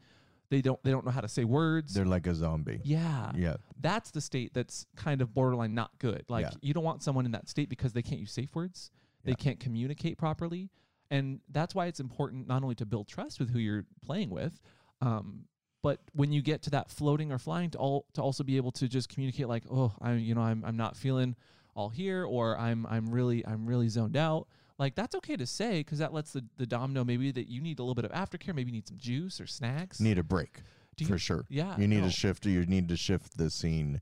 they 0.50 0.60
don't 0.60 0.82
they 0.84 0.90
don't 0.90 1.04
know 1.04 1.10
how 1.10 1.20
to 1.20 1.28
say 1.28 1.44
words. 1.44 1.94
they're 1.94 2.04
like 2.04 2.26
a 2.26 2.34
zombie. 2.34 2.80
yeah. 2.84 3.32
Yeah. 3.34 3.56
that's 3.80 4.10
the 4.10 4.20
state 4.20 4.52
that's 4.54 4.86
kind 4.96 5.20
of 5.22 5.34
borderline 5.34 5.74
not 5.74 5.90
good. 5.98 6.24
Like 6.28 6.44
Yeah. 6.46 6.50
you 6.62 6.74
don't 6.74 6.84
want 6.84 7.02
someone 7.02 7.24
in 7.26 7.32
that 7.32 7.48
state 7.48 7.68
because 7.68 7.92
they 7.92 8.02
can't 8.02 8.20
use 8.20 8.32
safe 8.32 8.54
words, 8.54 8.90
they 9.24 9.30
Yeah. 9.32 9.36
can't 9.36 9.60
communicate 9.60 10.18
properly, 10.18 10.70
and 11.10 11.40
that's 11.50 11.74
why 11.74 11.86
it's 11.86 12.00
important 12.00 12.46
not 12.46 12.62
only 12.62 12.74
to 12.76 12.86
build 12.86 13.08
trust 13.08 13.40
with 13.40 13.50
who 13.50 13.58
you're 13.58 13.84
playing 14.04 14.30
with, 14.30 14.60
um, 15.00 15.44
but 15.82 16.00
when 16.14 16.32
you 16.32 16.40
get 16.42 16.62
to 16.62 16.70
that 16.70 16.90
floating 16.90 17.30
or 17.32 17.38
flying, 17.38 17.70
to 17.70 17.78
all 17.78 18.06
to 18.14 18.22
also 18.22 18.42
be 18.44 18.56
able 18.56 18.72
to 18.72 18.88
just 18.88 19.08
communicate 19.08 19.48
like, 19.48 19.64
oh, 19.70 19.92
I'm 20.00 20.18
you 20.18 20.34
know 20.34 20.40
I'm 20.42 20.64
I'm 20.64 20.76
not 20.76 20.96
feeling 20.96 21.36
all 21.76 21.88
here, 21.90 22.24
or 22.24 22.56
I'm 22.58 22.86
I'm 22.86 23.10
really 23.10 23.44
I'm 23.46 23.66
really 23.66 23.88
zoned 23.88 24.16
out. 24.16 24.46
Like 24.78 24.94
that's 24.96 25.14
okay 25.16 25.36
to 25.36 25.46
say 25.46 25.80
because 25.80 25.98
that 26.00 26.12
lets 26.12 26.32
the 26.32 26.44
the 26.56 26.66
dom 26.66 26.92
know 26.92 27.04
maybe 27.04 27.30
that 27.30 27.48
you 27.48 27.60
need 27.60 27.78
a 27.78 27.82
little 27.82 27.94
bit 27.94 28.04
of 28.04 28.10
aftercare, 28.12 28.54
maybe 28.54 28.70
you 28.70 28.76
need 28.76 28.88
some 28.88 28.98
juice 28.98 29.40
or 29.40 29.46
snacks. 29.46 30.00
Need 30.00 30.18
a 30.18 30.24
break 30.24 30.62
Do 30.96 31.04
for 31.04 31.18
sure. 31.18 31.44
Yeah, 31.48 31.76
you 31.78 31.86
need 31.86 32.00
no. 32.00 32.06
to 32.06 32.10
shift. 32.10 32.44
You 32.46 32.66
need 32.66 32.88
to 32.88 32.96
shift 32.96 33.36
the 33.38 33.50
scene 33.50 34.00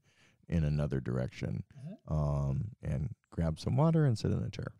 in 0.49 0.65
another 0.65 1.01
direction, 1.01 1.65
Mm-hmm. 1.79 2.15
um, 2.15 2.65
and 2.83 3.15
grab 3.31 3.59
some 3.61 3.77
water 3.77 4.05
and 4.07 4.19
sit 4.19 4.31
in 4.31 4.43
a 4.43 4.51
chair, 4.51 4.73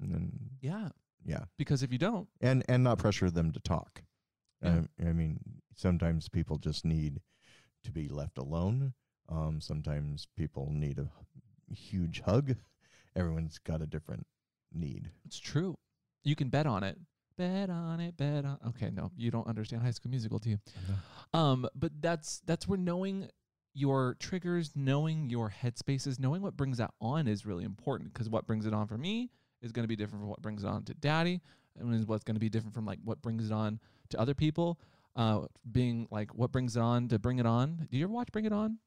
and 0.00 0.12
then 0.12 0.32
Yeah, 0.60 0.88
yeah, 1.24 1.44
because 1.58 1.82
if 1.82 1.92
you 1.92 1.98
don't, 1.98 2.28
and 2.40 2.64
and 2.68 2.82
not 2.84 2.98
pressure 2.98 3.30
them 3.30 3.52
to 3.52 3.60
talk. 3.60 4.02
Yeah. 4.62 4.70
Um, 4.70 4.88
I 5.00 5.12
mean, 5.12 5.38
sometimes 5.76 6.28
people 6.28 6.58
just 6.58 6.84
need 6.84 7.20
to 7.84 7.92
be 7.92 8.08
left 8.08 8.38
alone. 8.38 8.94
Um, 9.28 9.60
sometimes 9.60 10.26
people 10.36 10.70
need 10.72 10.98
a 10.98 11.08
huge 11.72 12.20
hug. 12.20 12.56
Everyone's 13.16 13.58
got 13.58 13.80
a 13.82 13.86
different 13.86 14.26
need. 14.74 15.10
It's 15.24 15.38
true. 15.38 15.74
You 16.22 16.34
can 16.36 16.48
bet 16.48 16.66
on 16.66 16.82
it. 16.82 16.98
Bet 17.36 17.68
on 17.70 18.00
it. 18.00 18.16
Bet 18.16 18.44
on. 18.44 18.58
Okay, 18.68 18.90
no, 18.90 19.10
you 19.16 19.30
don't 19.30 19.46
understand 19.46 19.82
High 19.82 19.90
School 19.90 20.10
Musical, 20.10 20.38
do 20.38 20.50
you? 20.50 20.58
Um, 21.32 21.68
but 21.74 21.90
that's 22.00 22.42
that's 22.46 22.68
where 22.68 22.78
knowing 22.78 23.28
your 23.74 24.16
triggers, 24.20 24.70
knowing 24.76 25.28
your 25.30 25.52
headspaces, 25.62 26.20
knowing 26.20 26.42
what 26.42 26.56
brings 26.56 26.78
that 26.78 26.92
on 27.00 27.26
is 27.26 27.44
really 27.44 27.64
important. 27.64 28.12
Because 28.12 28.28
what 28.28 28.46
brings 28.46 28.66
it 28.66 28.72
on 28.72 28.86
for 28.86 28.96
me 28.96 29.30
is 29.62 29.72
going 29.72 29.82
to 29.82 29.88
be 29.88 29.96
different 29.96 30.22
from 30.22 30.28
what 30.28 30.40
brings 30.42 30.62
it 30.62 30.68
on 30.68 30.84
to 30.84 30.94
daddy, 30.94 31.40
and 31.76 31.92
is 31.94 32.06
what's 32.06 32.22
going 32.22 32.36
to 32.36 32.40
be 32.40 32.48
different 32.48 32.74
from 32.74 32.86
like 32.86 33.00
what 33.04 33.20
brings 33.20 33.50
it 33.50 33.52
on 33.52 33.80
to 34.10 34.20
other 34.20 34.34
people. 34.34 34.78
Uh, 35.16 35.42
being 35.70 36.08
like 36.10 36.34
what 36.34 36.50
brings 36.50 36.76
it 36.76 36.80
on 36.80 37.06
to 37.08 37.18
bring 37.18 37.38
it 37.38 37.46
on. 37.46 37.86
Do 37.90 37.96
you 37.96 38.04
ever 38.04 38.12
watch 38.12 38.32
Bring 38.32 38.46
It 38.46 38.52
On? 38.52 38.78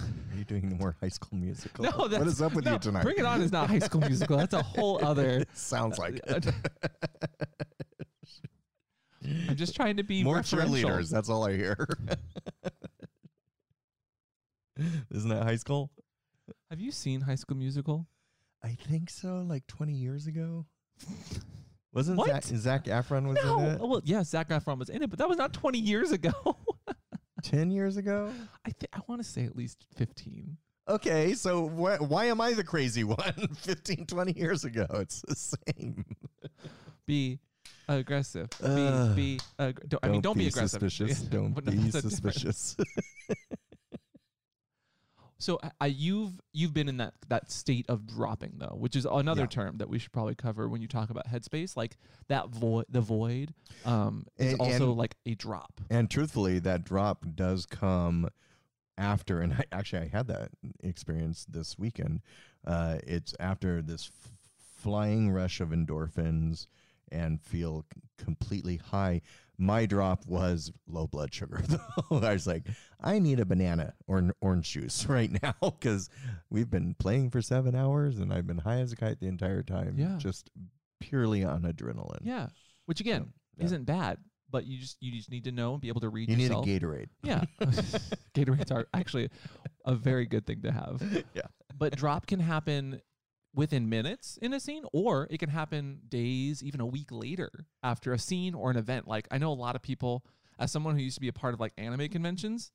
Are 0.00 0.36
you 0.38 0.44
doing 0.44 0.76
more 0.78 0.96
High 1.00 1.08
School 1.08 1.38
Musical? 1.38 1.84
No, 1.90 1.90
what 1.92 2.10
that's- 2.10 2.28
is 2.28 2.42
up 2.42 2.54
with 2.54 2.64
no, 2.64 2.72
you 2.74 2.78
tonight? 2.78 3.02
Bring 3.02 3.18
It 3.18 3.24
On 3.24 3.40
is 3.42 3.52
not 3.52 3.68
High 3.68 3.78
School 3.80 4.00
Musical. 4.00 4.36
That's 4.38 4.54
a 4.54 4.62
whole 4.62 5.04
other. 5.04 5.44
Sounds 5.54 5.98
like 5.98 6.20
Uh, 6.28 6.34
it. 6.42 6.54
I'm 9.48 9.56
just 9.56 9.76
trying 9.76 9.96
to 9.98 10.02
be 10.02 10.24
more 10.24 10.36
referential. 10.40 10.82
cheerleaders. 10.82 11.10
That's 11.10 11.28
all 11.28 11.46
I 11.46 11.56
hear. 11.56 11.86
Isn't 15.10 15.28
that 15.30 15.44
high 15.44 15.56
school? 15.56 15.90
Have 16.70 16.80
you 16.80 16.90
seen 16.90 17.20
High 17.20 17.34
School 17.36 17.56
Musical? 17.56 18.06
I 18.64 18.76
think 18.88 19.10
so. 19.10 19.44
Like 19.46 19.66
20 19.66 19.92
years 19.92 20.26
ago. 20.26 20.66
Wasn't 21.92 22.16
What? 22.16 22.28
Zac, 22.44 22.44
Zac 22.44 22.84
Efron 22.86 23.28
was 23.28 23.36
no. 23.44 23.58
in 23.60 23.64
it? 23.66 23.78
Oh, 23.80 23.86
Well, 23.86 24.00
yeah, 24.04 24.22
Zac 24.24 24.48
Efron 24.48 24.78
was 24.78 24.88
in 24.88 25.02
it, 25.02 25.10
but 25.10 25.18
that 25.18 25.28
was 25.28 25.36
not 25.38 25.52
20 25.52 25.78
years 25.78 26.10
ago. 26.10 26.32
10 27.42 27.70
years 27.70 27.96
ago? 27.96 28.32
I 28.64 28.70
think 28.70 28.88
I 28.92 29.00
want 29.06 29.22
to 29.22 29.28
say 29.28 29.44
at 29.44 29.56
least 29.56 29.84
15. 29.96 30.56
Okay, 30.88 31.34
so 31.34 31.68
wh- 31.68 32.00
why 32.10 32.24
am 32.26 32.40
I 32.40 32.52
the 32.54 32.64
crazy 32.64 33.04
one 33.04 33.48
15, 33.56 34.06
20 34.06 34.32
years 34.32 34.64
ago? 34.64 34.86
It's 34.94 35.22
the 35.22 35.34
same. 35.36 36.04
Be 37.06 37.38
aggressive. 37.88 38.48
Be 38.62 39.14
be. 39.14 39.40
Ag- 39.58 39.88
don't, 39.88 40.04
I 40.04 40.08
mean, 40.08 40.20
don't 40.20 40.38
be, 40.38 40.46
aggressive. 40.46 40.80
suspicious. 40.80 41.20
Don't 41.30 41.52
But 41.52 41.64
no, 41.66 41.72
be 41.72 41.78
that's 41.78 41.96
a 41.96 42.08
different- 42.08 42.34
suspicious. 42.34 42.76
So 45.42 45.58
uh, 45.60 45.70
I, 45.80 45.86
you've 45.86 46.40
you've 46.52 46.72
been 46.72 46.88
in 46.88 46.98
that 46.98 47.14
that 47.28 47.50
state 47.50 47.84
of 47.88 48.06
dropping 48.06 48.52
though, 48.58 48.76
which 48.78 48.94
is 48.94 49.04
another 49.06 49.42
Yeah. 49.42 49.46
term 49.48 49.78
that 49.78 49.88
we 49.88 49.98
should 49.98 50.12
probably 50.12 50.36
cover 50.36 50.68
when 50.68 50.80
you 50.80 50.86
talk 50.86 51.10
about 51.10 51.26
headspace. 51.26 51.76
Like 51.76 51.96
that 52.28 52.50
void, 52.50 52.84
the 52.88 53.00
void, 53.00 53.52
um, 53.84 54.24
is 54.38 54.52
And- 54.52 54.60
also 54.60 54.90
and- 54.90 54.98
like 54.98 55.16
a 55.26 55.34
drop. 55.34 55.80
And 55.90 56.08
truthfully, 56.08 56.60
that 56.60 56.84
drop 56.84 57.26
does 57.34 57.66
come 57.66 58.28
after, 58.96 59.40
and 59.40 59.54
I, 59.54 59.64
actually, 59.72 60.02
I 60.02 60.08
had 60.16 60.28
that 60.28 60.50
experience 60.80 61.44
this 61.48 61.76
weekend. 61.76 62.20
Uh, 62.64 62.98
it's 63.04 63.34
after 63.40 63.82
this 63.82 64.10
f- 64.24 64.30
flying 64.80 65.32
rush 65.32 65.60
of 65.60 65.70
endorphins 65.70 66.68
and 67.10 67.42
feel 67.42 67.84
c- 67.92 68.00
completely 68.16 68.76
high. 68.76 69.22
My 69.58 69.86
drop 69.86 70.26
was 70.26 70.72
low 70.88 71.06
blood 71.06 71.32
sugar, 71.32 71.62
though. 71.68 71.78
I 72.20 72.32
was 72.32 72.46
like, 72.46 72.66
I 73.00 73.18
need 73.18 73.38
a 73.38 73.44
banana 73.44 73.94
or 74.06 74.18
an 74.18 74.32
orange 74.40 74.70
juice 74.72 75.06
right 75.08 75.30
now 75.42 75.54
because 75.60 76.08
we've 76.50 76.70
been 76.70 76.94
playing 76.98 77.30
for 77.30 77.42
seven 77.42 77.74
hours 77.74 78.18
and 78.18 78.32
I've 78.32 78.46
been 78.46 78.58
high 78.58 78.80
as 78.80 78.92
a 78.92 78.96
kite 78.96 79.20
the 79.20 79.28
entire 79.28 79.62
time, 79.62 79.94
Yeah. 79.98 80.16
just 80.18 80.50
purely 81.00 81.44
on 81.44 81.62
adrenaline. 81.62 82.20
Yeah, 82.22 82.48
which 82.86 83.00
again 83.00 83.32
yeah. 83.58 83.64
isn't 83.66 83.84
bad, 83.84 84.18
but 84.50 84.66
you 84.66 84.78
just 84.78 84.96
you 85.00 85.12
just 85.12 85.30
need 85.30 85.44
to 85.44 85.52
know 85.52 85.72
and 85.74 85.80
be 85.82 85.88
able 85.88 86.00
to 86.00 86.08
read 86.08 86.28
You 86.30 86.36
need 86.36 86.50
a. 86.50 86.54
Gatorade. 86.54 87.08
Yeah. 87.22 87.44
Gatorades 88.34 88.72
are 88.72 88.86
actually 88.94 89.28
a 89.84 89.94
very 89.94 90.26
good 90.26 90.46
thing 90.46 90.62
to 90.62 90.72
have. 90.72 91.02
Yeah. 91.34 91.42
But 91.76 91.96
drop 91.96 92.26
can 92.26 92.40
happen 92.40 93.00
within 93.54 93.88
minutes 93.88 94.38
in 94.40 94.52
a 94.52 94.60
scene, 94.60 94.84
or 94.92 95.26
it 95.30 95.38
can 95.38 95.50
happen 95.50 96.00
days, 96.08 96.62
even 96.62 96.80
a 96.80 96.86
week 96.86 97.08
later 97.10 97.50
after 97.82 98.12
a 98.12 98.18
scene 98.18 98.54
or 98.54 98.70
an 98.70 98.76
event. 98.76 99.06
Like 99.06 99.28
I 99.30 99.38
know 99.38 99.52
a 99.52 99.54
lot 99.54 99.76
of 99.76 99.82
people, 99.82 100.24
as 100.58 100.72
someone 100.72 100.96
who 100.96 101.02
used 101.02 101.16
to 101.16 101.20
be 101.20 101.28
a 101.28 101.32
part 101.32 101.54
of 101.54 101.60
like 101.60 101.72
anime 101.76 102.08
conventions, 102.08 102.72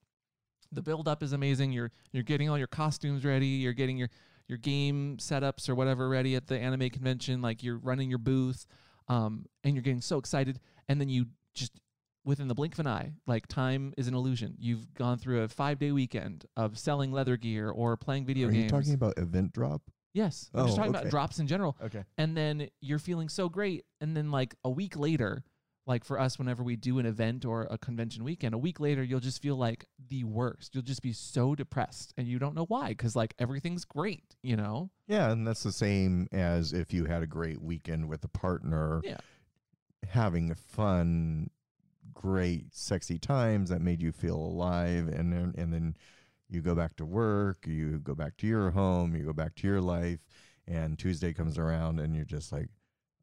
the 0.72 0.82
build 0.82 1.08
up 1.08 1.24
is 1.24 1.34
amazing. 1.34 1.72
You're 1.72 1.92
you're 2.12 2.24
getting 2.24 2.50
all 2.50 2.58
your 2.58 2.68
costumes 2.68 3.26
ready, 3.26 3.48
you're 3.48 3.74
getting 3.74 3.98
your 3.98 4.10
your 4.48 4.58
game 4.58 5.18
setups 5.20 5.68
or 5.68 5.76
whatever 5.76 6.08
ready 6.08 6.36
at 6.36 6.48
the 6.48 6.58
anime 6.58 6.90
convention, 6.90 7.42
like 7.42 7.63
you're 7.63 7.78
running 7.78 8.10
your 8.10 8.20
booth, 8.20 8.66
um, 9.08 9.46
and 9.63 9.76
you're 9.76 9.84
getting 9.84 10.02
so 10.02 10.18
excited, 10.18 10.60
and 10.88 11.02
then 11.02 11.10
you 11.10 11.26
just 11.54 11.74
within 12.24 12.48
the 12.50 12.56
blink 12.56 12.74
of 12.74 12.80
an 12.80 12.88
eye, 12.88 13.13
like 13.26 13.48
time 13.48 13.94
is 13.98 14.08
an 14.08 14.13
illusion. 14.13 14.56
You've 14.60 14.94
gone 14.94 15.18
through 15.18 15.42
a 15.42 15.48
five 15.48 15.80
day 15.80 15.92
weekend 15.92 16.46
of 16.56 16.78
selling 16.78 17.12
leather 17.12 17.38
gear 17.38 17.70
or 17.70 17.96
playing 17.98 18.26
video 18.26 18.48
Are 18.48 18.52
games. 18.52 18.63
you 18.63 18.70
talking 18.70 18.94
about 18.94 19.18
event 19.18 19.54
drop? 19.54 19.82
Yes, 20.17 20.49
I'm 20.53 20.65
just 20.65 20.73
Oh, 20.73 20.77
talking 20.77 20.91
okay. 20.95 20.99
about 21.01 21.12
drops 21.12 21.39
in 21.39 21.47
general. 21.47 21.77
Okay. 21.82 22.03
And 22.17 22.36
then 22.36 22.69
you're 22.82 22.99
feeling 22.99 23.30
so 23.30 23.47
great, 23.49 23.86
and 24.01 24.15
then 24.17 24.32
like 24.32 24.56
a 24.63 24.69
week 24.69 24.97
later, 24.97 25.43
like 25.86 26.03
for 26.03 26.19
us, 26.19 26.38
whenever 26.38 26.63
we 26.63 26.75
do 26.75 26.99
an 26.99 27.06
event 27.06 27.45
or 27.45 27.65
a 27.71 27.77
convention 27.77 28.25
weekend, 28.25 28.53
a 28.53 28.58
week 28.58 28.80
later 28.82 29.01
you'll 29.03 29.21
just 29.21 29.41
feel 29.41 29.56
like 29.56 29.86
the 30.10 30.25
worst. 30.25 30.75
You'll 30.75 30.84
just 30.84 31.01
be 31.01 31.13
so 31.13 31.56
depressed, 31.56 32.13
and 32.17 32.27
you 32.27 32.39
don't 32.39 32.56
know 32.56 32.65
why, 32.65 32.89
because 32.89 33.15
like 33.15 33.34
everything's 33.39 33.86
great, 33.86 34.36
you 34.43 34.58
know? 34.58 34.89
Yeah, 35.08 35.32
and 35.32 35.47
that's 35.47 35.63
the 35.63 35.71
same 35.71 36.27
as 36.34 36.73
if 36.73 36.91
you 36.93 37.06
had 37.06 37.23
a 37.23 37.27
great 37.27 37.62
weekend 37.62 38.10
with 38.10 38.23
a 38.25 38.27
partner, 38.27 38.99
Yeah. 39.03 39.17
having 40.10 40.53
fun, 40.56 41.49
great, 42.13 42.73
sexy 42.75 43.17
times 43.17 43.69
that 43.69 43.80
made 43.82 44.01
you 44.01 44.12
feel 44.12 44.36
alive, 44.38 45.08
and 45.08 45.32
then 45.32 45.53
and 45.58 45.71
then 45.71 45.95
you 46.50 46.62
go 46.62 46.76
back 46.76 46.96
to 46.98 47.06
work, 47.06 47.66
you 47.68 48.00
go 48.00 48.16
back 48.16 48.38
to 48.38 48.48
your 48.48 48.72
home, 48.72 49.16
you 49.16 49.24
go 49.24 49.34
back 49.34 49.56
to 49.56 49.68
your 49.68 49.82
life, 49.82 50.20
and 50.68 50.98
Tuesday 50.98 51.34
comes 51.34 51.58
around, 51.58 52.00
and 52.00 52.16
you're 52.16 52.26
just 52.26 52.52
like, 52.52 52.70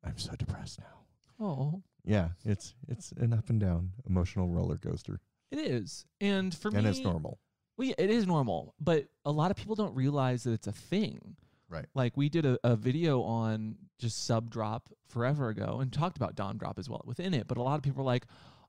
I'm 0.04 0.18
so 0.18 0.34
depressed 0.36 0.80
now. 0.80 1.44
Oh, 1.46 1.82
Yeah, 2.04 2.30
it's 2.44 2.74
it's 2.88 3.12
an 3.12 3.32
up 3.32 3.48
and 3.50 3.58
down 3.60 3.90
emotional 4.08 4.48
roller 4.48 4.76
coaster, 4.76 5.20
it 5.50 5.58
is. 5.58 6.04
And 6.20 6.54
for 6.54 6.68
and 6.68 6.84
me, 6.84 6.90
it's 6.90 7.00
normal. 7.00 7.38
Well, 7.76 7.88
yeah, 7.88 7.94
it 7.98 8.10
is 8.10 8.26
normal, 8.26 8.74
but 8.78 9.06
a 9.24 9.32
lot 9.32 9.50
of 9.50 9.56
people 9.56 9.74
don't 9.74 9.94
realize 9.94 10.44
that 10.44 10.52
it's 10.52 10.66
a 10.66 10.72
thing. 10.72 11.36
Right. 11.68 11.86
Like 11.94 12.16
we 12.16 12.28
did 12.28 12.46
a, 12.46 12.58
a 12.62 12.76
video 12.76 13.22
on 13.22 13.76
just 13.98 14.26
sub 14.26 14.50
drop 14.50 14.90
forever 15.08 15.48
ago 15.48 15.80
and 15.80 15.92
talked 15.92 16.16
about 16.16 16.36
dom 16.36 16.56
drop 16.56 16.78
as 16.78 16.88
well 16.88 17.02
within 17.04 17.34
it. 17.34 17.48
But 17.48 17.56
a 17.58 17.62
lot 17.62 17.76
of 17.76 17.82
people 17.82 18.02
are 18.02 18.06
like, 18.06 18.26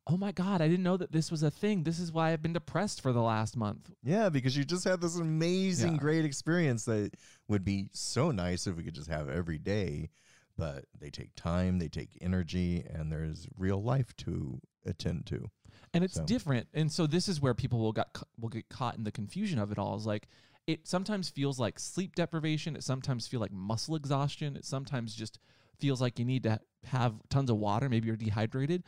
"Oh 0.08 0.18
my 0.18 0.32
god, 0.32 0.62
I 0.62 0.68
didn't 0.68 0.84
know 0.84 0.98
that 0.98 1.12
this 1.12 1.32
was 1.32 1.42
a 1.44 1.52
thing. 1.52 1.84
This 1.84 2.00
is 2.00 2.12
why 2.12 2.32
I've 2.32 2.42
been 2.42 2.54
depressed 2.54 3.02
for 3.02 3.12
the 3.12 3.22
last 3.22 3.56
month." 3.58 3.92
Yeah, 4.04 4.30
because 4.30 4.56
you 4.56 4.64
just 4.64 4.84
had 4.84 5.02
this 5.02 5.16
amazing, 5.18 5.94
Yeah. 5.94 6.00
great 6.00 6.26
experience 6.26 6.86
that 6.86 7.16
would 7.48 7.66
be 7.66 7.90
so 7.94 8.32
nice 8.32 8.68
if 8.68 8.76
we 8.76 8.84
could 8.84 8.96
just 8.96 9.10
have 9.10 9.30
every 9.30 9.58
day. 9.58 10.10
But 10.58 10.86
they 10.98 11.10
take 11.10 11.36
time, 11.36 11.80
they 11.80 11.90
take 11.90 12.18
energy, 12.22 12.82
and 12.90 13.12
there's 13.12 13.48
real 13.58 13.82
life 13.84 14.16
to 14.18 14.62
attend 14.86 15.26
to. 15.28 15.50
and 15.94 16.04
it's 16.04 16.16
So- 16.16 16.26
different. 16.26 16.68
And 16.74 16.92
so 16.92 17.06
this 17.08 17.28
is 17.30 17.40
where 17.42 17.54
people 17.54 17.80
will 17.80 17.94
got 17.94 18.12
ca- 18.14 18.26
will 18.38 18.50
get 18.50 18.68
caught 18.70 18.98
in 18.98 19.04
the 19.06 19.12
confusion 19.12 19.60
of 19.60 19.72
it 19.72 19.78
all. 19.78 19.96
Is 19.96 20.06
like 20.06 20.28
it 20.68 20.88
sometimes 20.88 21.30
feels 21.30 21.58
like 21.60 21.80
sleep 21.80 22.16
deprivation. 22.16 22.76
It 22.76 22.84
sometimes 22.84 23.28
feel 23.28 23.40
like 23.40 23.52
muscle 23.52 23.96
exhaustion. 23.96 24.56
It 24.58 24.66
sometimes 24.66 25.14
just 25.16 25.40
feels 25.80 26.02
like 26.02 26.18
you 26.20 26.26
need 26.26 26.44
to 26.44 26.60
have 26.86 27.22
tons 27.30 27.50
of 27.50 27.58
water. 27.58 27.88
Maybe 27.88 28.08
you're 28.08 28.16
dehydrated, 28.18 28.84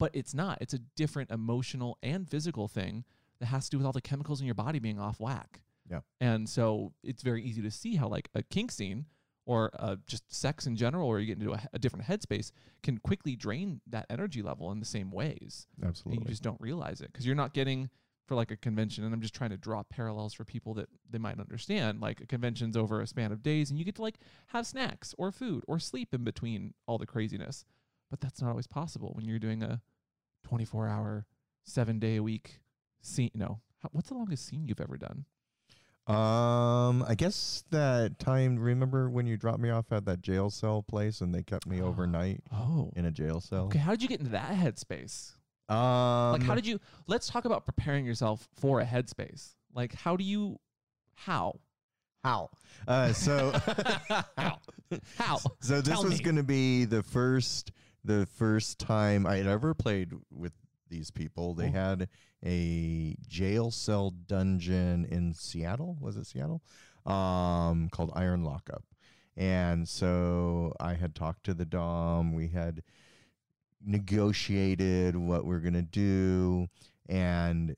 but 0.00 0.10
it's 0.14 0.34
not. 0.34 0.58
It's 0.60 0.74
a 0.74 0.78
different 0.96 1.30
emotional 1.30 1.98
and 2.02 2.28
physical 2.28 2.66
thing 2.66 3.04
that 3.38 3.46
has 3.46 3.66
to 3.66 3.70
do 3.70 3.76
with 3.78 3.86
all 3.86 3.92
the 3.92 4.00
chemicals 4.00 4.40
in 4.40 4.46
your 4.46 4.54
body 4.56 4.80
being 4.80 4.98
off 4.98 5.20
whack. 5.20 5.60
Yeah. 5.88 6.00
And 6.20 6.48
so 6.48 6.92
it's 7.04 7.22
very 7.22 7.44
easy 7.44 7.62
to 7.62 7.70
see 7.70 7.96
how 7.96 8.08
like 8.08 8.30
a 8.34 8.42
kink 8.42 8.72
scene 8.72 9.04
or 9.46 9.70
uh, 9.78 9.96
just 10.06 10.32
sex 10.32 10.66
in 10.66 10.76
general, 10.76 11.08
or 11.08 11.20
you 11.20 11.26
get 11.26 11.38
into 11.38 11.52
a, 11.52 11.60
a 11.72 11.78
different 11.78 12.06
headspace, 12.06 12.50
can 12.82 12.98
quickly 12.98 13.36
drain 13.36 13.80
that 13.86 14.06
energy 14.08 14.42
level 14.42 14.72
in 14.72 14.80
the 14.80 14.86
same 14.86 15.10
ways 15.10 15.66
and 15.76 15.88
Absolutely. 15.88 16.24
you 16.24 16.30
just 16.30 16.42
don't 16.42 16.60
realize 16.60 17.00
it 17.00 17.12
because 17.12 17.26
you're 17.26 17.34
not 17.34 17.52
getting 17.52 17.90
for 18.26 18.36
like 18.36 18.52
a 18.52 18.56
convention 18.56 19.02
and 19.02 19.12
i'm 19.12 19.20
just 19.20 19.34
trying 19.34 19.50
to 19.50 19.56
draw 19.56 19.82
parallels 19.82 20.32
for 20.32 20.44
people 20.44 20.72
that 20.72 20.88
they 21.10 21.18
might 21.18 21.40
understand 21.40 22.00
like 22.00 22.20
a 22.20 22.26
convention's 22.26 22.76
over 22.76 23.00
a 23.00 23.06
span 23.06 23.32
of 23.32 23.42
days 23.42 23.70
and 23.70 23.78
you 23.78 23.84
get 23.84 23.96
to 23.96 24.02
like 24.02 24.20
have 24.46 24.64
snacks 24.64 25.16
or 25.18 25.32
food 25.32 25.64
or 25.66 25.80
sleep 25.80 26.14
in 26.14 26.22
between 26.22 26.72
all 26.86 26.96
the 26.96 27.06
craziness 27.06 27.64
but 28.10 28.20
that's 28.20 28.42
not 28.42 28.50
always 28.50 28.66
possible 28.66 29.12
when 29.14 29.24
you're 29.26 29.38
doing 29.38 29.62
a 29.62 29.80
24 30.44 30.88
hour 30.88 31.26
seven 31.64 31.98
day 31.98 32.16
a 32.16 32.22
week 32.22 32.60
scene 33.00 33.30
no. 33.34 33.60
How, 33.78 33.88
what's 33.92 34.08
the 34.08 34.14
longest 34.14 34.46
scene 34.46 34.66
you've 34.66 34.80
ever 34.80 34.98
done? 34.98 35.24
Um, 36.06 37.04
I 37.06 37.14
guess 37.16 37.64
that 37.70 38.18
time. 38.18 38.58
Remember 38.58 39.08
when 39.08 39.26
you 39.26 39.36
dropped 39.36 39.60
me 39.60 39.70
off 39.70 39.92
at 39.92 40.04
that 40.06 40.22
jail 40.22 40.50
cell 40.50 40.82
place 40.82 41.20
and 41.20 41.34
they 41.34 41.42
kept 41.42 41.66
me 41.66 41.80
overnight 41.82 42.42
oh. 42.52 42.90
in 42.96 43.04
a 43.04 43.10
jail 43.10 43.40
cell? 43.40 43.66
okay 43.66 43.78
how 43.78 43.92
did 43.92 44.02
you 44.02 44.08
get 44.08 44.20
into 44.20 44.32
that 44.32 44.52
headspace? 44.52 45.34
Um, 45.68 46.32
like 46.32 46.42
how 46.42 46.56
did 46.56 46.66
you 46.66 46.80
let's 47.06 47.28
talk 47.28 47.44
about 47.44 47.64
preparing 47.64 48.04
yourself 48.04 48.48
for 48.58 48.80
a 48.80 48.84
headspace. 48.84 49.54
Like 49.72 49.94
how 49.94 50.16
do 50.16 50.24
you 50.24 50.58
how? 51.14 51.60
How? 52.24 52.50
Uh, 52.88 53.12
so 53.12 53.52
how? 54.36 54.58
How? 55.16 55.38
So 55.60 55.80
this 55.80 55.94
Tell 55.94 56.04
was 56.04 56.20
going 56.20 56.36
to 56.36 56.42
be 56.42 56.84
the 56.84 57.02
first 57.02 57.70
the 58.04 58.26
first 58.26 58.78
time 58.78 59.26
I 59.26 59.36
had 59.36 59.46
ever 59.46 59.74
played 59.74 60.12
with 60.30 60.52
these 60.88 61.10
people. 61.10 61.54
They 61.54 61.68
Oh. 61.68 61.72
had 61.72 62.08
a 62.44 63.14
jail 63.28 63.70
cell 63.70 64.10
dungeon 64.10 65.04
in 65.04 65.34
Seattle. 65.34 65.96
Was 66.00 66.16
it 66.16 66.26
Seattle? 66.26 66.62
Um, 67.06 67.88
called 67.90 68.10
Iron 68.14 68.42
Lockup. 68.44 68.84
And 69.36 69.88
so 69.88 70.74
I 70.80 70.94
had 70.94 71.14
talked 71.14 71.44
to 71.44 71.54
the 71.54 71.64
Dom. 71.64 72.32
We 72.32 72.48
had 72.48 72.82
negotiated 73.84 75.16
what 75.16 75.44
we're 75.46 75.60
gonna 75.60 75.82
do, 75.82 76.68
and 77.08 77.74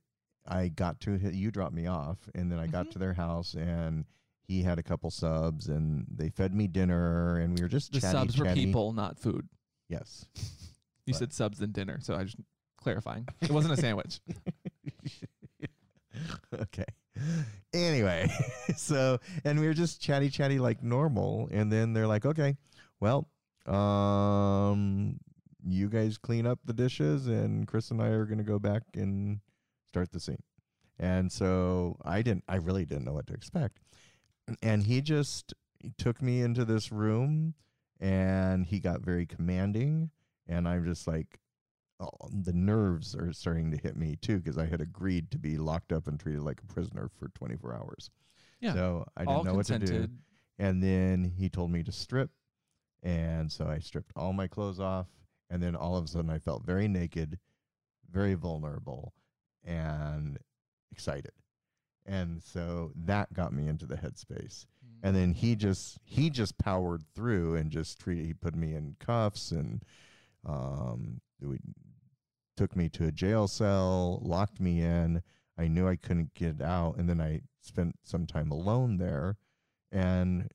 I 0.46 0.68
got 0.68 1.00
to 1.00 1.16
you 1.16 1.50
dropped 1.50 1.74
me 1.74 1.86
off, 1.86 2.28
and 2.34 2.50
then 2.50 2.58
I 2.58 2.66
got 2.66 2.86
Mhm. 2.86 2.90
to 2.92 2.98
their 2.98 3.14
house, 3.14 3.54
and 3.54 4.04
he 4.48 4.62
had 4.62 4.78
a 4.78 4.82
couple 4.82 5.10
subs, 5.10 5.68
and 5.68 6.06
they 6.10 6.28
fed 6.28 6.52
me 6.54 6.66
dinner, 6.66 7.38
and 7.38 7.56
we 7.56 7.62
were 7.62 7.68
just 7.68 7.92
The 7.92 8.00
chatty, 8.00 8.12
subs 8.12 8.38
were 8.38 8.46
chatty. 8.46 8.66
people, 8.66 8.92
not 8.92 9.18
food. 9.18 9.48
Yes. 9.92 10.26
You 11.04 11.14
But- 11.14 11.18
said 11.18 11.32
subs 11.32 11.60
and 11.60 11.72
dinner, 11.72 11.98
so 12.00 12.14
I 12.14 12.22
just 12.22 12.36
clarifying. 12.76 13.26
It 13.40 13.50
wasn't 13.50 13.74
a 13.74 13.76
sandwich. 13.76 14.20
okay. 16.54 16.84
Anyway, 17.74 18.30
so 18.76 19.18
and 19.44 19.58
we 19.58 19.66
were 19.66 19.74
just 19.74 20.00
chatty 20.00 20.30
chatty 20.30 20.60
like 20.60 20.80
normal, 20.80 21.48
and 21.50 21.72
then 21.72 21.92
they're 21.92 22.06
like, 22.06 22.24
"Okay, 22.24 22.56
well, 23.00 23.28
um, 23.66 25.18
you 25.66 25.88
guys 25.88 26.18
clean 26.18 26.46
up 26.46 26.60
the 26.64 26.72
dishes, 26.72 27.26
and 27.26 27.66
Chris 27.66 27.90
and 27.90 28.00
I 28.00 28.06
are 28.08 28.24
gonna 28.24 28.44
go 28.44 28.60
back 28.60 28.82
and 28.94 29.40
start 29.88 30.12
the 30.12 30.20
scene." 30.20 30.42
And 31.00 31.32
so 31.32 31.96
I 32.04 32.22
didn't, 32.22 32.44
I 32.48 32.56
really 32.56 32.84
didn't 32.84 33.04
know 33.04 33.12
what 33.14 33.26
to 33.26 33.34
expect, 33.34 33.80
and 34.62 34.84
he 34.84 35.00
just 35.00 35.52
took 35.98 36.22
me 36.22 36.42
into 36.42 36.64
this 36.64 36.92
room, 36.92 37.54
and 38.02 38.66
he 38.66 38.80
got 38.80 39.00
very 39.00 39.24
commanding, 39.24 40.10
and 40.48 40.68
I'm 40.68 40.84
just 40.84 41.06
like, 41.06 41.38
oh, 42.00 42.10
the 42.30 42.52
nerves 42.52 43.14
are 43.14 43.32
starting 43.32 43.70
to 43.70 43.76
hit 43.76 43.96
me 43.96 44.16
too 44.20 44.38
because 44.38 44.58
I 44.58 44.66
had 44.66 44.80
agreed 44.80 45.30
to 45.30 45.38
be 45.38 45.56
locked 45.56 45.92
up 45.92 46.08
and 46.08 46.18
treated 46.18 46.42
like 46.42 46.60
a 46.60 46.72
prisoner 46.72 47.08
for 47.18 47.28
24 47.28 47.74
hours. 47.74 48.10
Yeah. 48.60 48.74
So 48.74 49.06
I 49.16 49.20
didn't 49.20 49.36
All 49.36 49.44
know 49.44 49.54
what 49.54 49.66
to 49.66 49.78
do. 49.78 49.86
consented. 49.86 50.18
And 50.58 50.82
then 50.82 51.24
he 51.24 51.48
told 51.48 51.70
me 51.70 51.84
to 51.84 51.92
strip. 51.92 52.30
And 53.04 53.50
so 53.50 53.66
I 53.66 53.78
stripped 53.78 54.12
all 54.16 54.32
my 54.32 54.48
clothes 54.48 54.80
off. 54.80 55.06
And 55.48 55.62
then 55.62 55.76
all 55.76 55.96
of 55.96 56.04
a 56.04 56.08
sudden 56.08 56.30
I 56.30 56.38
felt 56.38 56.64
very 56.64 56.88
naked, 56.88 57.38
very 58.10 58.34
vulnerable, 58.34 59.12
and 59.64 60.38
excited. 60.90 61.32
And 62.04 62.42
so 62.42 62.90
that 63.04 63.32
got 63.32 63.52
me 63.52 63.68
into 63.68 63.86
the 63.86 63.96
headspace. 63.96 64.66
And 65.02 65.16
then 65.16 65.32
he 65.32 65.56
just 65.56 65.98
he 66.04 66.30
just 66.30 66.58
powered 66.58 67.02
through 67.14 67.56
and 67.56 67.70
just 67.70 67.98
treated 67.98 68.26
he 68.26 68.34
put 68.34 68.54
me 68.54 68.74
in 68.74 68.96
cuffs 69.00 69.50
and 69.50 69.82
um 70.46 71.20
we 71.40 71.58
took 72.56 72.76
me 72.76 72.88
to 72.90 73.06
a 73.06 73.12
jail 73.12 73.48
cell, 73.48 74.20
locked 74.22 74.60
me 74.60 74.80
in. 74.80 75.22
I 75.58 75.68
knew 75.68 75.88
I 75.88 75.96
couldn't 75.96 76.34
get 76.34 76.60
out 76.60 76.96
and 76.96 77.08
then 77.08 77.20
I 77.20 77.40
spent 77.60 77.96
some 78.04 78.26
time 78.26 78.50
alone 78.50 78.96
there 78.96 79.36
and 79.90 80.48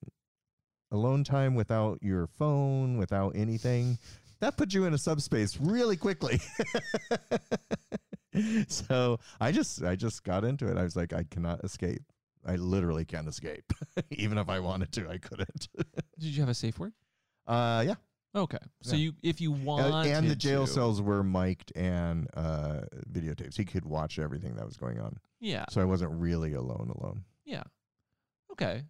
alone 0.92 1.24
time 1.24 1.56
without 1.56 2.00
your 2.02 2.28
phone, 2.28 2.98
without 2.98 3.36
anything, 3.36 3.98
that 4.40 4.58
put 4.58 4.74
you 4.74 4.86
in 4.86 4.94
a 4.94 4.98
subspace 4.98 5.58
really 5.60 5.98
quickly. 5.98 6.40
so 8.68 9.20
I 9.40 9.52
just 9.52 9.84
I 9.84 9.96
just 9.96 10.24
got 10.24 10.44
into 10.44 10.70
it. 10.70 10.78
I 10.78 10.84
was 10.84 10.96
like, 10.96 11.14
I 11.14 11.24
cannot 11.24 11.64
escape. 11.64 12.04
I 12.48 12.56
literally 12.56 13.06
can't 13.06 13.28
escape. 13.28 13.72
Even 14.12 14.38
if 14.38 14.50
I 14.50 14.60
wanted 14.60 14.92
to, 14.94 15.10
I 15.10 15.18
couldn't. 15.18 15.68
Did 16.20 16.30
you 16.36 16.40
have 16.42 16.50
a 16.50 16.54
safe 16.54 16.80
word? 16.80 16.94
uh 17.46 17.84
yeah. 17.88 17.96
Okay. 18.36 18.58
So 18.84 18.96
Yeah. 18.96 19.04
you, 19.04 19.14
if 19.24 19.42
you 19.42 19.52
want, 19.52 19.90
wanted 19.90 20.12
and 20.12 20.30
the 20.30 20.36
jail 20.36 20.68
cells 20.68 21.02
were 21.02 21.24
mic'd 21.24 21.72
and 21.76 22.28
uh 22.36 22.82
videotapes. 23.12 23.56
He 23.58 23.66
could 23.66 23.86
watch 23.86 24.20
everything 24.20 24.56
that 24.56 24.66
was 24.66 24.78
going 24.78 25.00
on. 25.00 25.18
Yeah. 25.40 25.66
So 25.70 25.82
I 25.82 25.86
wasn't 25.86 26.12
really 26.20 26.54
alone 26.54 26.92
alone. 26.96 27.24
Yeah. 27.46 27.64
Okay. 28.52 28.84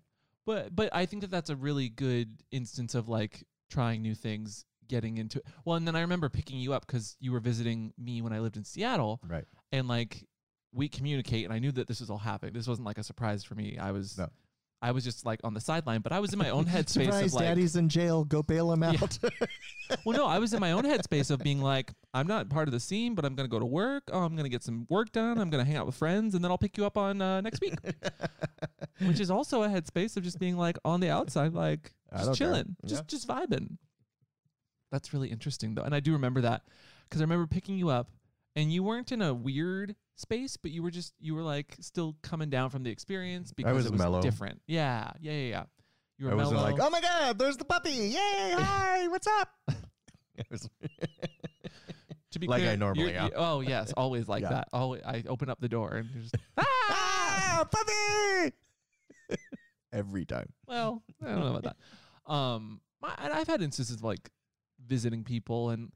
But 0.46 0.76
but 0.76 0.90
I 0.94 1.06
think 1.06 1.22
that 1.22 1.32
that's 1.32 1.50
a 1.50 1.56
really 1.56 1.90
good 1.90 2.42
instance 2.52 2.96
of 2.96 3.10
like 3.10 3.44
trying 3.70 4.02
new 4.02 4.16
things, 4.16 4.66
getting 4.88 5.18
into 5.18 5.40
it. 5.40 5.46
Well, 5.66 5.76
and 5.76 5.86
then 5.88 5.96
I 5.96 6.02
remember 6.02 6.30
picking 6.30 6.58
you 6.60 6.74
up 6.74 6.86
because 6.88 7.16
you 7.20 7.32
were 7.32 7.40
visiting 7.42 7.94
me 7.98 8.22
when 8.22 8.34
I 8.34 8.40
lived 8.40 8.56
in 8.58 8.64
Seattle, 8.64 9.20
Right. 9.28 9.44
and 9.72 9.88
like 9.88 10.26
we 10.74 10.90
communicate, 10.90 11.46
and 11.46 11.54
I 11.54 11.60
knew 11.60 11.72
that 11.74 11.88
this 11.88 12.00
was 12.02 12.10
all 12.10 12.18
happening. 12.18 12.54
This 12.54 12.68
wasn't 12.68 12.86
like 12.86 12.98
a 12.98 13.04
surprise 13.04 13.44
for 13.44 13.56
me. 13.56 13.78
I 13.78 13.92
was 13.92 14.18
No. 14.18 14.28
I 14.80 14.92
was 14.92 15.04
just 15.04 15.26
like 15.26 15.40
on 15.44 15.56
the 15.56 15.60
sideline, 15.60 16.02
but 16.02 16.12
I 16.12 16.20
was 16.20 16.34
in 16.34 16.38
my 16.40 16.52
own 16.52 16.66
headspace 16.76 17.06
Surprise, 17.06 17.26
of 17.28 17.34
like, 17.34 17.46
daddy's 17.46 17.76
in 17.76 17.90
jail. 17.90 18.24
Go 18.24 18.44
bail 18.44 18.72
him 18.72 18.84
Yeah. 18.84 18.92
out. 19.02 19.18
well, 20.06 20.16
no, 20.16 20.28
I 20.28 20.38
was 20.38 20.54
in 20.54 20.60
my 20.60 20.74
own 20.74 20.84
headspace 20.84 21.32
of 21.32 21.40
being 21.40 21.62
like, 21.62 21.92
I'm 22.14 22.28
not 22.28 22.48
part 22.50 22.68
of 22.68 22.74
the 22.74 22.80
scene, 22.80 23.16
but 23.16 23.26
I'm 23.26 23.34
gonna 23.34 23.48
go 23.50 23.58
to 23.58 23.66
work. 23.66 24.04
Oh, 24.12 24.20
I'm 24.22 24.36
gonna 24.36 24.50
get 24.50 24.62
some 24.64 24.86
work 24.90 25.12
done. 25.12 25.40
I'm 25.40 25.50
gonna 25.50 25.64
hang 25.66 25.78
out 25.78 25.88
with 25.88 25.96
friends, 25.96 26.36
and 26.36 26.44
then 26.44 26.52
I'll 26.52 26.60
pick 26.60 26.78
you 26.78 26.86
up 26.86 26.96
on 26.96 27.22
uh, 27.24 27.42
next 27.42 27.60
week. 27.60 27.74
which 29.00 29.20
is 29.20 29.32
also 29.32 29.64
a 29.64 29.68
headspace 29.68 30.16
of 30.16 30.24
just 30.24 30.38
being 30.38 30.58
like 30.58 30.78
on 30.86 31.00
the 31.00 31.10
outside, 31.10 31.54
like 31.54 31.92
just 32.12 32.26
don't 32.26 32.38
care. 32.38 32.48
chilling, 32.48 32.76
Yeah. 32.84 32.90
just 32.90 33.08
just 33.08 33.28
vibing. 33.28 33.78
That's 34.92 35.12
really 35.12 35.30
interesting 35.30 35.74
though, 35.74 35.84
and 35.84 35.96
I 35.96 36.00
do 36.02 36.14
remember 36.14 36.42
that 36.42 36.62
because 37.10 37.20
I 37.20 37.24
remember 37.24 37.48
picking 37.48 37.78
you 37.80 37.90
up, 37.90 38.10
and 38.58 38.74
you 38.74 38.82
weren't 38.84 39.12
in 39.14 39.22
a 39.22 39.34
weird 39.34 39.96
space, 40.16 40.58
but 40.58 40.72
you 40.72 40.82
were 40.84 40.92
just 40.92 41.14
you 41.20 41.34
were 41.36 41.44
like 41.44 41.78
still 41.80 42.16
coming 42.24 42.50
down 42.50 42.70
from 42.72 42.84
the 42.84 42.90
experience 42.90 43.54
because 43.54 43.74
was 43.74 43.86
it 43.86 43.92
was 43.92 44.00
mellow. 44.02 44.22
different. 44.22 44.60
Yeah, 44.68 45.12
yeah, 45.22 45.32
yeah, 45.32 45.50
yeah. 45.50 45.64
You 46.18 46.26
were 46.26 46.32
I 46.32 46.36
wasn't 46.36 46.58
mellow. 46.60 46.72
like, 46.72 46.82
oh 46.82 46.90
my 46.90 47.00
god, 47.00 47.38
there's 47.38 47.58
the 47.58 47.66
puppy! 47.66 47.92
Yay! 47.92 48.18
Hi, 48.58 49.08
what's 49.08 49.28
up? 49.28 49.50
It 50.36 50.46
was- 50.52 50.70
to 52.32 52.40
be 52.40 52.46
like 52.48 52.62
I 52.64 52.76
normally 52.76 53.06
you're- 53.06 53.16
am. 53.18 53.26
you- 53.28 53.34
Oh 53.36 53.62
yes, 53.62 53.92
always 53.98 54.28
like 54.28 54.44
Yeah. 54.44 54.50
that. 54.50 54.68
Always, 54.74 55.02
I 55.04 55.24
open 55.28 55.50
up 55.50 55.60
the 55.60 55.70
door 55.70 55.96
and 55.96 56.10
you're 56.14 56.22
just 56.24 56.36
ah, 56.58 57.68
puppy! 57.72 58.54
Every 59.92 60.26
time. 60.26 60.50
Well, 60.68 61.02
I 61.24 61.30
don't 61.30 61.40
know 61.40 61.56
about 61.56 61.64
that. 62.28 62.32
Um, 62.32 62.82
I, 63.02 63.16
and 63.20 63.34
I've 63.34 63.48
had 63.48 63.62
instances 63.62 63.96
of 63.96 64.04
like 64.04 64.30
visiting 64.86 65.24
people, 65.24 65.70
and 65.72 65.92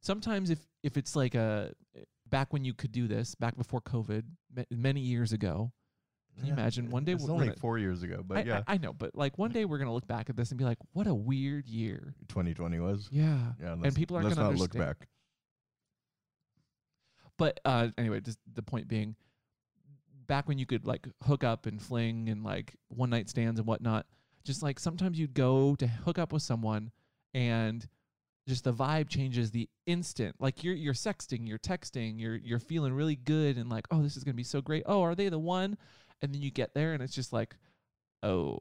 sometimes 0.00 0.50
if 0.50 0.58
if 0.82 0.96
it's 0.96 1.14
like 1.16 1.34
a 1.34 1.72
back 2.28 2.52
when 2.52 2.64
you 2.64 2.74
could 2.74 2.92
do 2.92 3.08
this, 3.08 3.34
back 3.34 3.56
before 3.56 3.80
COVID, 3.80 4.22
ma- 4.54 4.62
many 4.70 5.00
years 5.00 5.32
ago. 5.32 5.72
Can 6.36 6.46
you 6.46 6.52
imagine 6.52 6.90
one 6.90 7.04
day 7.04 7.12
It's 7.12 7.28
only 7.28 7.48
gonna- 7.48 7.58
four 7.58 7.76
years 7.76 8.02
ago, 8.04 8.22
but 8.24 8.38
I, 8.38 8.42
yeah, 8.44 8.62
I, 8.66 8.74
I 8.74 8.78
know, 8.78 8.92
but 8.92 9.14
like 9.16 9.36
one 9.36 9.50
day 9.50 9.64
we're 9.64 9.78
gonna 9.78 9.92
look 9.92 10.06
back 10.06 10.30
at 10.30 10.36
this 10.36 10.50
and 10.52 10.58
be 10.58 10.64
like, 10.64 10.78
"What 10.92 11.06
a 11.08 11.14
weird 11.14 11.68
year." 11.68 12.14
2020 12.28 12.78
was. 12.78 13.08
Yeah, 13.10 13.52
Yeah, 13.60 13.72
and 13.72 13.94
people 13.94 14.16
aren't 14.16 14.26
let's 14.26 14.36
gonna 14.38 14.50
not 14.50 14.58
look 14.58 14.72
back. 14.72 15.08
But 17.36 17.58
uh, 17.64 17.88
anyway, 17.98 18.20
just 18.20 18.38
the 18.54 18.62
point 18.62 18.86
being, 18.88 19.16
back 20.26 20.46
when 20.48 20.58
you 20.58 20.66
could 20.66 20.86
like 20.86 21.08
hook 21.24 21.42
up 21.42 21.66
and 21.66 21.80
fling 21.82 22.28
and 22.28 22.44
like 22.44 22.76
one 22.88 23.10
night 23.10 23.28
stands 23.28 23.58
and 23.58 23.66
whatnot, 23.66 24.06
just 24.44 24.62
like 24.62 24.78
sometimes 24.78 25.18
you'd 25.18 25.34
go 25.34 25.74
to 25.76 25.86
hook 25.86 26.18
up 26.18 26.32
with 26.32 26.42
someone 26.42 26.90
and 27.34 27.86
just 28.50 28.64
the 28.64 28.72
vibe 28.74 29.08
changes 29.08 29.50
the 29.50 29.68
instant. 29.86 30.36
Like 30.38 30.62
you're 30.62 30.74
you're 30.74 30.92
sexting, 30.94 31.48
you're 31.48 31.58
texting, 31.58 32.20
you're 32.20 32.36
you're 32.36 32.58
feeling 32.58 32.92
really 32.92 33.16
good 33.16 33.56
and 33.56 33.70
like, 33.70 33.86
oh, 33.90 34.02
this 34.02 34.16
is 34.16 34.24
gonna 34.24 34.34
be 34.34 34.44
so 34.44 34.60
great. 34.60 34.82
Oh, 34.86 35.02
are 35.02 35.14
they 35.14 35.28
the 35.30 35.38
one? 35.38 35.78
And 36.20 36.34
then 36.34 36.42
you 36.42 36.50
get 36.50 36.74
there 36.74 36.92
and 36.92 37.02
it's 37.02 37.14
just 37.14 37.32
like, 37.32 37.56
oh, 38.22 38.60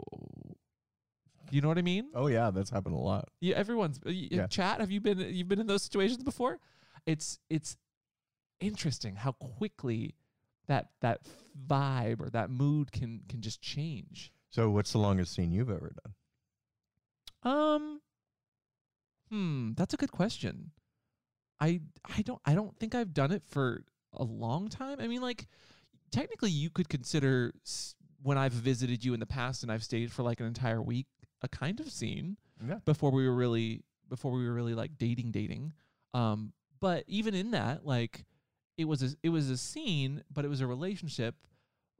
you 1.51 1.61
know 1.61 1.67
what 1.67 1.77
I 1.77 1.81
mean? 1.81 2.09
Oh 2.13 2.27
yeah, 2.27 2.51
that's 2.51 2.69
happened 2.69 2.95
a 2.95 2.99
lot. 2.99 3.27
Yeah, 3.41 3.55
everyone's 3.55 3.99
uh, 4.05 4.09
Yeah. 4.11 4.47
chat. 4.47 4.79
Have 4.79 4.91
you 4.91 5.01
been 5.01 5.19
you've 5.19 5.49
been 5.49 5.59
in 5.59 5.67
those 5.67 5.83
situations 5.83 6.23
before? 6.23 6.59
It's 7.05 7.39
it's 7.49 7.75
interesting 8.59 9.15
how 9.15 9.31
quickly 9.33 10.15
that 10.67 10.89
that 11.01 11.21
vibe 11.67 12.21
or 12.21 12.29
that 12.29 12.49
mood 12.49 12.91
can 12.91 13.21
can 13.27 13.41
just 13.41 13.61
change. 13.61 14.31
So, 14.51 14.69
what's 14.69 14.91
the 14.91 14.99
longest 14.99 15.33
scene 15.33 15.51
you've 15.51 15.69
ever 15.69 15.93
done? 16.03 16.13
Um 17.51 17.98
Hmm, 19.29 19.71
that's 19.75 19.93
a 19.93 19.97
good 19.97 20.11
question. 20.11 20.71
I 21.59 21.81
I 22.05 22.21
don't 22.21 22.41
I 22.45 22.55
don't 22.55 22.75
think 22.77 22.95
I've 22.95 23.13
done 23.13 23.31
it 23.31 23.43
for 23.45 23.83
a 24.13 24.23
long 24.23 24.69
time. 24.69 24.97
I 24.99 25.07
mean 25.07 25.21
like 25.21 25.47
technically 26.11 26.51
you 26.51 26.69
could 26.69 26.89
consider 26.89 27.53
when 28.21 28.37
I've 28.37 28.53
visited 28.53 29.03
you 29.05 29.13
in 29.13 29.19
the 29.19 29.25
past 29.25 29.63
and 29.63 29.71
I've 29.71 29.83
stayed 29.83 30.11
for 30.11 30.23
like 30.23 30.39
an 30.39 30.45
entire 30.45 30.81
week 30.81 31.07
a 31.41 31.47
kind 31.47 31.79
of 31.79 31.91
scene. 31.91 32.37
Yeah. 32.67 32.79
before 32.83 33.11
we 33.11 33.25
were 33.25 33.35
really 33.35 33.83
before 34.09 34.31
we 34.33 34.45
were 34.45 34.53
really 34.53 34.73
like 34.73 34.97
dating 34.97 35.31
dating 35.31 35.71
um 36.13 36.51
but 36.81 37.05
even 37.07 37.33
in 37.33 37.51
that 37.51 37.85
like 37.85 38.25
it 38.77 38.83
was 38.83 39.01
a 39.01 39.15
it 39.23 39.29
was 39.29 39.49
a 39.49 39.55
scene 39.55 40.21
but 40.33 40.43
it 40.43 40.49
was 40.49 40.59
a 40.59 40.67
relationship 40.67 41.35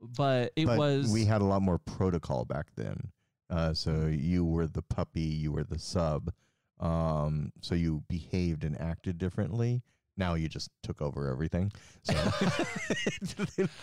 but 0.02 0.52
it 0.56 0.66
but 0.66 0.78
was 0.78 1.12
we 1.12 1.26
had 1.26 1.42
a 1.42 1.46
lot 1.46 1.62
more 1.62 1.78
protocol 1.78 2.46
back 2.46 2.68
then. 2.76 3.12
Uh, 3.50 3.74
so 3.74 4.06
you 4.06 4.46
were 4.46 4.68
the 4.68 4.82
puppy, 4.82 5.22
you 5.22 5.52
were 5.52 5.64
the 5.64 5.80
sub. 5.80 6.32
Um, 6.80 7.52
so 7.62 7.76
you 7.76 8.04
behaved 8.08 8.64
and 8.64 8.80
acted 8.80 9.18
differently. 9.18 9.84
Now 10.18 10.34
you 10.36 10.50
just 10.50 10.70
took 10.84 11.02
over 11.02 11.30
everything. 11.30 11.72
So 12.04 12.14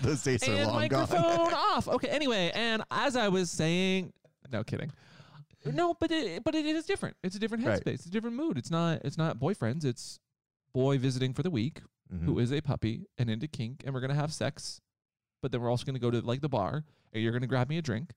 those 0.02 0.22
days 0.22 0.46
are 0.48 0.52
and 0.52 0.66
long 0.66 0.74
microphone 0.76 1.22
gone. 1.22 1.54
off 1.54 1.88
okay 1.88 2.08
anyway 2.08 2.50
and 2.54 2.82
as 2.90 3.16
i 3.16 3.28
was 3.28 3.50
saying 3.50 4.12
no 4.52 4.62
kidding 4.64 4.90
no 5.64 5.94
but 5.94 6.10
it 6.10 6.44
but 6.44 6.54
it 6.54 6.64
is 6.66 6.84
different 6.86 7.16
it's 7.22 7.36
a 7.36 7.38
different 7.38 7.64
Right. 7.64 7.82
headspace 7.82 7.94
it's 7.94 8.06
a 8.06 8.10
different 8.10 8.36
mood 8.36 8.56
it's 8.58 8.70
not 8.70 9.00
it's 9.04 9.18
not 9.18 9.38
boyfriends 9.38 9.84
it's 9.84 10.18
boy 10.72 10.98
visiting 10.98 11.32
for 11.32 11.42
the 11.42 11.50
week 11.50 11.80
Mhm. 12.12 12.24
who 12.24 12.38
is 12.38 12.52
a 12.52 12.60
puppy 12.60 13.06
and 13.18 13.28
into 13.28 13.48
kink 13.48 13.82
and 13.84 13.92
we're 13.94 14.00
gonna 14.00 14.14
have 14.14 14.32
sex 14.32 14.80
but 15.42 15.50
then 15.52 15.60
we're 15.60 15.70
also 15.70 15.84
gonna 15.84 15.98
go 15.98 16.10
to 16.10 16.20
like 16.20 16.40
the 16.40 16.48
bar 16.48 16.84
and 17.12 17.22
you're 17.22 17.32
gonna 17.32 17.46
grab 17.48 17.68
me 17.68 17.78
a 17.78 17.82
drink 17.82 18.12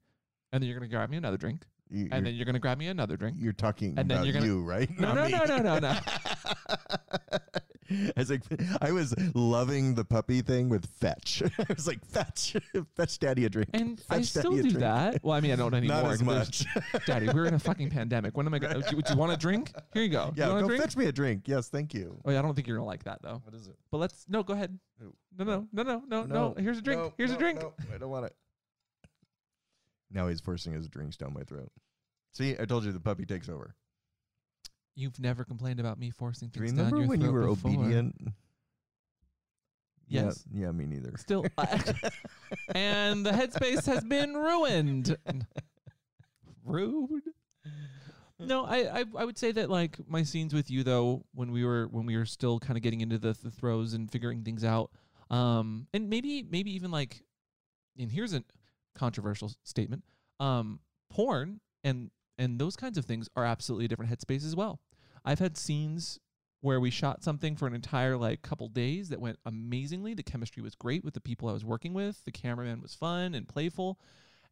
and 0.51 0.61
then 0.61 0.67
you're 0.69 0.77
gonna 0.77 0.87
grab 0.89 1.09
me 1.09 1.17
another 1.17 1.37
drink 1.37 1.65
You- 1.89 2.09
and 2.11 2.25
then 2.25 2.35
you're 2.35 2.45
gonna 2.45 2.59
grab 2.59 2.77
me 2.77 2.87
another 2.87 3.17
drink 3.17 3.37
you're 3.39 3.51
talking 3.53 3.95
and 3.97 4.09
then 4.09 4.17
about 4.17 4.25
you're 4.27 4.33
gonna- 4.33 4.45
you, 4.45 4.63
right? 4.63 4.89
No, 4.99 5.13
no, 5.13 5.27
no, 5.27 5.45
no, 5.45 5.57
no, 5.57 5.79
no. 5.79 5.99
I 7.91 8.11
was 8.17 8.29
like, 8.29 8.43
I 8.81 8.91
was 8.91 9.15
loving 9.33 9.95
the 9.95 10.05
puppy 10.05 10.41
thing 10.43 10.69
with 10.69 10.85
fetch. 10.99 11.41
I 11.57 11.65
was 11.73 11.87
like, 11.87 12.05
fetch, 12.05 12.55
fetch 12.95 13.17
daddy 13.17 13.45
a 13.45 13.49
drink. 13.49 13.69
And 13.73 13.99
I 14.11 14.21
still 14.21 14.51
do 14.51 14.61
drink. 14.61 14.77
that. 14.79 15.23
Well, 15.23 15.33
I 15.35 15.39
mean, 15.41 15.51
I 15.51 15.55
don't 15.55 15.73
anymore. 15.73 16.03
Not 16.03 16.11
as 16.11 16.21
'cause 16.21 16.27
there's- 16.27 16.65
much. 16.93 17.05
Daddy, 17.07 17.29
we're 17.33 17.45
in 17.47 17.55
a 17.55 17.59
fucking 17.59 17.89
pandemic. 17.89 18.37
When 18.37 18.45
am 18.45 18.53
I 18.53 18.59
going 18.59 18.83
to? 18.83 18.95
Would 18.95 19.09
you 19.09 19.15
want 19.15 19.31
a 19.31 19.37
drink? 19.37 19.73
Here 19.95 20.03
you 20.03 20.09
go. 20.09 20.31
yeah, 20.35 20.53
you 20.53 20.61
go 20.61 20.67
drink? 20.67 20.83
fetch 20.83 20.95
me 20.97 21.05
a 21.05 21.11
drink. 21.11 21.47
Yes, 21.47 21.69
thank 21.69 21.95
you. 21.95 22.19
Oh, 22.25 22.29
yeah, 22.29 22.37
I 22.37 22.41
don't 22.43 22.53
think 22.53 22.67
you're 22.67 22.77
going 22.77 22.85
to 22.85 22.89
like 22.89 23.05
that, 23.05 23.23
though. 23.23 23.41
What 23.43 23.55
is 23.55 23.65
it? 23.67 23.75
But 23.91 23.97
let's, 23.97 24.23
no, 24.29 24.43
go 24.43 24.53
ahead. 24.53 24.77
No, 25.35 25.43
no, 25.45 25.67
no, 25.73 25.83
no, 25.83 26.03
no, 26.07 26.23
no. 26.25 26.55
Here's 26.59 26.77
a 26.77 26.81
drink. 26.83 27.01
no, 27.01 27.13
Here's 27.17 27.31
no, 27.31 27.37
a 27.37 27.39
drink. 27.39 27.59
no, 27.61 27.73
I 27.93 27.97
don't 27.97 28.09
want 28.11 28.27
it. 28.27 28.35
Now 30.11 30.27
he's 30.27 30.41
forcing 30.41 30.73
his 30.73 30.87
drinks 30.87 31.17
down 31.17 31.33
my 31.33 31.43
throat. 31.43 31.71
See, 32.33 32.55
I 32.59 32.65
told 32.65 32.83
you 32.83 32.91
the 32.91 32.99
puppy 32.99 33.25
takes 33.25 33.49
over. 33.49 33.75
You've 34.95 35.19
never 35.19 35.43
complained 35.43 35.79
about 35.79 35.97
me 35.97 36.09
forcing 36.09 36.51
you 36.53 36.61
things 36.61 36.73
down 36.73 36.85
remember 36.85 36.99
your 36.99 37.07
when 37.07 37.21
you 37.21 37.27
throat 37.27 37.33
were 37.33 37.55
before. 37.55 37.71
obedient? 37.71 38.15
Yes. 40.07 40.43
Yeah, 40.51 40.65
yeah, 40.65 40.71
me 40.71 40.85
neither. 40.87 41.13
Still, 41.17 41.45
and 42.75 43.25
the 43.25 43.31
headspace 43.31 43.85
has 43.85 44.03
been 44.03 44.33
ruined. 44.33 45.15
Rude. 46.65 47.21
No, 48.39 48.65
I, 48.65 48.99
I 49.01 49.05
I 49.17 49.25
would 49.25 49.37
say 49.37 49.51
that 49.51 49.69
like 49.69 49.97
my 50.07 50.23
scenes 50.23 50.53
with 50.53 50.71
you 50.71 50.83
though, 50.83 51.25
when 51.33 51.51
we 51.51 51.63
were 51.63 51.87
when 51.87 52.05
we 52.05 52.17
were 52.17 52.25
still 52.25 52.59
kind 52.59 52.77
of 52.77 52.83
getting 52.83 53.01
into 53.01 53.17
the, 53.17 53.37
the 53.43 53.51
throws 53.51 53.93
and 53.93 54.09
figuring 54.09 54.43
things 54.43 54.63
out, 54.63 54.91
um, 55.29 55.87
and 55.93 56.09
maybe 56.09 56.43
maybe 56.43 56.71
even 56.71 56.89
like, 56.89 57.21
and 57.99 58.11
here's 58.11 58.33
a 58.33 58.43
controversial 58.99 59.51
statement, 59.63 60.03
um, 60.39 60.79
porn 61.09 61.61
and 61.83 62.11
and 62.37 62.59
those 62.59 62.75
kinds 62.75 62.97
of 62.97 63.05
things 63.05 63.29
are 63.35 63.45
absolutely 63.45 63.85
a 63.85 63.87
different 63.87 64.11
headspace 64.11 64.45
as 64.45 64.55
well. 64.55 64.79
I've 65.25 65.39
had 65.39 65.57
scenes 65.57 66.19
where 66.61 66.79
we 66.79 66.89
shot 66.89 67.23
something 67.23 67.55
for 67.55 67.67
an 67.67 67.73
entire 67.73 68.17
like 68.17 68.41
couple 68.41 68.67
days 68.67 69.09
that 69.09 69.21
went 69.21 69.39
amazingly. 69.45 70.13
The 70.13 70.23
chemistry 70.23 70.61
was 70.61 70.75
great 70.75 71.03
with 71.03 71.13
the 71.13 71.21
people 71.21 71.47
I 71.49 71.53
was 71.53 71.65
working 71.65 71.93
with. 71.93 72.23
The 72.25 72.31
cameraman 72.31 72.81
was 72.81 72.93
fun 72.93 73.35
and 73.35 73.47
playful. 73.47 73.99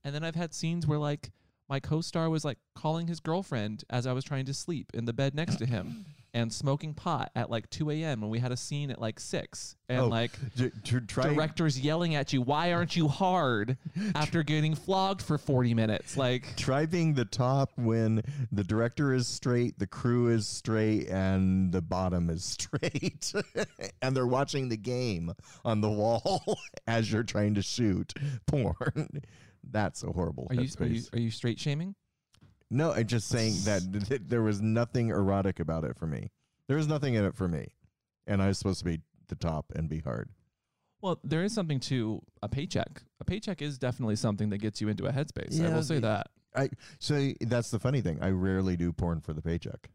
And 0.03 0.15
then 0.15 0.23
I've 0.23 0.35
had 0.35 0.53
scenes 0.53 0.87
where 0.87 0.99
like 0.99 1.31
my 1.69 1.79
co-star 1.79 2.29
was 2.29 2.45
like 2.45 2.57
calling 2.75 3.07
his 3.07 3.19
girlfriend 3.19 3.83
as 3.89 4.07
I 4.07 4.13
was 4.13 4.23
trying 4.23 4.45
to 4.45 4.53
sleep 4.53 4.91
in 4.93 5.05
the 5.05 5.13
bed 5.13 5.35
next 5.35 5.57
to 5.57 5.65
him 5.65 6.05
and 6.33 6.51
smoking 6.53 6.93
pot 6.93 7.31
at 7.35 7.49
like 7.49 7.69
2 7.69 7.89
a.m. 7.89 8.21
when 8.21 8.29
we 8.29 8.39
had 8.39 8.51
a 8.51 8.57
scene 8.57 8.91
at 8.91 9.01
like 9.01 9.19
6 9.19 9.75
and 9.89 10.01
Oh, 10.01 10.07
like 10.07 10.31
tr- 10.83 10.99
try 10.99 11.33
directors 11.33 11.79
yelling 11.79 12.15
at 12.15 12.31
you, 12.33 12.41
why 12.41 12.73
aren't 12.73 12.95
you 12.95 13.07
hard 13.07 13.77
after 14.15 14.43
getting 14.43 14.75
flogged 14.75 15.21
for 15.21 15.37
40 15.37 15.73
minutes? 15.73 16.15
Like 16.15 16.55
try 16.57 16.85
being 16.85 17.13
the 17.15 17.25
top 17.25 17.71
when 17.75 18.21
the 18.51 18.63
director 18.63 19.13
is 19.13 19.27
straight, 19.27 19.79
the 19.79 19.87
crew 19.87 20.27
is 20.29 20.47
straight, 20.47 21.07
and 21.09 21.71
the 21.71 21.81
bottom 21.81 22.29
is 22.29 22.43
straight, 22.45 23.33
and 24.01 24.15
they're 24.15 24.27
watching 24.27 24.69
the 24.69 24.77
game 24.77 25.33
on 25.65 25.81
the 25.81 25.89
wall 25.89 26.59
as 26.87 27.11
you're 27.11 27.23
trying 27.23 27.55
to 27.55 27.61
shoot 27.61 28.13
porn. 28.45 29.21
That's 29.71 30.03
a 30.03 30.07
horrible 30.11 30.47
are 30.49 30.55
you, 30.55 30.61
are 30.79 30.85
you 30.85 31.01
headspace. 31.01 31.13
are 31.15 31.19
you 31.19 31.31
straight 31.31 31.59
shaming? 31.59 31.95
No, 32.69 32.91
I'm 32.91 33.07
just 33.07 33.27
saying 33.29 33.53
that 33.65 33.81
th- 33.91 34.07
th- 34.09 34.21
there 34.27 34.41
was 34.43 34.61
nothing 34.61 35.09
erotic 35.09 35.59
about 35.59 35.83
it 35.83 35.97
for 35.97 36.07
me. 36.07 36.31
There 36.67 36.77
was 36.77 36.87
nothing 36.87 37.13
in 37.15 37.23
it 37.23 37.35
for 37.35 37.47
me, 37.47 37.73
and 38.25 38.41
I 38.41 38.47
was 38.47 38.57
supposed 38.57 38.79
to 38.79 38.85
be 38.85 38.99
the 39.29 39.35
top 39.35 39.71
and 39.75 39.87
be 39.89 39.99
hard. 39.99 40.29
Well, 41.01 41.19
there 41.23 41.43
is 41.43 41.53
something 41.53 41.79
to 41.81 42.21
a 42.41 42.49
paycheck. 42.49 43.03
A 43.21 43.23
paycheck 43.23 43.61
is 43.61 43.77
definitely 43.77 44.15
something 44.15 44.49
that 44.49 44.57
gets 44.57 44.81
you 44.81 44.89
into 44.89 45.05
a 45.05 45.11
headspace. 45.11 45.59
I 45.59 45.63
Yeah, 45.67 45.75
will 45.75 45.83
say 45.83 45.99
that. 45.99 46.27
I 46.55 46.69
so 46.99 47.31
that's 47.41 47.69
the 47.71 47.79
funny 47.79 48.01
thing. 48.01 48.17
I 48.21 48.29
rarely 48.31 48.75
do 48.75 48.91
porn 48.91 49.21
for 49.21 49.33
the 49.33 49.41
paycheck. 49.41 49.89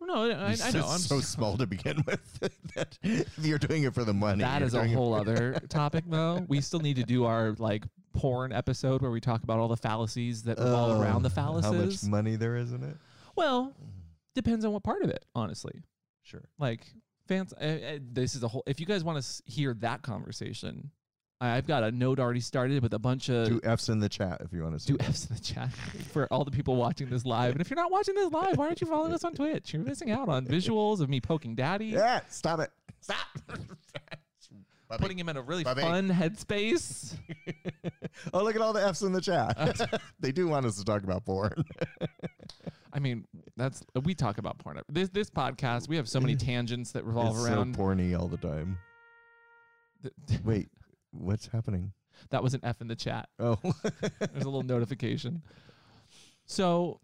No, 0.00 0.30
I, 0.30 0.52
It's 0.52 0.62
I 0.62 0.70
know. 0.70 0.80
just 0.80 0.92
I'm 0.94 0.98
so 1.00 1.20
small 1.20 1.58
to 1.58 1.66
begin 1.66 2.02
with 2.06 2.40
that 2.76 2.96
you're 3.36 3.58
doing 3.58 3.82
it 3.82 3.92
for 3.94 4.04
the 4.04 4.14
money, 4.14 4.40
That 4.42 4.60
you're 4.60 4.68
is 4.68 4.74
a 4.74 4.78
doing 4.78 4.92
it 4.92 4.94
whole 4.94 5.12
other 5.12 5.60
topic, 5.68 6.04
though. 6.06 6.46
We 6.48 6.60
still 6.62 6.80
need 6.80 6.96
to 6.96 7.02
do 7.02 7.24
our 7.24 7.54
like 7.58 7.84
porn 8.18 8.52
episode 8.52 9.02
where 9.02 9.10
we 9.10 9.20
talk 9.20 9.42
about 9.42 9.58
all 9.58 9.68
the 9.68 9.76
fallacies 9.76 10.42
that 10.44 10.58
revolve 10.58 10.98
Oh, 10.98 11.02
around 11.02 11.22
the 11.22 11.30
fallacies. 11.30 11.72
How 11.72 11.84
much 11.84 12.02
money 12.04 12.36
there 12.36 12.56
is 12.56 12.72
in 12.72 12.82
it? 12.82 12.96
Well, 13.36 13.74
depends 14.34 14.64
on 14.64 14.72
what 14.72 14.82
part 14.82 15.02
of 15.02 15.10
it, 15.10 15.24
honestly. 15.34 15.82
Sure. 16.22 16.44
Like 16.58 16.86
fans, 17.26 17.52
uh, 17.52 17.64
uh, 17.64 17.98
this 18.02 18.34
is 18.34 18.42
a 18.42 18.48
whole. 18.48 18.62
If 18.66 18.80
you 18.80 18.86
guys 18.86 19.04
want 19.04 19.16
to 19.16 19.20
s- 19.20 19.40
hear 19.46 19.74
that 19.74 20.02
conversation, 20.02 20.90
I, 21.40 21.56
I've 21.56 21.66
got 21.66 21.84
a 21.84 21.92
note 21.92 22.18
already 22.18 22.40
started 22.40 22.82
with 22.82 22.92
a 22.94 22.98
bunch 22.98 23.28
of 23.30 23.48
Do 23.48 23.60
F's 23.62 23.88
in 23.88 24.00
the 24.00 24.08
chat 24.08 24.40
if 24.44 24.52
you 24.52 24.62
want 24.62 24.74
to 24.74 24.80
see. 24.80 24.92
do 24.92 24.98
F's 25.04 25.28
in 25.30 25.36
the 25.36 25.42
chat 25.42 25.72
for 26.12 26.26
all 26.32 26.44
the 26.44 26.50
people 26.50 26.74
watching 26.76 27.08
this 27.08 27.24
live. 27.24 27.52
And 27.52 27.60
if 27.60 27.70
you're 27.70 27.76
not 27.76 27.92
watching 27.92 28.14
this 28.16 28.30
live, 28.32 28.56
why 28.58 28.66
aren't 28.66 28.80
you 28.80 28.86
following 28.88 29.12
us 29.12 29.22
on 29.24 29.34
Twitch? 29.34 29.72
You're 29.72 29.84
missing 29.84 30.10
out 30.10 30.28
on 30.28 30.44
visuals 30.46 31.00
of 31.00 31.08
me 31.08 31.20
poking 31.20 31.54
daddy, 31.54 31.86
Yeah, 31.86 32.20
stop 32.28 32.58
it. 32.60 32.70
Stop. 33.00 33.16
putting 34.98 35.18
him 35.18 35.28
in 35.28 35.36
a 35.36 35.42
really 35.42 35.62
fun 35.64 36.08
headspace. 36.10 37.14
oh, 38.34 38.42
look 38.42 38.56
at 38.56 38.62
all 38.62 38.72
the 38.72 38.84
F's 38.86 39.02
in 39.02 39.12
the 39.12 39.20
chat. 39.20 40.00
they 40.20 40.32
do 40.32 40.48
want 40.48 40.66
us 40.66 40.76
to 40.76 40.84
talk 40.84 41.02
about 41.02 41.24
porn. 41.24 41.64
I 42.92 42.98
mean, 42.98 43.24
that's 43.56 43.82
we 44.02 44.14
talk 44.14 44.38
about 44.38 44.58
porn. 44.58 44.80
This 44.88 45.08
this 45.10 45.30
podcast, 45.30 45.88
we 45.88 45.96
have 45.96 46.08
so 46.08 46.20
many 46.20 46.36
tangents 46.36 46.92
that 46.92 47.04
revolve 47.04 47.36
it's 47.36 47.46
around. 47.46 47.74
so 47.74 47.82
porny 47.82 48.18
all 48.18 48.28
the 48.28 48.36
time. 48.36 48.78
Wait, 50.44 50.68
what's 51.12 51.46
happening? 51.46 51.92
that 52.30 52.42
was 52.42 52.54
an 52.54 52.60
F 52.64 52.80
in 52.80 52.88
the 52.88 52.96
chat. 52.96 53.28
Oh, 53.38 53.58
There's 54.18 54.42
a 54.42 54.48
little 54.48 54.62
notification. 54.62 55.42
So, 56.46 57.00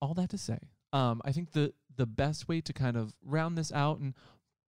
all 0.00 0.14
that 0.14 0.30
to 0.30 0.38
say, 0.38 0.58
um, 0.92 1.20
I 1.24 1.32
think 1.32 1.52
the 1.52 1.74
the 1.96 2.06
best 2.06 2.48
way 2.48 2.60
to 2.62 2.72
kind 2.72 2.96
of 2.96 3.14
round 3.22 3.58
this 3.58 3.72
out 3.72 3.98
and 3.98 4.14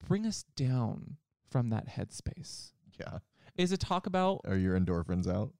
bring 0.06 0.26
us 0.26 0.44
down 0.56 1.16
from 1.48 1.70
that 1.70 1.88
headspace 1.88 2.72
yeah. 2.98 3.18
Is 3.56 3.70
to 3.70 3.76
talk 3.78 4.06
about. 4.06 4.40
Are 4.46 4.56
your 4.56 4.78
endorphins 4.78 5.26
out? 5.32 5.50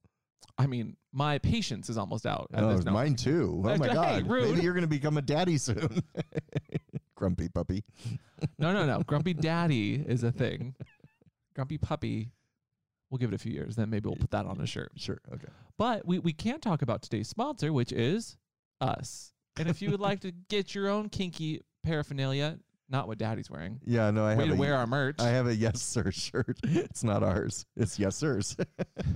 I 0.58 0.66
mean, 0.66 0.96
my 1.12 1.38
patience 1.38 1.88
is 1.88 1.96
almost 1.96 2.26
out. 2.26 2.48
at 2.52 2.62
Oh, 2.62 2.76
this- 2.76 2.84
mine 2.84 3.14
too. 3.16 3.62
Oh 3.64 3.76
my 3.76 3.88
hey, 3.88 3.94
god. 3.94 4.26
rude. 4.28 4.50
Maybe 4.50 4.62
you're 4.62 4.74
gonna 4.74 4.86
become 4.86 5.16
a 5.16 5.22
daddy 5.22 5.56
soon. 5.58 6.02
Grumpy 7.16 7.48
puppy. 7.48 7.84
No, 8.58 8.72
no, 8.72 8.84
no. 8.84 9.00
Grumpy 9.06 9.32
Daddy 9.34 9.94
is 9.94 10.24
a 10.24 10.32
thing. 10.32 10.74
Grumpy 11.54 11.78
Puppy. 11.78 12.30
We'll 13.10 13.18
give 13.18 13.30
it 13.30 13.34
a 13.34 13.38
few 13.38 13.52
years, 13.52 13.76
then 13.76 13.90
maybe 13.90 14.08
we'll 14.08 14.16
put 14.16 14.30
that 14.30 14.46
on 14.46 14.58
a 14.60 14.66
shirt. 14.66 14.90
Sure. 14.96 15.18
Okay. 15.32 15.46
But 15.78 16.06
we, 16.06 16.18
we 16.18 16.32
can 16.32 16.60
talk 16.60 16.80
about 16.82 17.02
today's 17.02 17.28
sponsor, 17.28 17.70
which 17.72 17.92
is 17.92 18.38
us. 18.80 19.32
And 19.58 19.68
if 19.68 19.82
you 19.82 19.90
would 19.90 20.00
like 20.00 20.20
to 20.20 20.32
get 20.48 20.74
your 20.74 20.88
own 20.88 21.10
kinky 21.10 21.60
paraphernalia, 21.84 22.58
not 22.92 23.08
what 23.08 23.18
Daddy's 23.18 23.50
wearing, 23.50 23.80
Yeah. 23.84 24.10
No, 24.10 24.24
I 24.24 24.34
way 24.34 24.44
have 24.44 24.48
to 24.50 24.54
a, 24.54 24.58
wear 24.58 24.76
our 24.76 24.86
merch. 24.86 25.16
I 25.18 25.30
have 25.30 25.46
a 25.46 25.54
yes 25.56 25.80
sir 25.82 26.10
shirt. 26.12 26.58
It's 26.62 27.02
not 27.02 27.22
ours. 27.22 27.66
It's 27.76 27.98
yes 27.98 28.16
sirs. 28.16 28.56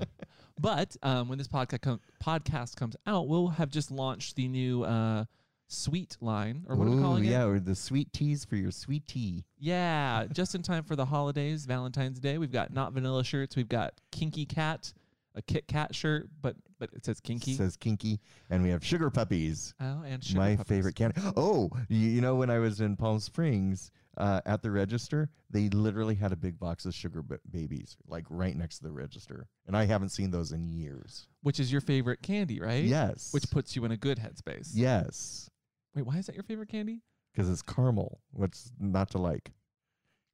but 0.58 0.96
um, 1.02 1.28
when 1.28 1.38
this 1.38 1.48
podcast 1.48 1.82
com- 1.82 2.00
podcast 2.24 2.76
comes 2.76 2.96
out, 3.06 3.28
we'll 3.28 3.48
have 3.48 3.70
just 3.70 3.90
launched 3.90 4.36
the 4.36 4.48
new 4.48 4.82
uh, 4.82 5.26
sweet 5.68 6.16
line, 6.20 6.64
or 6.68 6.76
what 6.76 6.86
are 6.86 6.90
we 6.90 6.96
Ooh, 6.96 7.02
calling 7.02 7.24
it? 7.24 7.30
yeah, 7.30 7.44
or 7.44 7.60
the 7.60 7.74
sweet 7.74 8.12
teas 8.12 8.44
for 8.44 8.56
your 8.56 8.70
sweet 8.70 9.06
tea. 9.06 9.44
Yeah, 9.58 10.26
just 10.32 10.54
in 10.54 10.62
time 10.62 10.84
for 10.84 10.96
the 10.96 11.04
holidays, 11.04 11.66
Valentine's 11.66 12.18
Day. 12.18 12.38
We've 12.38 12.52
got 12.52 12.72
not 12.72 12.92
vanilla 12.92 13.24
shirts. 13.24 13.56
We've 13.56 13.68
got 13.68 13.94
Kinky 14.10 14.46
Cat, 14.46 14.92
a 15.34 15.42
Kit 15.42 15.66
Kat 15.68 15.94
shirt, 15.94 16.28
but 16.40 16.56
but 16.78 16.90
it 16.92 17.04
says 17.04 17.20
Kinky. 17.20 17.54
Says 17.54 17.76
kinky, 17.76 18.20
and 18.50 18.62
we 18.62 18.70
have 18.70 18.84
sugar 18.84 19.10
puppies. 19.10 19.74
oh, 19.80 20.02
and 20.04 20.22
sugar 20.22 20.38
my 20.40 20.56
puppies. 20.56 20.68
favorite 20.68 20.94
candy. 20.96 21.20
Oh, 21.36 21.70
you, 21.88 21.98
you 21.98 22.20
know 22.20 22.34
when 22.36 22.50
I 22.50 22.58
was 22.58 22.80
in 22.80 22.96
Palm 22.96 23.18
Springs 23.20 23.90
uh, 24.16 24.40
at 24.46 24.62
the 24.62 24.70
register, 24.70 25.28
they 25.50 25.68
literally 25.70 26.14
had 26.14 26.32
a 26.32 26.36
big 26.36 26.58
box 26.58 26.84
of 26.86 26.94
sugar 26.94 27.22
ba- 27.22 27.40
babies, 27.50 27.96
like 28.08 28.24
right 28.30 28.56
next 28.56 28.78
to 28.78 28.84
the 28.84 28.92
register, 28.92 29.46
and 29.66 29.76
I 29.76 29.84
haven't 29.86 30.10
seen 30.10 30.30
those 30.30 30.52
in 30.52 30.68
years. 30.68 31.28
which 31.42 31.60
is 31.60 31.70
your 31.72 31.80
favorite 31.80 32.22
candy, 32.22 32.60
right? 32.60 32.84
Yes. 32.84 33.32
Which 33.32 33.50
puts 33.50 33.74
you 33.76 33.84
in 33.84 33.92
a 33.92 33.96
good 33.96 34.18
headspace. 34.18 34.70
yes, 34.74 35.50
Wait, 35.94 36.04
why 36.04 36.16
is 36.18 36.26
that 36.26 36.34
your 36.34 36.44
favorite 36.44 36.68
candy? 36.68 37.00
because 37.32 37.50
it's 37.50 37.62
caramel. 37.62 38.20
What's 38.32 38.70
not 38.80 39.10
to 39.10 39.18
like? 39.18 39.52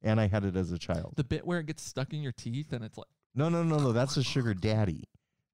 And 0.02 0.20
I 0.20 0.26
had 0.28 0.44
it 0.44 0.56
as 0.56 0.70
a 0.72 0.78
child. 0.78 1.14
The 1.16 1.24
bit 1.24 1.44
where 1.46 1.58
it 1.60 1.66
gets 1.66 1.82
stuck 1.82 2.12
in 2.12 2.20
your 2.22 2.32
teeth 2.32 2.72
and 2.72 2.84
it's 2.84 2.96
like, 2.98 3.06
No, 3.34 3.48
no, 3.48 3.62
no, 3.64 3.78
no. 3.78 3.92
That's 3.92 4.16
a 4.16 4.22
sugar 4.24 4.54
daddy. 4.54 5.04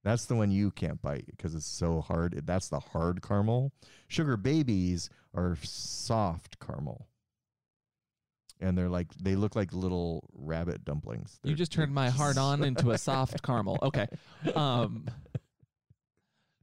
That's 0.09 0.25
the 0.25 0.35
one 0.37 0.51
you 0.51 0.71
can't 0.71 1.01
bite 1.03 1.27
because 1.27 1.55
it's 1.55 1.67
so 1.67 2.01
hard. 2.01 2.41
That's 2.47 2.69
the 2.69 2.81
hard 2.81 3.21
caramel. 3.23 3.73
Sugar 4.09 4.37
babies 4.39 5.11
are 5.35 5.57
soft 5.63 6.59
caramel. 6.61 7.07
And 8.61 8.77
they're 8.77 8.89
like 8.89 9.15
they 9.21 9.37
look 9.37 9.55
like 9.55 9.73
little 9.73 10.29
rabbit 10.35 10.85
dumplings. 10.85 11.39
you 11.45 11.49
They're- 11.51 11.57
just 11.57 11.73
turned 11.73 11.95
my 11.95 12.09
hard 12.11 12.39
on 12.49 12.65
into 12.65 12.91
a 12.91 12.99
soft 12.99 13.43
caramel. 13.43 13.79
Okay. 13.83 14.07
Um, 14.55 15.07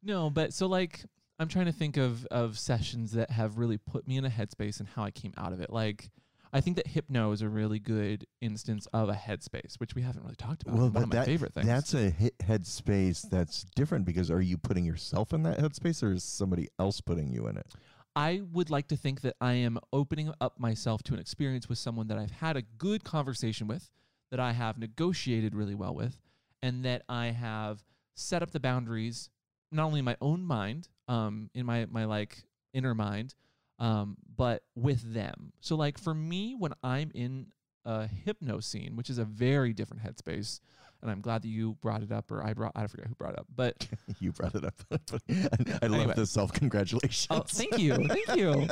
no, 0.04 0.30
but 0.30 0.54
so 0.54 0.68
like 0.68 1.04
I'm 1.40 1.48
trying 1.48 1.66
to 1.66 1.72
think 1.72 1.98
of 1.98 2.26
of 2.28 2.58
sessions 2.58 3.12
that 3.14 3.30
have 3.32 3.58
really 3.58 3.78
put 3.78 4.08
me 4.08 4.18
in 4.18 4.26
a 4.26 4.30
headspace 4.30 4.80
and 4.80 4.90
how 4.90 5.04
I 5.04 5.12
came 5.12 5.34
out 5.38 5.54
of 5.54 5.62
it. 5.62 5.70
Like 5.70 6.10
I 6.56 6.62
think 6.62 6.78
that 6.78 6.88
hypno 6.88 7.32
is 7.34 7.42
a 7.42 7.50
really 7.50 7.80
good 7.80 8.26
instance 8.40 8.88
of 8.94 9.10
a 9.10 9.14
headspace, 9.14 9.76
which 9.78 9.94
we 9.94 10.02
haven't 10.02 10.24
really 10.24 10.38
talked 10.38 10.64
about. 10.64 10.76
Well, 10.76 10.84
One 10.86 10.92
but 10.94 11.04
of 11.04 11.10
my 11.10 11.16
that- 11.18 11.26
favorite 11.26 11.54
things. 11.54 11.68
That's 11.68 11.94
a 11.94 12.10
hit 12.10 12.38
headspace 12.40 13.30
that's 13.30 13.66
different 13.76 14.06
because 14.06 14.32
are 14.32 14.40
you 14.42 14.58
putting 14.58 14.86
yourself 14.86 15.34
in 15.34 15.44
that 15.44 15.58
headspace 15.60 16.02
or 16.02 16.14
is 16.14 16.24
somebody 16.24 16.70
else 16.80 17.02
putting 17.02 17.30
you 17.30 17.48
in 17.48 17.58
it? 17.58 17.68
I 18.16 18.42
would 18.54 18.70
like 18.70 18.88
to 18.88 18.96
think 18.96 19.20
that 19.22 19.36
I 19.42 19.54
am 19.54 19.78
opening 19.92 20.32
up 20.40 20.58
myself 20.58 21.04
to 21.04 21.14
an 21.14 21.20
experience 21.20 21.68
with 21.68 21.78
someone 21.78 22.08
that 22.08 22.18
I've 22.18 22.32
had 22.32 22.56
a 22.56 22.62
good 22.62 23.04
conversation 23.04 23.68
with, 23.68 23.90
that 24.32 24.40
I 24.40 24.54
have 24.54 24.78
negotiated 24.78 25.54
really 25.54 25.76
well 25.76 25.94
with, 25.94 26.18
and 26.64 26.86
that 26.86 27.04
I 27.10 27.28
have 27.28 27.84
set 28.16 28.42
up 28.42 28.52
the 28.52 28.62
boundaries 28.62 29.30
not 29.74 29.84
only 29.88 30.00
in 30.00 30.06
my 30.06 30.16
own 30.22 30.46
mind, 30.46 30.88
um, 31.10 31.50
in 31.54 31.66
my 31.66 31.86
my 31.88 32.06
like 32.06 32.46
inner 32.74 32.96
mind, 32.96 33.36
um, 33.80 34.18
but 34.36 34.64
with 34.76 35.14
them. 35.14 35.54
So 35.62 35.76
like 35.76 35.98
for 35.98 36.14
me, 36.14 36.56
when 36.58 36.74
I'm 36.84 37.12
in 37.14 37.48
a 37.86 38.08
hypno 38.08 38.60
scene, 38.60 38.96
which 38.96 39.10
is 39.10 39.18
a 39.18 39.26
very 39.26 39.74
different 39.74 40.04
headspace, 40.04 40.60
and 41.02 41.12
I'm 41.12 41.22
glad 41.22 41.44
that 41.44 41.50
you 41.50 41.74
brought 41.82 42.02
it 42.02 42.12
up, 42.12 42.32
or 42.32 42.44
I 42.44 42.54
brought 42.54 42.72
I 42.76 42.88
forget 42.88 43.06
who 43.06 43.14
brought 43.16 43.34
it 43.34 43.40
up, 43.40 43.48
but 43.56 43.88
you 44.20 44.32
brought 44.32 44.56
it 44.56 44.66
up. 44.66 44.74
I 44.92 45.88
love 45.88 46.00
Anyway. 46.02 46.14
the 46.16 46.26
self 46.26 46.52
congratulations. 46.54 47.28
Oh, 47.30 47.44
thank 47.48 47.78
you. 47.78 47.96
Thank 47.96 48.36
you. 48.36 48.68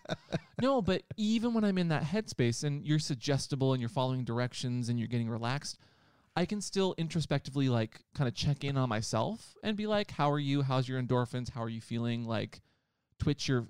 no, 0.60 0.82
but 0.82 1.02
even 1.16 1.54
when 1.54 1.64
I'm 1.64 1.78
in 1.78 1.88
that 1.88 2.02
headspace 2.02 2.64
and 2.64 2.84
you're 2.84 2.98
suggestible 2.98 3.72
and 3.72 3.80
you're 3.80 3.88
following 3.88 4.24
directions 4.24 4.88
and 4.90 4.98
you're 4.98 5.08
getting 5.08 5.30
relaxed, 5.30 5.78
I 6.36 6.44
can 6.44 6.60
still 6.60 6.94
introspectively 6.98 7.68
like 7.70 8.00
kind 8.14 8.28
of 8.28 8.34
check 8.34 8.62
in 8.62 8.76
on 8.76 8.88
myself 8.88 9.54
and 9.62 9.76
be 9.76 9.86
like, 9.86 10.10
how 10.10 10.30
are 10.30 10.38
you? 10.38 10.60
How's 10.62 10.86
your 10.88 11.00
endorphins? 11.00 11.50
How 11.50 11.62
are 11.62 11.68
you 11.70 11.80
feeling? 11.80 12.26
Like 12.26 12.60
twitch 13.18 13.48
your 13.48 13.66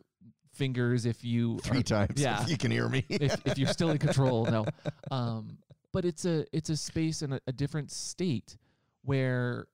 fingers 0.52 1.06
if 1.06 1.24
you 1.24 1.58
Three 1.60 1.80
are- 1.80 1.82
times. 1.82 2.20
Yeah. 2.20 2.42
If 2.42 2.48
you 2.50 2.56
can 2.58 2.70
hear 2.70 2.88
me. 2.88 3.04
if, 3.08 3.40
if 3.46 3.58
you're 3.58 3.68
still 3.68 3.90
in 3.90 3.98
control, 4.06 4.46
no. 4.46 4.66
Um, 5.10 5.58
but 5.92 6.04
it's 6.04 6.24
a 6.24 6.44
it's 6.52 6.70
a 6.70 6.76
space 6.76 7.22
and 7.22 7.34
a, 7.34 7.40
a 7.46 7.52
different 7.52 7.90
state 7.90 8.56
where 9.02 9.66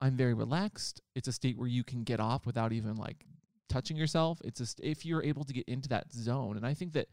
I'm 0.00 0.16
very 0.16 0.34
relaxed. 0.34 1.00
It's 1.14 1.28
a 1.28 1.32
state 1.32 1.58
where 1.58 1.68
you 1.68 1.84
can 1.84 2.04
get 2.04 2.20
off 2.20 2.46
without 2.46 2.72
even 2.72 2.96
like 2.96 3.24
touching 3.68 3.96
yourself. 3.96 4.40
It's 4.44 4.58
just 4.60 4.78
st- 4.78 4.90
if 4.90 5.04
you're 5.06 5.22
able 5.22 5.44
to 5.44 5.52
get 5.52 5.68
into 5.68 5.88
that 5.90 6.12
zone, 6.12 6.56
and 6.56 6.66
I 6.66 6.74
think 6.74 6.92
that 6.94 7.08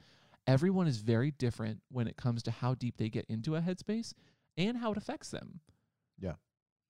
everyone 0.47 0.87
is 0.87 0.97
very 0.97 1.31
different 1.31 1.79
when 1.91 2.07
it 2.07 2.17
comes 2.17 2.41
to 2.43 2.51
how 2.51 2.73
deep 2.75 2.97
they 2.97 3.09
get 3.09 3.25
into 3.29 3.55
a 3.55 3.61
headspace 3.61 4.13
and 4.57 4.77
how 4.77 4.91
it 4.91 4.97
affects 4.97 5.29
them. 5.29 5.59
Yeah. 6.19 6.33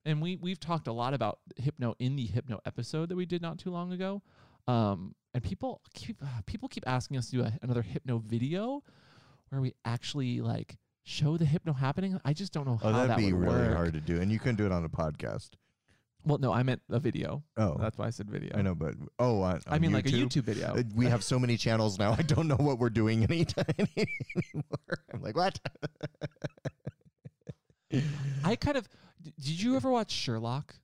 And 0.05 0.22
we 0.22 0.38
we've 0.38 0.60
talked 0.60 0.88
a 0.88 0.93
lot 0.93 1.14
about 1.14 1.39
hypno 1.57 1.95
in 1.99 2.16
the 2.16 2.26
hypno 2.26 2.60
episode 2.66 3.10
that 3.10 3.16
we 3.16 3.26
did 3.26 3.41
not 3.41 3.57
too 3.60 3.70
long 3.72 3.91
ago. 3.91 4.22
Um, 4.70 5.15
and 5.34 5.43
people 5.43 5.82
keep 5.93 6.22
uh, 6.22 6.28
people 6.45 6.70
keep 6.70 6.88
asking 6.88 7.17
us 7.17 7.30
to 7.30 7.38
do 7.38 7.41
a, 7.43 7.51
another 7.61 7.82
hypno 7.82 8.20
video 8.20 8.84
where 9.49 9.61
we 9.61 9.74
actually 9.84 10.41
like 10.41 10.78
show 11.03 11.38
the 11.38 11.45
hypno 11.45 11.74
happening. 11.74 12.20
I 12.24 12.34
just 12.34 12.53
don't 12.53 12.67
know 12.67 12.80
oh, 12.82 12.91
how 12.91 12.91
that'd 12.91 13.11
that 13.11 13.17
be 13.17 13.34
would 13.34 13.41
really 13.41 13.67
work. 13.67 13.76
hard 13.76 13.93
to 13.93 14.01
do. 14.01 14.22
And 14.22 14.32
you 14.32 14.39
couldn't 14.39 14.57
do 14.57 14.65
it 14.65 14.72
on 14.72 14.86
a 14.86 14.89
podcast. 14.89 15.51
Well, 16.26 16.38
no, 16.38 16.51
I 16.51 16.63
meant 16.63 16.82
a 16.89 16.99
video. 16.99 17.43
Oh, 17.55 17.78
That's 17.80 17.97
why 17.97 18.07
I 18.07 18.09
said 18.09 18.30
video. 18.30 18.51
I 18.53 18.61
know, 18.61 18.76
but 18.76 18.93
oh, 19.20 19.41
on, 19.41 19.61
I 19.65 19.76
on 19.76 19.82
mean, 19.82 19.93
like 19.93 20.05
a 20.05 20.09
YouTube? 20.09 20.28
YouTube 20.28 20.43
video. 20.43 20.76
Uh, 20.76 20.84
we 20.93 21.05
have 21.05 21.24
so 21.24 21.39
many 21.39 21.55
channels 21.55 21.97
now. 21.97 22.11
I 22.11 22.24
don't 22.24 22.49
know 22.49 22.57
what 22.57 22.78
we're 22.78 22.89
doing 22.89 23.24
anytime 23.24 23.65
anymore. 23.80 24.99
I'm 25.13 25.22
like, 25.22 25.38
what? 25.38 25.59
I 28.43 28.55
kind 28.57 28.76
of 28.76 28.89
did. 29.22 29.34
You 29.38 29.78
ever 29.78 29.89
watch 29.89 30.11
Sherlock? 30.11 30.76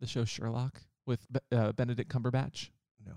The 0.00 0.06
show 0.06 0.24
Sherlock 0.24 0.82
with 1.12 1.26
uh, 1.52 1.72
Benedict 1.72 2.10
Cumberbatch. 2.10 2.70
no, 3.06 3.12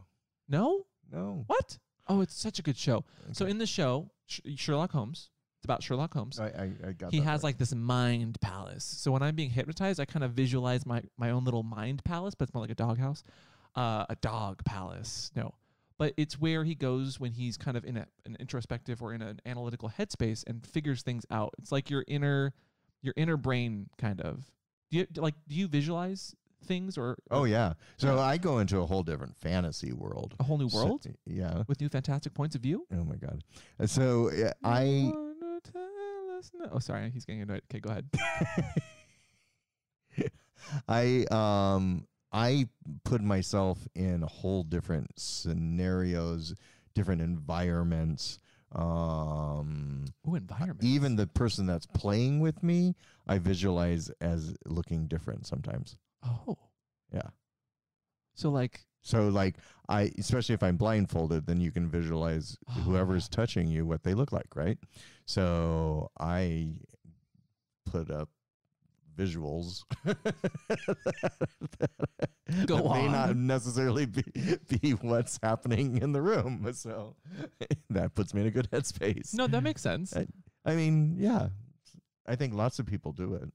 No, 0.50 0.86
no. 1.12 1.44
what? 1.48 1.78
Oh, 2.08 2.22
it's 2.22 2.36
such 2.36 2.60
a 2.60 2.62
good 2.62 2.78
show. 2.78 3.04
So 3.32 3.46
in 3.46 3.58
the 3.58 3.66
show, 3.66 4.10
Sh- 4.28 4.42
Sherlock 4.58 4.92
Holmes. 4.92 5.30
It's 5.58 5.66
about 5.66 5.82
Sherlock 5.82 6.14
Holmes. 6.14 6.40
I, 6.40 6.46
I, 6.48 6.72
I 6.90 6.92
got 6.92 7.12
he 7.12 7.18
has 7.22 7.40
part. 7.40 7.44
like 7.44 7.58
this 7.58 7.74
mind 7.74 8.40
palace. 8.42 8.84
So 8.84 9.12
when 9.12 9.24
I'm 9.24 9.36
being 9.36 9.50
hypnotized, 9.50 10.00
I 10.00 10.06
kind 10.06 10.24
of 10.24 10.32
visualize 10.34 10.86
my 10.86 11.02
my 11.18 11.32
own 11.32 11.44
little 11.46 11.64
mind 11.64 12.04
palace, 12.04 12.36
but 12.36 12.44
it's 12.48 12.54
more 12.54 12.62
like 12.62 12.70
a 12.70 12.76
doghouse, 12.76 13.24
uh, 13.76 14.06
a 14.10 14.16
dog 14.22 14.64
palace. 14.66 15.32
No, 15.36 15.56
but 15.98 16.14
it's 16.18 16.40
where 16.40 16.64
he 16.64 16.76
goes 16.76 17.20
when 17.20 17.32
he's 17.32 17.58
kind 17.58 17.76
of 17.78 17.84
in 17.86 17.98
a, 17.98 18.06
an 18.26 18.38
introspective 18.40 19.02
or 19.02 19.14
in 19.16 19.22
an 19.24 19.40
analytical 19.48 19.90
headspace 19.98 20.44
and 20.46 20.64
figures 20.68 21.02
things 21.02 21.26
out. 21.32 21.56
It's 21.58 21.72
like 21.72 21.90
your 21.90 22.04
inner 22.08 22.54
your 23.02 23.14
inner 23.18 23.38
brain 23.38 23.90
kind 23.98 24.22
of. 24.22 24.46
Do 24.92 24.98
you 25.00 25.08
like 25.16 25.34
do 25.48 25.56
you 25.56 25.68
visualize 25.68 26.36
things 26.66 26.98
or, 26.98 27.18
Oh 27.32 27.42
or 27.42 27.48
yeah. 27.48 27.74
So. 27.98 28.20
I 28.20 28.38
go 28.38 28.60
into 28.60 28.80
a 28.80 28.86
whole 28.86 29.04
different 29.04 29.36
fantasy 29.38 29.94
world. 29.94 30.36
a 30.40 30.44
whole 30.44 30.58
new 30.58 30.70
So- 30.70 30.78
world 30.86 31.06
yeah. 31.26 31.64
with 31.68 31.80
new 31.80 31.90
fantastic 31.90 32.34
points 32.34 32.56
of 32.56 32.62
view? 32.62 32.86
Oh 32.92 33.04
my 33.04 33.16
god. 33.16 33.42
Uh, 33.80 33.88
So 33.88 34.32
yeah, 34.32 34.54
I 34.64 35.12
tell 35.72 36.38
us 36.38 36.52
no- 36.54 36.70
Oh, 36.74 36.80
sorry, 36.80 37.10
he's 37.12 37.26
getting 37.26 37.42
annoyed. 37.44 37.62
Okay, 37.72 37.80
go 37.80 37.90
ahead. 37.92 38.08
I 40.88 41.26
um 41.32 42.08
I 42.32 42.68
put 43.04 43.22
myself 43.22 43.88
in 43.96 44.24
a 44.24 44.28
whole 44.28 44.64
different 44.64 45.12
scenarios, 45.18 46.56
different 46.94 47.22
environments. 47.22 48.40
Um 48.74 50.06
Ooh, 50.28 50.36
environment. 50.36 50.84
even 50.84 51.16
the 51.16 51.28
person 51.28 51.66
that's 51.66 51.86
playing 51.86 52.40
with 52.40 52.62
me, 52.64 52.96
I 53.28 53.38
visualize 53.38 54.10
as 54.22 54.56
looking 54.66 55.08
different 55.08 55.46
sometimes. 55.48 55.98
Oh, 56.26 56.58
Yeah. 57.14 57.30
so 58.34 58.50
like 58.50 58.86
So 59.02 59.30
like 59.30 59.56
I 59.88 60.12
especially 60.18 60.56
if 60.56 60.64
I'm 60.64 60.78
blindfolded, 60.78 61.46
then 61.48 61.62
you 61.62 61.72
can 61.72 61.88
visualize 61.90 62.58
Oh, 62.68 62.72
whoever's 62.82 63.30
yeah. 63.32 63.36
touching 63.36 63.68
you 63.68 63.86
what 63.86 64.04
they 64.04 64.14
look 64.14 64.32
like, 64.32 64.56
right? 64.56 64.78
So 65.26 66.10
I 66.20 66.80
put 67.86 68.10
up 68.12 68.30
visuals 69.18 69.84
Go 72.66 72.78
that 72.78 72.92
may 72.94 73.08
not 73.08 73.36
necessarily 73.36 74.06
be, 74.06 74.24
be 74.70 74.92
what's 74.92 75.40
happening 75.42 75.98
in 76.02 76.12
the 76.12 76.22
room. 76.22 76.68
So 76.74 77.16
that 77.90 78.14
puts 78.16 78.34
me 78.34 78.42
in 78.42 78.48
a 78.48 78.52
good 78.52 78.70
headspace. 78.72 79.34
No, 79.34 79.48
that 79.48 79.64
makes 79.64 79.82
sense. 79.82 80.16
I- 80.16 80.28
I 80.68 80.74
mean, 80.76 81.16
yeah. 81.20 81.50
I 82.28 82.36
think 82.36 82.56
lots 82.56 82.80
of 82.80 82.88
people 82.88 83.12
do 83.12 83.36
it. 83.36 83.52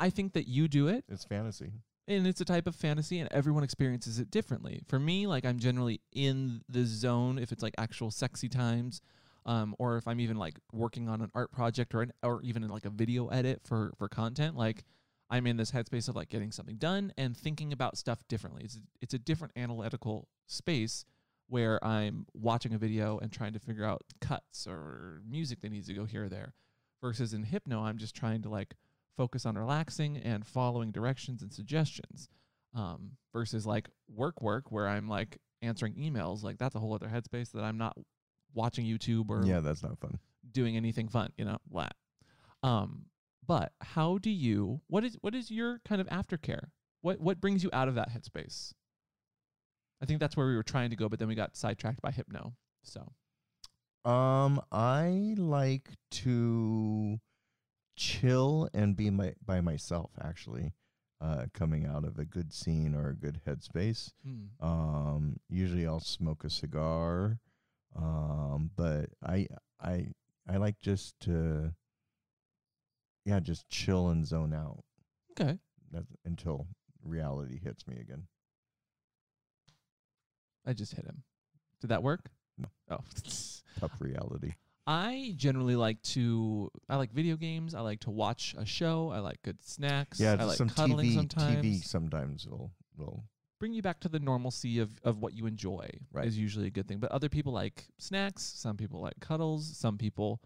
I 0.00 0.10
think 0.10 0.32
that 0.34 0.48
you 0.48 0.68
do 0.68 0.88
it, 0.88 1.04
It's 1.08 1.24
fantasy. 1.24 1.72
and 2.08 2.26
it's 2.26 2.40
a 2.40 2.44
type 2.44 2.66
of 2.66 2.74
fantasy, 2.74 3.18
and 3.20 3.30
everyone 3.32 3.62
experiences 3.64 4.18
it 4.18 4.30
differently. 4.30 4.82
For 4.88 4.98
me, 4.98 5.26
like 5.26 5.44
I'm 5.44 5.58
generally 5.58 6.00
in 6.12 6.62
the 6.68 6.84
zone 6.84 7.38
if 7.38 7.52
it's 7.52 7.62
like 7.62 7.74
actual 7.78 8.10
sexy 8.10 8.48
times, 8.48 9.00
um, 9.46 9.74
or 9.78 9.96
if 9.96 10.08
I'm 10.08 10.20
even 10.20 10.36
like 10.36 10.58
working 10.72 11.08
on 11.08 11.20
an 11.20 11.30
art 11.34 11.52
project 11.52 11.94
or 11.94 12.02
an, 12.02 12.12
or 12.22 12.42
even 12.42 12.64
in 12.64 12.70
like 12.70 12.84
a 12.86 12.90
video 12.90 13.28
edit 13.28 13.60
for 13.64 13.92
for 13.98 14.08
content. 14.08 14.56
Like 14.56 14.84
I'm 15.30 15.46
in 15.46 15.56
this 15.56 15.70
headspace 15.72 16.08
of 16.08 16.16
like 16.16 16.28
getting 16.28 16.50
something 16.52 16.76
done 16.76 17.12
and 17.16 17.36
thinking 17.36 17.72
about 17.72 17.96
stuff 17.96 18.26
differently. 18.28 18.62
It's 18.64 18.80
it's 19.00 19.14
a 19.14 19.18
different 19.18 19.52
analytical 19.56 20.28
space 20.46 21.04
where 21.48 21.82
I'm 21.84 22.26
watching 22.34 22.72
a 22.74 22.78
video 22.78 23.18
and 23.18 23.30
trying 23.30 23.52
to 23.52 23.58
figure 23.58 23.84
out 23.84 24.02
cuts 24.20 24.66
or 24.66 25.20
music 25.28 25.60
that 25.60 25.70
needs 25.70 25.86
to 25.88 25.94
go 25.94 26.04
here 26.06 26.24
or 26.24 26.28
there. 26.28 26.54
Versus 27.02 27.34
in 27.34 27.42
hypno, 27.44 27.80
I'm 27.82 27.98
just 27.98 28.14
trying 28.14 28.40
to 28.42 28.48
like 28.48 28.74
focus 29.16 29.46
on 29.46 29.56
relaxing 29.56 30.16
and 30.16 30.46
following 30.46 30.90
directions 30.90 31.42
and 31.42 31.52
suggestions. 31.52 32.28
Um, 32.74 33.12
versus 33.32 33.64
like 33.66 33.88
work 34.08 34.42
work 34.42 34.72
where 34.72 34.88
I'm 34.88 35.08
like 35.08 35.38
answering 35.62 35.94
emails, 35.94 36.42
like 36.42 36.58
that's 36.58 36.74
a 36.74 36.80
whole 36.80 36.92
other 36.92 37.06
headspace 37.08 37.52
that 37.52 37.62
I'm 37.62 37.78
not 37.78 37.96
watching 38.52 38.84
YouTube 38.84 39.30
or 39.30 39.44
Yeah, 39.44 39.60
that's 39.60 39.82
not 39.84 39.96
fun. 40.00 40.18
doing 40.50 40.76
anything 40.76 41.06
fun, 41.08 41.30
you 41.36 41.44
know, 41.44 41.58
blah. 41.70 41.88
Um, 42.64 43.06
but 43.46 43.72
how 43.80 44.18
do 44.18 44.30
you 44.30 44.80
what 44.88 45.04
is 45.04 45.16
what 45.20 45.34
is 45.36 45.50
your 45.52 45.80
kind 45.84 46.00
of 46.00 46.08
aftercare? 46.08 46.70
What 47.02 47.20
what 47.20 47.40
brings 47.40 47.62
you 47.62 47.70
out 47.72 47.86
of 47.86 47.94
that 47.94 48.10
headspace? 48.10 48.72
I 50.02 50.06
think 50.06 50.18
that's 50.18 50.36
where 50.36 50.46
we 50.48 50.56
were 50.56 50.62
trying 50.64 50.90
to 50.90 50.96
go, 50.96 51.08
but 51.08 51.18
then 51.20 51.28
we 51.28 51.34
got 51.36 51.56
sidetracked 51.56 52.02
by 52.02 52.10
hypno. 52.10 52.54
So 52.82 53.12
Um, 54.04 54.60
I 54.72 55.34
like 55.38 55.90
to 56.10 57.20
chill 57.96 58.68
and 58.74 58.96
be 58.96 59.10
my 59.10 59.34
by 59.44 59.60
myself. 59.60 60.10
Actually, 60.22 60.72
uh, 61.20 61.46
coming 61.52 61.86
out 61.86 62.04
of 62.04 62.18
a 62.18 62.24
good 62.24 62.52
scene 62.52 62.94
or 62.94 63.10
a 63.10 63.14
good 63.16 63.40
headspace. 63.46 64.12
hmm. 64.24 64.64
Um, 64.64 65.40
usually 65.48 65.86
I'll 65.86 66.00
smoke 66.00 66.44
a 66.44 66.50
cigar. 66.50 67.38
Um, 67.96 68.70
but 68.76 69.10
I 69.24 69.46
I 69.80 70.08
I 70.48 70.56
like 70.56 70.80
just 70.80 71.18
to 71.20 71.72
yeah, 73.24 73.40
just 73.40 73.68
chill 73.68 74.08
and 74.08 74.26
zone 74.26 74.52
out. 74.52 74.84
okay. 75.32 75.58
That's 75.90 76.12
until 76.24 76.66
reality 77.02 77.58
hits 77.62 77.86
me 77.86 77.96
again. 78.00 78.26
I 80.66 80.72
just 80.72 80.94
hit 80.94 81.04
him. 81.06 81.22
Did 81.80 81.88
that 81.88 82.02
work? 82.02 82.30
No. 82.58 82.68
Oh. 82.90 82.98
Tough 83.80 83.92
reality. 84.00 84.52
I 84.86 85.32
generally 85.36 85.76
like 85.76 86.02
to 86.02 86.70
I 86.88 86.96
like 86.96 87.12
video 87.12 87.36
games. 87.36 87.74
I 87.74 87.80
like 87.80 88.00
to 88.00 88.10
watch 88.10 88.54
a 88.58 88.66
show. 88.66 89.10
I 89.10 89.20
like 89.20 89.40
good 89.42 89.64
snacks. 89.64 90.20
Yeah, 90.20 90.36
I 90.38 90.44
like 90.44 90.58
some 90.58 90.68
cuddling 90.68 91.10
TV 91.10 91.14
sometimes. 91.14 91.64
TV 91.64 91.84
sometimes 91.84 92.46
will 92.46 92.70
will 92.96 93.24
Bring 93.60 93.72
you 93.72 93.82
back 93.82 94.00
to 94.00 94.08
the 94.10 94.18
normalcy 94.18 94.80
of, 94.80 94.90
of 95.04 95.20
what 95.20 95.32
you 95.32 95.46
enjoy 95.46 95.88
Right. 96.12 96.26
is 96.26 96.36
usually 96.36 96.66
a 96.66 96.70
good 96.70 96.86
thing. 96.86 96.98
But 96.98 97.12
other 97.12 97.28
people 97.30 97.52
like 97.52 97.86
snacks. 97.98 98.42
Some 98.42 98.76
people 98.76 99.00
like 99.00 99.14
cuddles. 99.20 99.74
Some 99.76 99.96
people 99.96 100.42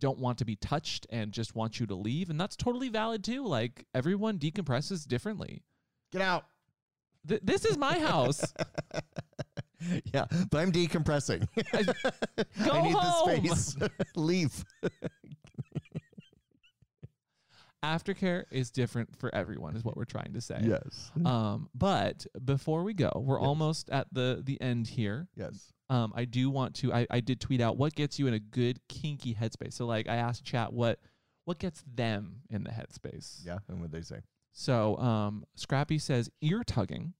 don't 0.00 0.18
want 0.18 0.38
to 0.38 0.44
be 0.44 0.56
touched 0.56 1.06
and 1.10 1.30
just 1.30 1.54
want 1.54 1.78
you 1.78 1.86
to 1.86 1.94
leave, 1.94 2.30
and 2.30 2.40
that's 2.40 2.56
totally 2.56 2.88
valid 2.88 3.22
too. 3.22 3.44
Like 3.46 3.86
everyone 3.94 4.38
decompresses 4.40 5.06
differently. 5.06 5.62
get 6.10 6.22
out. 6.22 6.46
Th- 7.28 7.40
this 7.44 7.64
is 7.64 7.78
my 7.78 7.96
house. 8.00 8.42
yeah, 10.14 10.26
but 10.50 10.58
I'm 10.58 10.72
decompressing. 10.72 11.46
Go 12.64 12.70
I 12.72 12.82
need 12.82 12.92
home. 12.94 13.42
the 13.46 13.54
space. 13.56 13.76
Leave. 14.16 14.64
Aftercare 17.84 18.44
is 18.52 18.70
different 18.70 19.16
for 19.18 19.34
everyone, 19.34 19.74
is 19.74 19.84
what 19.84 19.96
we're 19.96 20.04
trying 20.04 20.34
to 20.34 20.40
say. 20.40 20.60
Yes. 20.62 21.10
Um, 21.24 21.68
but 21.74 22.24
before 22.44 22.84
we 22.84 22.94
go, 22.94 23.10
we're 23.16 23.40
Yes. 23.40 23.46
almost 23.46 23.90
at 23.90 24.06
the 24.12 24.40
the 24.44 24.60
end 24.60 24.86
here. 24.86 25.26
yes. 25.36 25.72
Um, 25.90 26.12
I 26.16 26.24
do 26.24 26.48
want 26.48 26.74
to. 26.76 26.92
I, 26.94 27.06
I 27.10 27.20
did 27.20 27.40
tweet 27.40 27.60
out 27.60 27.76
what 27.76 27.94
gets 27.94 28.18
you 28.18 28.26
in 28.28 28.34
a 28.34 28.38
good 28.38 28.78
kinky 28.88 29.34
headspace. 29.34 29.74
So 29.74 29.84
like 29.84 30.08
I 30.08 30.14
asked 30.16 30.44
chat 30.44 30.72
what 30.72 31.00
what 31.44 31.58
gets 31.58 31.82
them 31.92 32.36
in 32.50 32.62
the 32.62 32.70
headspace. 32.70 33.44
Yeah. 33.44 33.58
And 33.68 33.80
what 33.80 33.90
they 33.90 34.02
say? 34.02 34.20
So 34.52 34.96
um, 34.98 35.44
Scrappy 35.56 35.98
says 35.98 36.30
ear 36.40 36.62
tugging, 36.64 37.14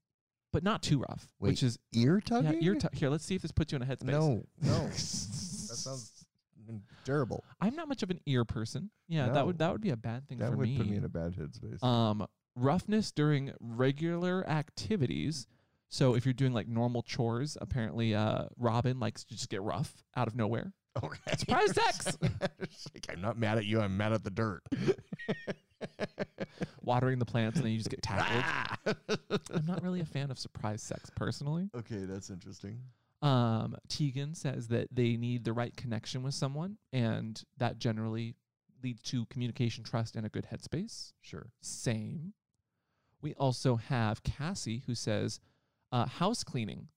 but 0.52 0.62
not 0.62 0.82
too 0.82 0.98
rough, 0.98 1.28
which 1.38 1.62
is 1.62 1.78
ear 1.92 2.20
tugging. 2.20 2.54
yeah 2.62 2.68
ear. 2.70 2.74
Tu- 2.76 2.88
here, 2.92 3.08
let's 3.10 3.24
see 3.24 3.34
if 3.34 3.42
this 3.42 3.52
puts 3.52 3.72
you 3.72 3.76
in 3.76 3.82
a 3.82 3.86
headspace. 3.86 4.04
No. 4.10 4.44
No. 4.60 4.86
that 4.88 4.94
sounds 4.94 6.12
terrible. 7.04 7.44
I'm 7.60 7.74
not 7.74 7.88
much 7.88 8.02
of 8.02 8.10
an 8.10 8.20
ear 8.26 8.44
person. 8.44 8.90
Yeah, 9.08 9.30
that 9.30 9.44
would 9.46 9.58
that 9.58 9.72
would 9.72 9.80
be 9.80 9.90
a 9.90 9.96
bad 9.96 10.28
thing 10.28 10.38
That 10.38 10.50
for 10.50 10.56
would 10.56 10.68
me. 10.68 10.76
put 10.76 10.86
me 10.88 10.96
in 10.96 11.04
a 11.04 11.08
bad 11.08 11.34
headspace. 11.34 11.82
um, 11.82 12.26
roughness 12.54 13.10
during 13.12 13.52
regular 13.60 14.48
activities. 14.48 15.46
So 15.88 16.14
if 16.14 16.24
you're 16.24 16.32
doing 16.32 16.52
like 16.54 16.68
normal 16.68 17.02
chores, 17.02 17.58
apparently 17.60 18.14
uh, 18.14 18.44
Robin 18.56 18.98
likes 19.00 19.24
to 19.24 19.34
just 19.34 19.50
get 19.50 19.60
rough 19.62 20.04
out 20.16 20.26
of 20.28 20.34
nowhere. 20.36 20.72
okay. 21.02 21.18
Surprise 21.36 21.74
sex! 21.74 22.16
It's 22.60 22.86
like, 22.94 23.06
I'm 23.10 23.20
not 23.20 23.36
mad 23.38 23.58
at 23.58 23.64
you. 23.66 23.80
I'm 23.80 23.96
mad 23.96 24.12
at 24.12 24.24
the 24.24 24.30
dirt. 24.30 24.62
Watering 26.82 27.18
the 27.18 27.24
plants 27.24 27.56
and 27.56 27.64
then 27.64 27.72
you 27.72 27.78
just 27.78 27.90
get 27.90 28.02
tackled. 28.02 28.44
Ah! 28.44 28.76
I'm 29.54 29.66
not 29.66 29.82
really 29.82 30.00
a 30.00 30.04
fan 30.04 30.30
of 30.30 30.38
surprise 30.38 30.82
sex 30.82 31.10
personally. 31.14 31.70
okay, 31.76 32.04
that's 32.04 32.30
interesting. 32.30 32.80
Um, 33.22 33.76
Tegan 33.88 34.34
says 34.34 34.68
that 34.68 34.88
they 34.90 35.16
need 35.16 35.44
the 35.44 35.52
right 35.52 35.76
connection 35.76 36.24
with 36.24 36.34
someone, 36.34 36.76
and 36.92 37.40
that 37.58 37.78
generally 37.78 38.34
leads 38.82 39.00
to 39.02 39.26
communication, 39.26 39.84
trust, 39.84 40.16
and 40.16 40.26
a 40.26 40.28
good 40.28 40.46
headspace. 40.52 41.12
Sure. 41.20 41.46
Same. 41.60 42.32
We 43.20 43.34
also 43.34 43.76
have 43.76 44.24
Cassie 44.24 44.82
who 44.86 44.96
says 44.96 45.38
uh, 45.92 46.06
house 46.06 46.42
cleaning 46.42 46.88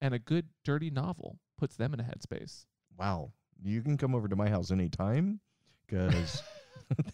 and 0.00 0.14
a 0.14 0.18
good 0.18 0.46
dirty 0.64 0.88
novel 0.88 1.38
puts 1.58 1.76
them 1.76 1.92
in 1.92 2.00
a 2.00 2.04
headspace. 2.04 2.64
Wow. 2.98 3.32
You 3.62 3.82
can 3.82 3.98
come 3.98 4.14
over 4.14 4.28
to 4.28 4.36
my 4.36 4.48
house 4.48 4.70
anytime 4.70 5.40
because 5.86 6.42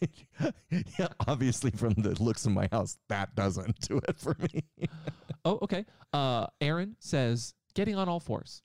yeah, 0.98 1.08
obviously 1.26 1.70
from 1.70 1.94
the 1.94 2.20
looks 2.22 2.46
of 2.46 2.52
my 2.52 2.68
house, 2.72 2.98
that 3.08 3.34
doesn't 3.34 3.80
do 3.80 4.00
it 4.08 4.16
for 4.18 4.36
me. 4.52 4.62
Oh, 5.44 5.60
okay. 5.62 5.84
Uh, 6.12 6.48
Aaron 6.60 6.96
says 6.98 7.54
getting 7.74 7.94
on 7.94 8.08
all 8.08 8.18
fours, 8.18 8.62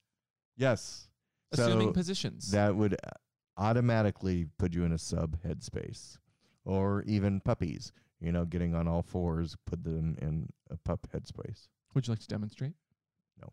yes. 0.57 1.07
assuming 1.51 1.89
So 1.89 1.93
positions. 1.93 2.49
that 2.53 2.75
would 2.75 2.93
uh, 2.95 3.09
automatically 3.55 4.47
put 4.57 4.73
you 4.73 4.83
in 4.83 4.91
a 4.91 4.97
sub 4.97 5.37
headspace 5.43 6.17
or 6.65 7.03
even 7.03 7.39
puppies, 7.39 7.91
you 8.19 8.31
know, 8.31 8.45
getting 8.45 8.73
on 8.73 8.87
all 8.87 9.03
fours, 9.03 9.55
put 9.67 9.83
them 9.83 10.17
in 10.23 10.49
a 10.71 10.77
pup 10.77 11.07
headspace. 11.13 11.67
Would 11.93 12.07
you 12.07 12.13
like 12.13 12.19
to 12.21 12.27
demonstrate? 12.27 12.73
No. 13.39 13.51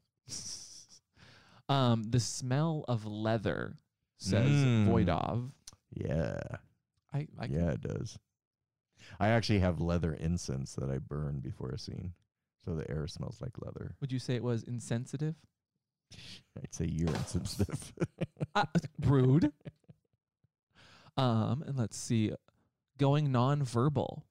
um, 1.68 2.04
the 2.04 2.20
smell 2.20 2.86
of 2.88 3.04
leather 3.04 3.76
says 4.16 4.48
Mm. 4.50 4.88
Voidov. 4.88 5.50
Yeah. 5.92 6.40
I, 7.12 7.26
I 7.38 7.46
can- 7.46 7.54
yeah, 7.54 7.70
it 7.70 7.80
does. 7.80 8.18
I 9.20 9.28
actually 9.28 9.60
have 9.60 9.80
leather 9.80 10.12
incense 10.12 10.74
that 10.74 10.90
I 10.90 10.98
burn 10.98 11.40
before 11.40 11.70
a 11.70 11.78
scene. 11.78 12.12
So 12.64 12.74
the 12.74 12.90
air 12.90 13.06
smells 13.06 13.40
like 13.40 13.52
leather. 13.64 13.94
Would 14.00 14.12
you 14.12 14.18
say 14.18 14.34
it 14.34 14.42
was 14.42 14.62
insensitive? 14.64 15.36
I'd 16.58 16.74
say 16.74 16.86
you're 16.86 17.08
insensitive. 17.14 17.92
uh, 18.54 18.64
rude. 19.06 19.52
Um, 21.16 21.64
and 21.66 21.76
let's 21.76 21.96
see, 21.96 22.32
going 22.98 23.32
non-verbal 23.32 24.24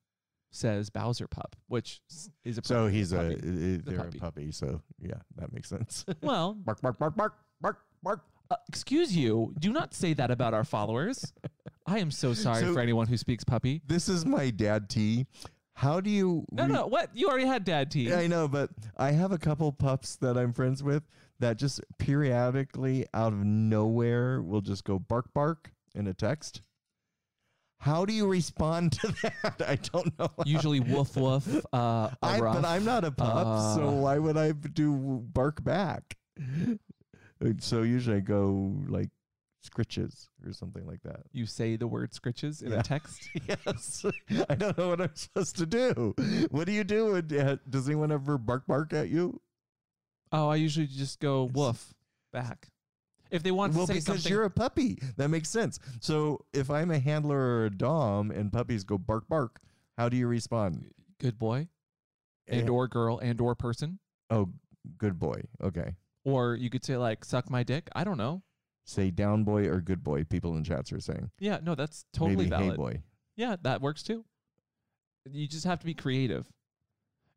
says 0.50 0.88
Bowser 0.90 1.26
Pup, 1.26 1.56
which 1.66 2.00
is 2.44 2.56
a 2.58 2.62
so 2.64 2.84
puppy- 2.84 2.92
he's 2.96 3.12
a, 3.12 3.16
puppy. 3.16 3.34
i- 3.34 3.80
they're 3.84 3.98
puppy. 3.98 4.18
a 4.18 4.20
puppy. 4.20 4.52
So 4.52 4.80
yeah, 5.00 5.14
that 5.36 5.52
makes 5.52 5.68
sense. 5.68 6.04
well. 6.22 6.54
bark, 6.64 6.80
bark, 6.80 6.98
bark, 6.98 7.16
bark, 7.16 7.34
bark, 7.60 7.78
bark. 8.02 8.24
Uh, 8.50 8.56
excuse 8.68 9.14
you. 9.16 9.52
Do 9.58 9.72
not 9.72 9.92
say 9.94 10.14
that 10.14 10.30
about 10.30 10.54
our 10.54 10.64
followers. 10.64 11.32
I 11.86 11.98
am 11.98 12.10
so 12.10 12.32
sorry 12.34 12.62
So- 12.62 12.72
for 12.74 12.80
anyone 12.80 13.06
who 13.06 13.16
speaks 13.16 13.44
puppy. 13.44 13.82
This 13.86 14.08
is 14.08 14.24
my 14.24 14.50
dad 14.50 14.88
T. 14.88 15.26
How 15.74 16.00
do 16.00 16.10
you? 16.10 16.44
No, 16.50 16.64
re- 16.66 16.72
no. 16.72 16.86
What? 16.86 17.10
You 17.14 17.28
already 17.28 17.46
had 17.46 17.64
dad 17.64 17.90
tea. 17.90 18.12
I 18.12 18.26
know, 18.26 18.48
but 18.48 18.70
I 18.96 19.12
have 19.12 19.30
a 19.32 19.38
couple 19.38 19.70
pups 19.70 20.16
that 20.16 20.36
I'm 20.36 20.52
friends 20.52 20.82
with 20.82 21.04
that 21.38 21.56
just 21.56 21.80
periodically 21.98 23.06
out 23.14 23.32
of 23.32 23.44
nowhere 23.44 24.42
will 24.42 24.60
just 24.60 24.82
go 24.84 24.98
bark 24.98 25.32
bark 25.34 25.70
in 25.94 26.08
a 26.08 26.14
text. 26.14 26.62
How 27.80 28.04
do 28.04 28.12
you 28.12 28.26
respond 28.26 28.90
to 29.00 29.14
that? 29.22 29.62
I 29.68 29.76
don't 29.76 30.18
know. 30.18 30.30
Usually 30.44 30.80
woof 30.80 31.16
woof. 31.16 31.46
Uh, 31.72 32.10
I, 32.22 32.40
rough. 32.40 32.56
but 32.56 32.64
I'm 32.64 32.84
not 32.84 33.04
a 33.04 33.12
pup, 33.12 33.76
so 33.76 33.88
Uh. 33.88 33.92
why 33.92 34.18
would 34.18 34.36
I 34.36 34.50
do 34.52 35.22
bark 35.32 35.62
back? 35.62 36.16
Uh, 37.44 37.52
So 37.58 37.82
usually 37.82 38.16
I 38.16 38.20
go 38.20 38.74
like 38.88 39.10
scritches 39.64 40.28
or 40.46 40.52
something 40.52 40.86
like 40.86 41.02
that. 41.02 41.20
You 41.32 41.46
say 41.46 41.76
the 41.76 41.86
word 41.86 42.12
scritches 42.12 42.62
in 42.62 42.72
Yeah. 42.72 42.80
a 42.80 42.82
text. 42.82 43.28
Yes, 43.48 44.04
I 44.48 44.54
don't 44.54 44.76
know 44.78 44.88
what 44.90 45.00
I'm 45.00 45.14
supposed 45.14 45.56
to 45.56 45.66
do. 45.66 46.14
What 46.50 46.66
do 46.66 46.72
you 46.72 46.84
do? 46.84 47.12
when- 47.12 47.38
uh, 47.40 47.56
Does 47.68 47.88
anyone 47.88 48.12
ever 48.12 48.38
bark 48.38 48.66
bark 48.66 48.92
at 48.92 49.08
you? 49.08 49.40
Oh, 50.32 50.48
I 50.48 50.56
usually 50.56 50.86
just 50.86 51.20
go 51.20 51.44
woof 51.44 51.94
back. 52.32 52.68
If 53.30 53.42
they 53.42 53.50
want 53.50 53.74
well, 53.74 53.86
to 53.86 53.92
say 53.92 53.98
because 53.98 54.06
something, 54.22 54.32
you're 54.32 54.44
a 54.44 54.50
puppy, 54.50 54.98
that 55.16 55.28
makes 55.28 55.48
sense. 55.50 55.78
So 56.00 56.44
if 56.54 56.70
I'm 56.70 56.90
a 56.90 56.98
handler 56.98 57.38
or 57.38 57.64
a 57.66 57.70
dom 57.70 58.30
and 58.30 58.50
puppies 58.52 58.84
go 58.84 58.96
bark 58.96 59.28
bark, 59.28 59.60
how 59.98 60.08
do 60.08 60.16
you 60.16 60.26
respond? 60.26 60.90
good 61.20 61.36
boy 61.38 61.68
and 62.46 62.68
Eh, 62.68 62.72
or 62.72 62.86
girl 62.88 63.18
and 63.18 63.40
or 63.40 63.54
person, 63.54 63.98
oh, 64.30 64.48
good 64.98 65.18
boy. 65.18 65.42
Okay. 65.62 65.96
Or 66.28 66.54
you 66.54 66.70
could 66.70 66.84
say 66.84 66.96
like 66.96 67.24
suck 67.24 67.50
my 67.50 67.62
dick. 67.62 67.88
I 67.94 68.04
don't 68.04 68.18
know. 68.18 68.42
Say 68.84 69.10
down 69.10 69.44
boy 69.44 69.66
or 69.68 69.80
good 69.80 70.02
boy. 70.02 70.24
People 70.24 70.56
in 70.56 70.64
chats 70.64 70.92
are 70.92 71.00
saying 71.00 71.30
Yeah, 71.38 71.58
no, 71.62 71.74
that's 71.74 72.04
totally 72.12 72.48
maybe 72.48 72.70
hey 72.70 72.76
boy. 72.76 73.02
Yeah, 73.36 73.56
that 73.62 73.80
works 73.80 74.02
too. 74.02 74.24
You 75.30 75.46
just 75.46 75.64
have 75.64 75.80
to 75.80 75.86
be 75.86 75.94
creative. 75.94 76.46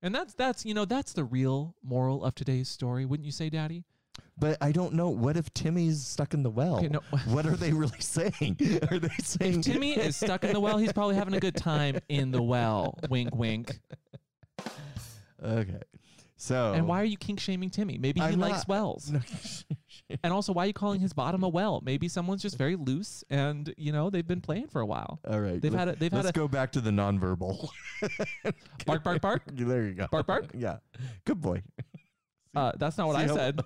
And 0.02 0.16
that's 0.16 0.34
that's 0.34 0.66
you 0.66 0.74
know, 0.74 0.86
that's 0.86 1.14
the 1.14 1.24
real 1.24 1.76
moral 1.84 2.24
of 2.24 2.36
today's 2.36 2.70
story, 2.70 3.06
wouldn't 3.06 3.26
you 3.26 3.32
say, 3.32 3.50
Daddy? 3.50 3.84
But 4.38 4.58
I 4.62 4.72
don't 4.72 4.94
know. 4.94 5.10
What 5.10 5.38
if 5.38 5.54
Timmy's 5.54 6.06
stuck 6.06 6.34
in 6.34 6.42
the 6.42 6.50
well? 6.50 6.78
Okay, 6.78 6.88
no. 6.88 7.02
What 7.28 7.46
are 7.46 7.56
they 7.56 7.74
really 7.74 8.00
saying? 8.00 8.58
Are 8.90 8.98
they 8.98 9.10
saying 9.22 9.60
If 9.60 9.66
Timmy 9.66 9.92
is 9.98 10.16
stuck 10.16 10.44
in 10.44 10.54
the 10.54 10.60
well, 10.60 10.78
he's 10.78 10.94
probably 10.94 11.16
having 11.16 11.34
a 11.34 11.40
good 11.40 11.56
time 11.56 12.00
in 12.10 12.32
the 12.32 12.42
well. 12.42 12.98
Wink 13.10 13.36
wink. 13.36 13.80
Okay. 15.44 15.82
So 16.42 16.74
And 16.74 16.88
why 16.88 17.00
are 17.00 17.06
you 17.06 17.18
kink 17.18 17.40
shaming 17.40 17.70
Timmy? 17.70 18.00
Maybe 18.00 18.20
he 18.20 18.26
I'm 18.26 18.40
likes 18.40 18.60
not- 18.60 18.68
wells. 18.68 19.14
And 20.24 20.34
also 20.34 20.52
why 20.54 20.64
are 20.64 20.68
you 20.68 20.74
calling 20.74 21.00
his 21.00 21.14
bottom 21.14 21.44
a 21.44 21.48
well? 21.50 21.82
Maybe 21.86 22.08
someone's 22.08 22.42
just 22.42 22.58
very 22.58 22.76
loose 22.76 23.24
and 23.30 23.72
you 23.78 23.92
know, 23.92 24.10
they've 24.10 24.28
been 24.28 24.42
playing 24.42 24.68
for 24.70 24.82
a 24.82 24.86
while. 24.86 25.20
All 25.28 25.40
right. 25.40 25.62
They've 25.62 25.72
had 25.74 25.88
a 25.90 25.96
they've 25.96 26.12
Let's 26.12 26.26
had 26.28 26.36
a 26.36 26.40
go 26.40 26.48
back 26.48 26.72
to 26.74 26.82
the 26.82 26.90
nonverbal. 26.90 27.70
bark 28.88 29.04
bark 29.04 29.22
bark. 29.22 29.44
there 29.54 29.84
you 29.86 29.94
go. 29.94 30.08
Bark, 30.12 30.26
bark? 30.26 30.46
Yeah. 30.56 30.78
Good 31.26 31.40
boy. 31.40 31.62
Uh, 32.56 32.72
that's 32.78 32.98
not 32.98 33.08
what 33.08 33.16
I 33.16 33.28
how- 33.28 33.36
said. 33.36 33.62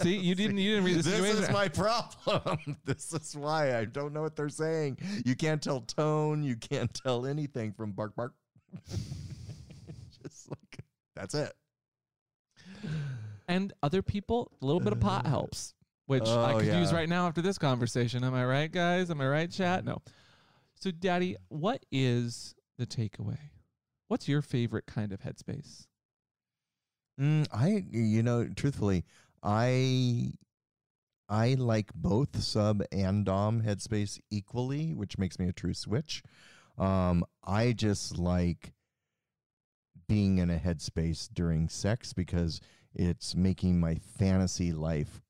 See, 0.00 0.16
you 0.16 0.34
didn't 0.36 0.58
you 0.58 0.70
didn't 0.70 0.84
read 0.84 0.98
the 0.98 1.02
This 1.02 1.12
situation. 1.16 1.42
is 1.42 1.50
my 1.50 1.68
problem. 1.68 2.76
this 2.84 3.12
is 3.12 3.36
why 3.36 3.76
I 3.76 3.84
don't 3.84 4.12
know 4.14 4.22
what 4.22 4.36
they're 4.36 4.48
saying. 4.48 4.98
You 5.26 5.34
can't 5.34 5.60
tell 5.60 5.80
tone. 5.80 6.42
You 6.44 6.54
can't 6.56 6.94
tell 6.94 7.26
anything 7.26 7.72
from 7.72 7.92
bark 7.92 8.14
bark. 8.14 8.32
Just 10.22 10.48
like 10.50 10.84
that's 11.16 11.34
it. 11.34 11.52
And 13.48 13.72
other 13.82 14.02
people, 14.02 14.50
a 14.62 14.66
little 14.66 14.80
bit 14.80 14.92
of 14.92 15.00
pot 15.00 15.26
helps, 15.28 15.74
which 16.06 16.28
I 16.28 16.54
Oh, 16.54 16.58
could 16.60 16.66
use 16.68 16.92
right 16.92 17.08
now 17.08 17.26
after 17.26 17.42
this 17.42 17.58
conversation. 17.58 18.24
Am 18.24 18.34
I 18.34 18.44
right, 18.44 18.70
guys? 18.70 19.10
Am 19.10 19.20
I 19.20 19.28
right, 19.28 19.50
chat? 19.50 19.84
No. 19.84 20.02
So, 20.76 20.90
Daddy, 20.90 21.36
what 21.48 21.84
is 21.92 22.54
the 22.78 22.86
takeaway? 22.86 23.38
What's 24.08 24.28
your 24.28 24.42
favorite 24.42 24.86
kind 24.86 25.12
of 25.12 25.20
headspace? 25.20 25.86
Mm, 27.20 27.46
I, 27.52 27.84
you 27.90 28.22
know, 28.22 28.48
truthfully, 28.48 29.04
I, 29.42 30.32
I 31.28 31.54
like 31.54 31.92
both 31.94 32.40
sub 32.42 32.82
and 32.90 33.24
dom 33.24 33.62
headspace 33.62 34.18
equally, 34.30 34.94
which 34.94 35.18
makes 35.18 35.38
me 35.38 35.48
a 35.48 35.52
true 35.52 35.74
switch. 35.74 36.22
Um, 36.78 37.24
I 37.44 37.72
just 37.72 38.16
like 38.18 38.72
being 40.10 40.38
in 40.38 40.50
a 40.50 40.58
headspace 40.58 41.28
during 41.32 41.68
sex 41.68 42.12
because 42.12 42.60
it's 42.94 43.36
making 43.36 43.78
my 43.78 43.94
fantasy 43.94 44.72
life 44.72 45.22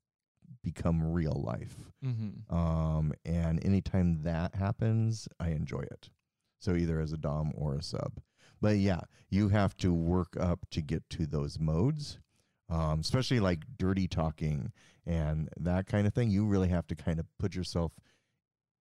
become 0.65 1.13
real 1.13 1.41
life. 1.45 1.77
Mm-hmm. 2.03 2.55
Um, 2.55 3.13
and 3.25 3.63
anytime 3.65 4.23
that 4.25 4.55
happens, 4.55 5.29
I 5.39 5.51
enjoy 5.51 5.83
it. 5.83 6.11
So 6.59 6.75
either 6.75 6.99
as 7.01 7.13
a 7.13 7.19
dom 7.19 7.53
or 7.55 7.75
a 7.75 7.83
sub. 7.83 8.21
But 8.61 8.77
yeah, 8.79 9.03
you 9.29 9.51
have 9.51 9.77
to 9.79 9.93
work 9.93 10.37
up 10.41 10.67
to 10.71 10.81
get 10.83 11.09
to 11.11 11.27
those 11.27 11.59
modes. 11.61 12.19
um, 12.71 13.01
especially 13.01 13.41
like 13.41 13.65
dirty 13.77 14.07
talking 14.07 14.73
and 15.07 15.49
that 15.59 15.87
kind 15.87 16.07
of 16.07 16.15
thing. 16.15 16.31
You 16.31 16.47
really 16.47 16.69
have 16.69 16.87
to 16.89 16.95
kind 16.95 17.19
of 17.19 17.27
put 17.39 17.55
yourself 17.55 17.93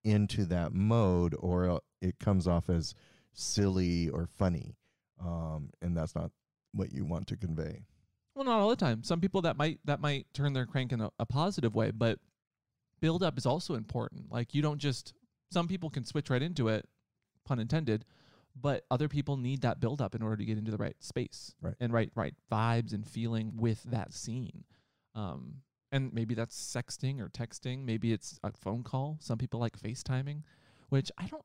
into 0.03 0.45
that 0.45 0.73
mode, 0.73 1.35
or 1.39 1.81
it 2.01 2.19
comes 2.19 2.47
off 2.47 2.69
as 2.69 2.93
silly 3.33 4.07
or 4.07 4.27
funny, 4.27 4.75
um, 5.19 5.69
and 5.81 5.95
that's 5.95 6.15
not 6.15 6.31
what 6.73 6.91
you 6.91 7.05
want 7.05 7.27
to 7.27 7.37
convey. 7.37 7.85
Well, 8.35 8.45
not 8.45 8.59
all 8.59 8.69
the 8.69 8.75
time. 8.75 9.03
Some 9.03 9.19
people 9.19 9.41
that 9.41 9.57
might 9.57 9.79
that 9.85 9.99
might 9.99 10.27
turn 10.33 10.53
their 10.53 10.65
crank 10.65 10.91
in 10.91 11.01
a, 11.01 11.09
a 11.19 11.25
positive 11.25 11.75
way, 11.75 11.91
but 11.91 12.19
build 13.01 13.23
up 13.23 13.37
is 13.37 13.45
also 13.45 13.75
important. 13.75 14.31
Like 14.31 14.53
you 14.53 14.61
don't 14.61 14.77
just 14.79 15.13
some 15.51 15.67
people 15.67 15.89
can 15.89 16.05
switch 16.05 16.29
right 16.29 16.41
into 16.41 16.67
it, 16.67 16.87
pun 17.45 17.59
intended, 17.59 18.05
but 18.55 18.85
other 18.91 19.07
people 19.09 19.35
need 19.35 19.61
that 19.61 19.79
build 19.79 20.01
up 20.01 20.15
in 20.15 20.21
order 20.21 20.37
to 20.37 20.45
get 20.45 20.57
into 20.57 20.71
the 20.71 20.77
right 20.77 20.95
space 20.99 21.53
Right. 21.61 21.75
and 21.79 21.91
right 21.91 22.11
right 22.15 22.33
vibes 22.51 22.93
and 22.93 23.05
feeling 23.05 23.53
with 23.57 23.83
that 23.83 24.13
scene. 24.13 24.63
Um, 25.15 25.55
and 25.91 26.13
maybe 26.13 26.35
that's 26.35 26.55
sexting 26.55 27.19
or 27.19 27.29
texting. 27.29 27.83
Maybe 27.83 28.13
it's 28.13 28.39
a 28.43 28.51
phone 28.51 28.83
call. 28.83 29.17
Some 29.21 29.39
people 29.39 29.59
like 29.59 29.77
FaceTiming, 29.77 30.43
which 30.89 31.11
I 31.17 31.25
don't. 31.25 31.43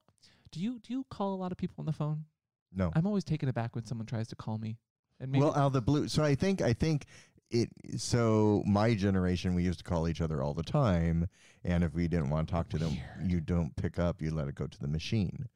Do 0.52 0.60
you 0.60 0.78
do 0.78 0.92
you 0.92 1.06
call 1.10 1.34
a 1.34 1.36
lot 1.36 1.50
of 1.50 1.56
people 1.58 1.76
on 1.78 1.86
the 1.86 1.92
phone? 1.92 2.26
No. 2.74 2.92
I'm 2.94 3.06
always 3.06 3.24
taken 3.24 3.48
aback 3.48 3.74
when 3.74 3.86
someone 3.86 4.06
tries 4.06 4.28
to 4.28 4.36
call 4.36 4.58
me. 4.58 4.78
And 5.20 5.30
maybe 5.30 5.44
well, 5.44 5.54
out 5.54 5.66
of 5.66 5.72
the 5.72 5.80
blue. 5.80 6.08
So 6.08 6.22
I 6.22 6.34
think 6.34 6.60
I 6.60 6.72
think 6.72 7.06
it. 7.50 7.68
So 7.96 8.62
my 8.66 8.94
generation, 8.94 9.54
we 9.54 9.62
used 9.62 9.78
to 9.78 9.84
call 9.84 10.08
each 10.08 10.20
other 10.20 10.42
all 10.42 10.54
the 10.54 10.62
time, 10.62 11.28
and 11.64 11.84
if 11.84 11.94
we 11.94 12.08
didn't 12.08 12.30
want 12.30 12.48
to 12.48 12.52
talk 12.52 12.68
to 12.70 12.78
them, 12.78 12.96
you 13.24 13.40
don't 13.40 13.74
pick 13.76 13.98
up. 13.98 14.20
You 14.20 14.32
let 14.32 14.48
it 14.48 14.54
go 14.54 14.66
to 14.66 14.80
the 14.80 14.88
machine. 14.88 15.48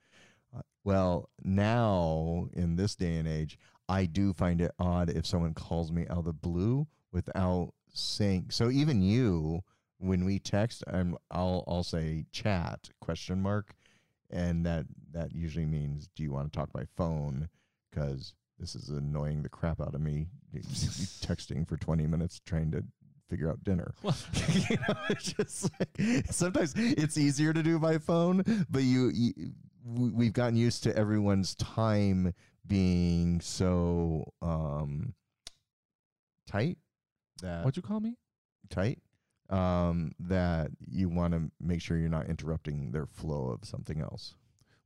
Uh, 0.57 0.63
well, 0.85 1.29
now 1.43 2.49
in 2.53 2.77
this 2.77 2.95
day 2.95 3.17
and 3.17 3.29
age, 3.29 3.59
I 3.89 4.05
do 4.05 4.33
find 4.33 4.61
it 4.61 4.71
odd 4.79 5.11
if 5.11 5.27
someone 5.27 5.55
calls 5.55 5.91
me 5.91 6.07
out 6.09 6.19
of 6.19 6.25
the 6.25 6.33
blue 6.33 6.87
without 7.13 7.73
saying. 7.93 8.47
So 8.51 8.71
even 8.71 9.03
you, 9.03 9.63
when 9.99 10.25
we 10.25 10.39
text, 10.39 10.85
I'm, 10.87 11.17
I'll 11.31 11.65
I'll 11.67 11.83
say 11.83 12.27
chat 12.33 12.91
question 13.01 13.43
mark, 13.43 13.75
and 14.31 14.65
that 14.67 14.87
that 15.13 15.35
usually 15.35 15.67
means 15.67 16.09
do 16.15 16.23
you 16.23 16.33
want 16.33 16.53
to 16.53 16.57
talk 16.57 16.73
by 16.73 16.85
phone? 16.97 17.49
Because 17.91 18.35
this 18.59 18.75
is 18.75 18.89
annoying 18.89 19.43
the 19.43 19.49
crap 19.49 19.81
out 19.81 19.95
of 19.95 20.01
me. 20.01 20.29
texting 20.55 21.69
for 21.69 21.77
20 21.77 22.07
minutes 22.07 22.41
trying 22.45 22.71
to 22.73 22.85
figure 23.29 23.51
out 23.51 23.63
dinner. 23.65 23.95
Well- 24.03 24.17
you 24.71 24.77
know, 24.89 24.95
it's 25.11 25.33
just 25.33 25.71
like, 25.79 26.25
sometimes 26.31 26.75
it's 26.77 27.19
easier 27.19 27.53
to 27.53 27.63
do 27.63 27.79
by 27.79 27.99
phone, 27.99 28.43
but 28.71 28.83
you, 28.83 29.09
you 29.15 29.33
we've 29.85 30.33
gotten 30.33 30.57
used 30.57 30.83
to 30.83 30.97
everyone's 30.97 31.55
time 31.55 32.35
being 32.67 33.41
so 33.41 34.31
um 34.43 35.15
tight 36.47 36.77
that 37.41 37.65
what'd 37.65 37.77
you 37.77 37.83
call 37.83 38.01
me? 38.01 38.17
tight 38.69 38.99
um 39.51 40.13
that 40.21 40.71
you 40.87 41.09
want 41.09 41.33
to 41.33 41.51
make 41.61 41.81
sure 41.81 41.97
you're 41.97 42.09
not 42.09 42.27
interrupting 42.29 42.93
their 42.93 43.07
flow 43.07 43.49
of 43.49 43.65
something 43.67 44.01
else. 44.01 44.35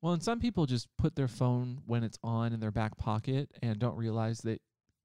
Well, 0.01 0.13
and 0.13 0.23
some 0.23 0.41
people 0.41 0.67
just 0.67 0.89
put 0.99 1.15
their 1.15 1.29
phone 1.29 1.81
when 1.87 2.03
it's 2.03 2.19
on 2.25 2.53
in 2.53 2.61
their 2.61 2.71
back 2.73 2.97
pocket 2.99 3.51
and 3.63 3.79
don't 3.79 3.97
realize 3.97 4.41
that 4.41 4.61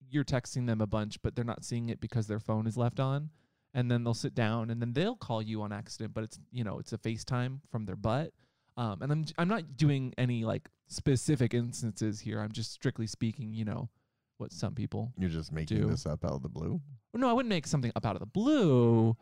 you're 0.09 0.23
texting 0.23 0.65
them 0.65 0.81
a 0.81 0.87
bunch, 0.87 1.21
but 1.21 1.35
they're 1.35 1.45
not 1.45 1.63
seeing 1.63 1.89
it 1.89 1.99
because 1.99 2.27
their 2.27 2.39
phone 2.39 2.65
is 2.65 2.77
left 2.77 2.99
on. 2.99 3.29
And 3.73 3.91
then 3.91 4.03
they'll 4.03 4.13
sit 4.15 4.33
down 4.33 4.71
and 4.71 4.81
then 4.81 4.93
they'll 4.93 5.15
call 5.15 5.41
you 5.41 5.61
on 5.61 5.71
accident, 5.71 6.13
but 6.13 6.23
it's 6.23 6.39
you 6.51 6.63
know 6.63 6.79
it's 6.79 6.93
a 6.93 6.97
FaceTime 6.97 7.59
from 7.69 7.85
their 7.85 7.95
butt. 7.95 8.31
Um, 8.75 9.01
and 9.01 9.11
I'm 9.11 9.25
j- 9.25 9.33
I'm 9.37 9.47
not 9.47 9.75
doing 9.77 10.13
any 10.17 10.45
like 10.45 10.69
specific 10.87 11.53
instances 11.53 12.19
here. 12.19 12.39
I'm 12.39 12.51
just 12.51 12.71
strictly 12.71 13.05
speaking, 13.05 13.53
you 13.53 13.65
know, 13.65 13.89
what 14.37 14.51
some 14.51 14.73
people. 14.73 15.11
You're 15.17 15.29
just 15.29 15.51
making 15.51 15.81
Do. 15.81 15.87
this 15.87 16.05
up 16.05 16.25
out 16.25 16.31
of 16.31 16.43
the 16.43 16.49
blue. 16.49 16.81
No, 17.13 17.29
I 17.29 17.33
wouldn't 17.33 17.49
make 17.49 17.67
something 17.67 17.91
up 17.95 18.05
out 18.05 18.15
of 18.15 18.19
the 18.19 18.25
blue, 18.27 19.15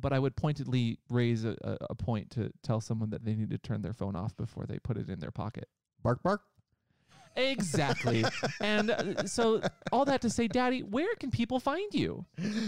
but 0.00 0.12
I 0.12 0.18
would 0.18 0.36
pointedly 0.36 0.98
raise 1.08 1.44
a, 1.44 1.56
a, 1.62 1.76
a 1.90 1.94
point 1.94 2.30
to 2.32 2.50
tell 2.62 2.80
someone 2.80 3.10
that 3.10 3.24
they 3.24 3.34
need 3.34 3.50
to 3.50 3.58
turn 3.58 3.82
their 3.82 3.92
phone 3.92 4.16
off 4.16 4.36
before 4.36 4.66
they 4.66 4.78
put 4.78 4.96
it 4.96 5.08
in 5.08 5.20
their 5.20 5.30
pocket. 5.30 5.68
Bark 6.02 6.22
bark. 6.22 6.42
Exactly. 7.36 8.24
and 8.60 8.90
uh, 8.90 9.26
so, 9.26 9.62
all 9.92 10.04
that 10.04 10.20
to 10.22 10.30
say, 10.30 10.48
Daddy, 10.48 10.82
where 10.82 11.14
can 11.16 11.30
people 11.30 11.60
find 11.60 11.92
you? 11.94 12.24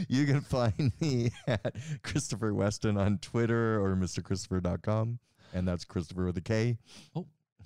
You 0.08 0.26
can 0.26 0.40
find 0.40 0.92
me 1.00 1.30
at 1.46 1.74
Kristofer 2.02 2.54
Weston 2.54 2.96
on 2.96 3.18
Twitter 3.18 3.82
or 3.82 3.96
MrKristofer.com. 3.96 5.18
And 5.54 5.68
that's 5.68 5.84
Christopher 5.84 6.26
with 6.26 6.36
a 6.38 6.40
K. 6.40 6.78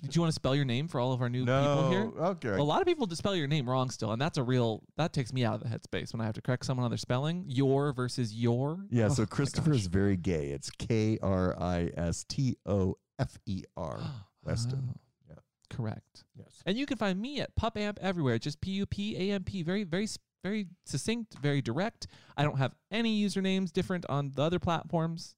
Did 0.01 0.15
you 0.15 0.21
want 0.21 0.29
to 0.29 0.35
spell 0.35 0.55
your 0.55 0.65
name 0.65 0.87
for 0.87 0.99
all 0.99 1.11
of 1.13 1.21
our 1.21 1.29
new 1.29 1.41
people 1.41 1.89
here? 1.89 2.11
Okay. 2.25 2.49
A 2.49 2.63
lot 2.63 2.81
of 2.81 2.87
people 2.87 3.09
spell 3.15 3.35
your 3.35 3.47
name 3.47 3.69
wrong 3.69 3.89
still, 3.89 4.11
and 4.11 4.21
that's 4.21 4.37
a 4.37 4.43
real 4.43 4.83
that 4.97 5.13
takes 5.13 5.33
me 5.33 5.43
out 5.43 5.55
of 5.55 5.63
the 5.63 5.69
headspace 5.69 6.13
when 6.13 6.21
I 6.21 6.25
have 6.25 6.35
to 6.35 6.41
correct 6.41 6.65
someone 6.65 6.83
on 6.83 6.91
their 6.91 6.97
spelling. 6.97 7.43
Your 7.47 7.93
versus 7.93 8.33
your. 8.33 8.79
yeah, 8.89 9.05
Oh 9.05 9.09
so 9.09 9.25
Kristofer 9.25 9.73
is 9.73 9.87
very 9.87 10.15
gay. 10.17 10.49
It's 10.49 10.69
K 10.69 11.17
R 11.21 11.55
I 11.59 11.89
S 11.97 12.25
T 12.27 12.57
O 12.65 12.97
F 13.19 13.37
E 13.45 13.63
R. 13.75 13.99
Weston. 14.43 14.89
Oh, 14.91 14.99
Yeah. 15.29 15.35
Correct. 15.69 16.23
Yes. 16.37 16.61
And 16.65 16.77
you 16.77 16.85
can 16.85 16.97
find 16.97 17.19
me 17.19 17.39
at 17.41 17.55
Pup 17.55 17.77
Amp 17.77 17.97
everywhere. 18.01 18.37
Just 18.39 18.61
P 18.61 18.71
U 18.71 18.85
P 18.85 19.15
A 19.17 19.33
M 19.33 19.43
P. 19.43 19.63
Very, 19.63 19.83
very, 19.83 20.07
very 20.43 20.67
succinct, 20.85 21.35
very 21.41 21.61
direct. 21.61 22.07
I 22.37 22.43
don't 22.43 22.57
have 22.57 22.75
any 22.91 23.21
usernames 23.23 23.71
different 23.73 24.05
on 24.07 24.31
the 24.35 24.43
other 24.43 24.59
platforms, 24.59 25.35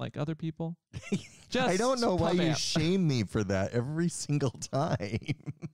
like 0.00 0.16
other 0.16 0.34
people. 0.34 0.76
Just 1.50 1.68
I 1.68 1.76
don't 1.76 2.00
know 2.00 2.14
why 2.14 2.32
you 2.32 2.54
shame 2.54 3.06
me 3.06 3.22
for 3.24 3.44
that 3.44 3.72
every 3.72 4.08
single 4.08 4.50
time. 4.50 5.18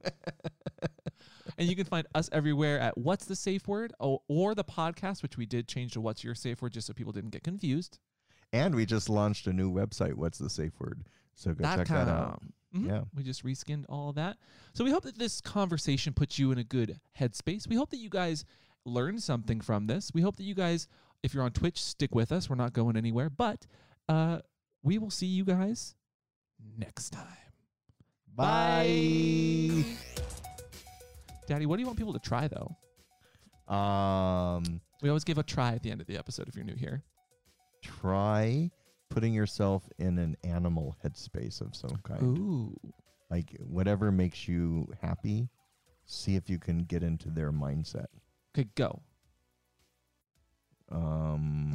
and 1.58 1.68
you 1.68 1.76
can 1.76 1.84
find 1.84 2.06
us 2.14 2.28
everywhere 2.32 2.78
at 2.80 2.96
Watts 2.98 3.24
the 3.26 3.34
Safeword 3.34 3.90
or, 4.00 4.20
or 4.28 4.54
the 4.54 4.64
podcast, 4.64 5.22
which 5.22 5.36
we 5.36 5.46
did 5.46 5.68
change 5.68 5.92
to 5.92 6.00
What's 6.00 6.24
Your 6.24 6.34
Safe 6.34 6.60
Word 6.60 6.72
just 6.72 6.86
so 6.86 6.92
people 6.92 7.12
didn't 7.12 7.30
get 7.30 7.42
confused. 7.42 7.98
and 8.52 8.74
we 8.74 8.84
just 8.86 9.08
launched 9.08 9.46
a 9.46 9.52
new 9.52 9.72
website. 9.72 10.14
What's 10.14 10.38
the 10.38 10.50
safe 10.50 10.72
word? 10.80 11.04
So 11.34 11.52
go 11.52 11.62
Dot 11.64 11.78
check 11.78 11.88
that 11.88 12.08
out. 12.08 12.40
com. 12.40 12.52
Mhm. 12.74 12.88
Yeah. 12.88 13.00
We 13.14 13.22
just 13.22 13.44
reskinned 13.44 13.84
all 13.88 14.08
of 14.10 14.14
that. 14.16 14.36
So 14.74 14.84
we 14.84 14.90
hope 14.90 15.02
that 15.04 15.18
this 15.18 15.40
conversation 15.40 16.12
puts 16.14 16.38
you 16.38 16.52
in 16.52 16.58
a 16.58 16.64
good 16.64 16.98
headspace. 17.18 17.68
We 17.68 17.76
hope 17.76 17.90
that 17.90 17.98
you 17.98 18.08
guys 18.10 18.44
learned 18.84 19.22
something 19.22 19.60
from 19.60 19.86
this. 19.88 20.10
We 20.14 20.22
hope 20.22 20.36
that 20.36 20.42
you 20.44 20.54
guys, 20.54 20.88
if 21.22 21.34
you're 21.34 21.42
on 21.44 21.52
Twitch, 21.52 21.82
stick 21.82 22.14
with 22.14 22.32
us. 22.32 22.48
We're 22.48 22.56
not 22.56 22.72
going 22.72 22.96
anywhere. 22.96 23.28
But 23.30 23.66
uh, 24.08 24.38
we 24.82 24.98
will 24.98 25.10
see 25.10 25.26
you 25.26 25.44
guys 25.44 25.94
next 26.78 27.10
time. 27.10 27.26
Bye. 28.34 29.84
Daddy, 31.46 31.66
what 31.66 31.76
do 31.76 31.80
you 31.82 31.86
want 31.86 31.98
people 31.98 32.12
to 32.12 32.18
try, 32.18 32.48
though? 32.48 32.76
Um, 33.72 34.80
We 35.02 35.08
always 35.08 35.24
give 35.24 35.38
a 35.38 35.42
try 35.42 35.72
at 35.72 35.82
the 35.82 35.90
end 35.90 36.00
of 36.00 36.06
the 36.06 36.16
episode 36.18 36.48
if 36.48 36.54
you're 36.54 36.64
new 36.64 36.76
here. 36.76 37.02
try 37.82 38.70
putting 39.08 39.32
yourself 39.32 39.88
in 39.98 40.18
an 40.18 40.36
animal 40.44 40.96
headspace 41.04 41.60
of 41.60 41.74
some 41.74 41.96
kind. 42.02 42.22
Ooh. 42.22 42.74
Like 43.30 43.56
whatever 43.60 44.10
makes 44.12 44.46
you 44.48 44.88
happy, 45.00 45.48
see 46.04 46.34
if 46.36 46.50
you 46.50 46.58
can 46.58 46.78
get 46.78 47.02
into 47.02 47.30
their 47.30 47.52
mindset. 47.52 48.06
Okay, 48.56 48.68
go. 48.74 49.00
Um, 50.90 51.72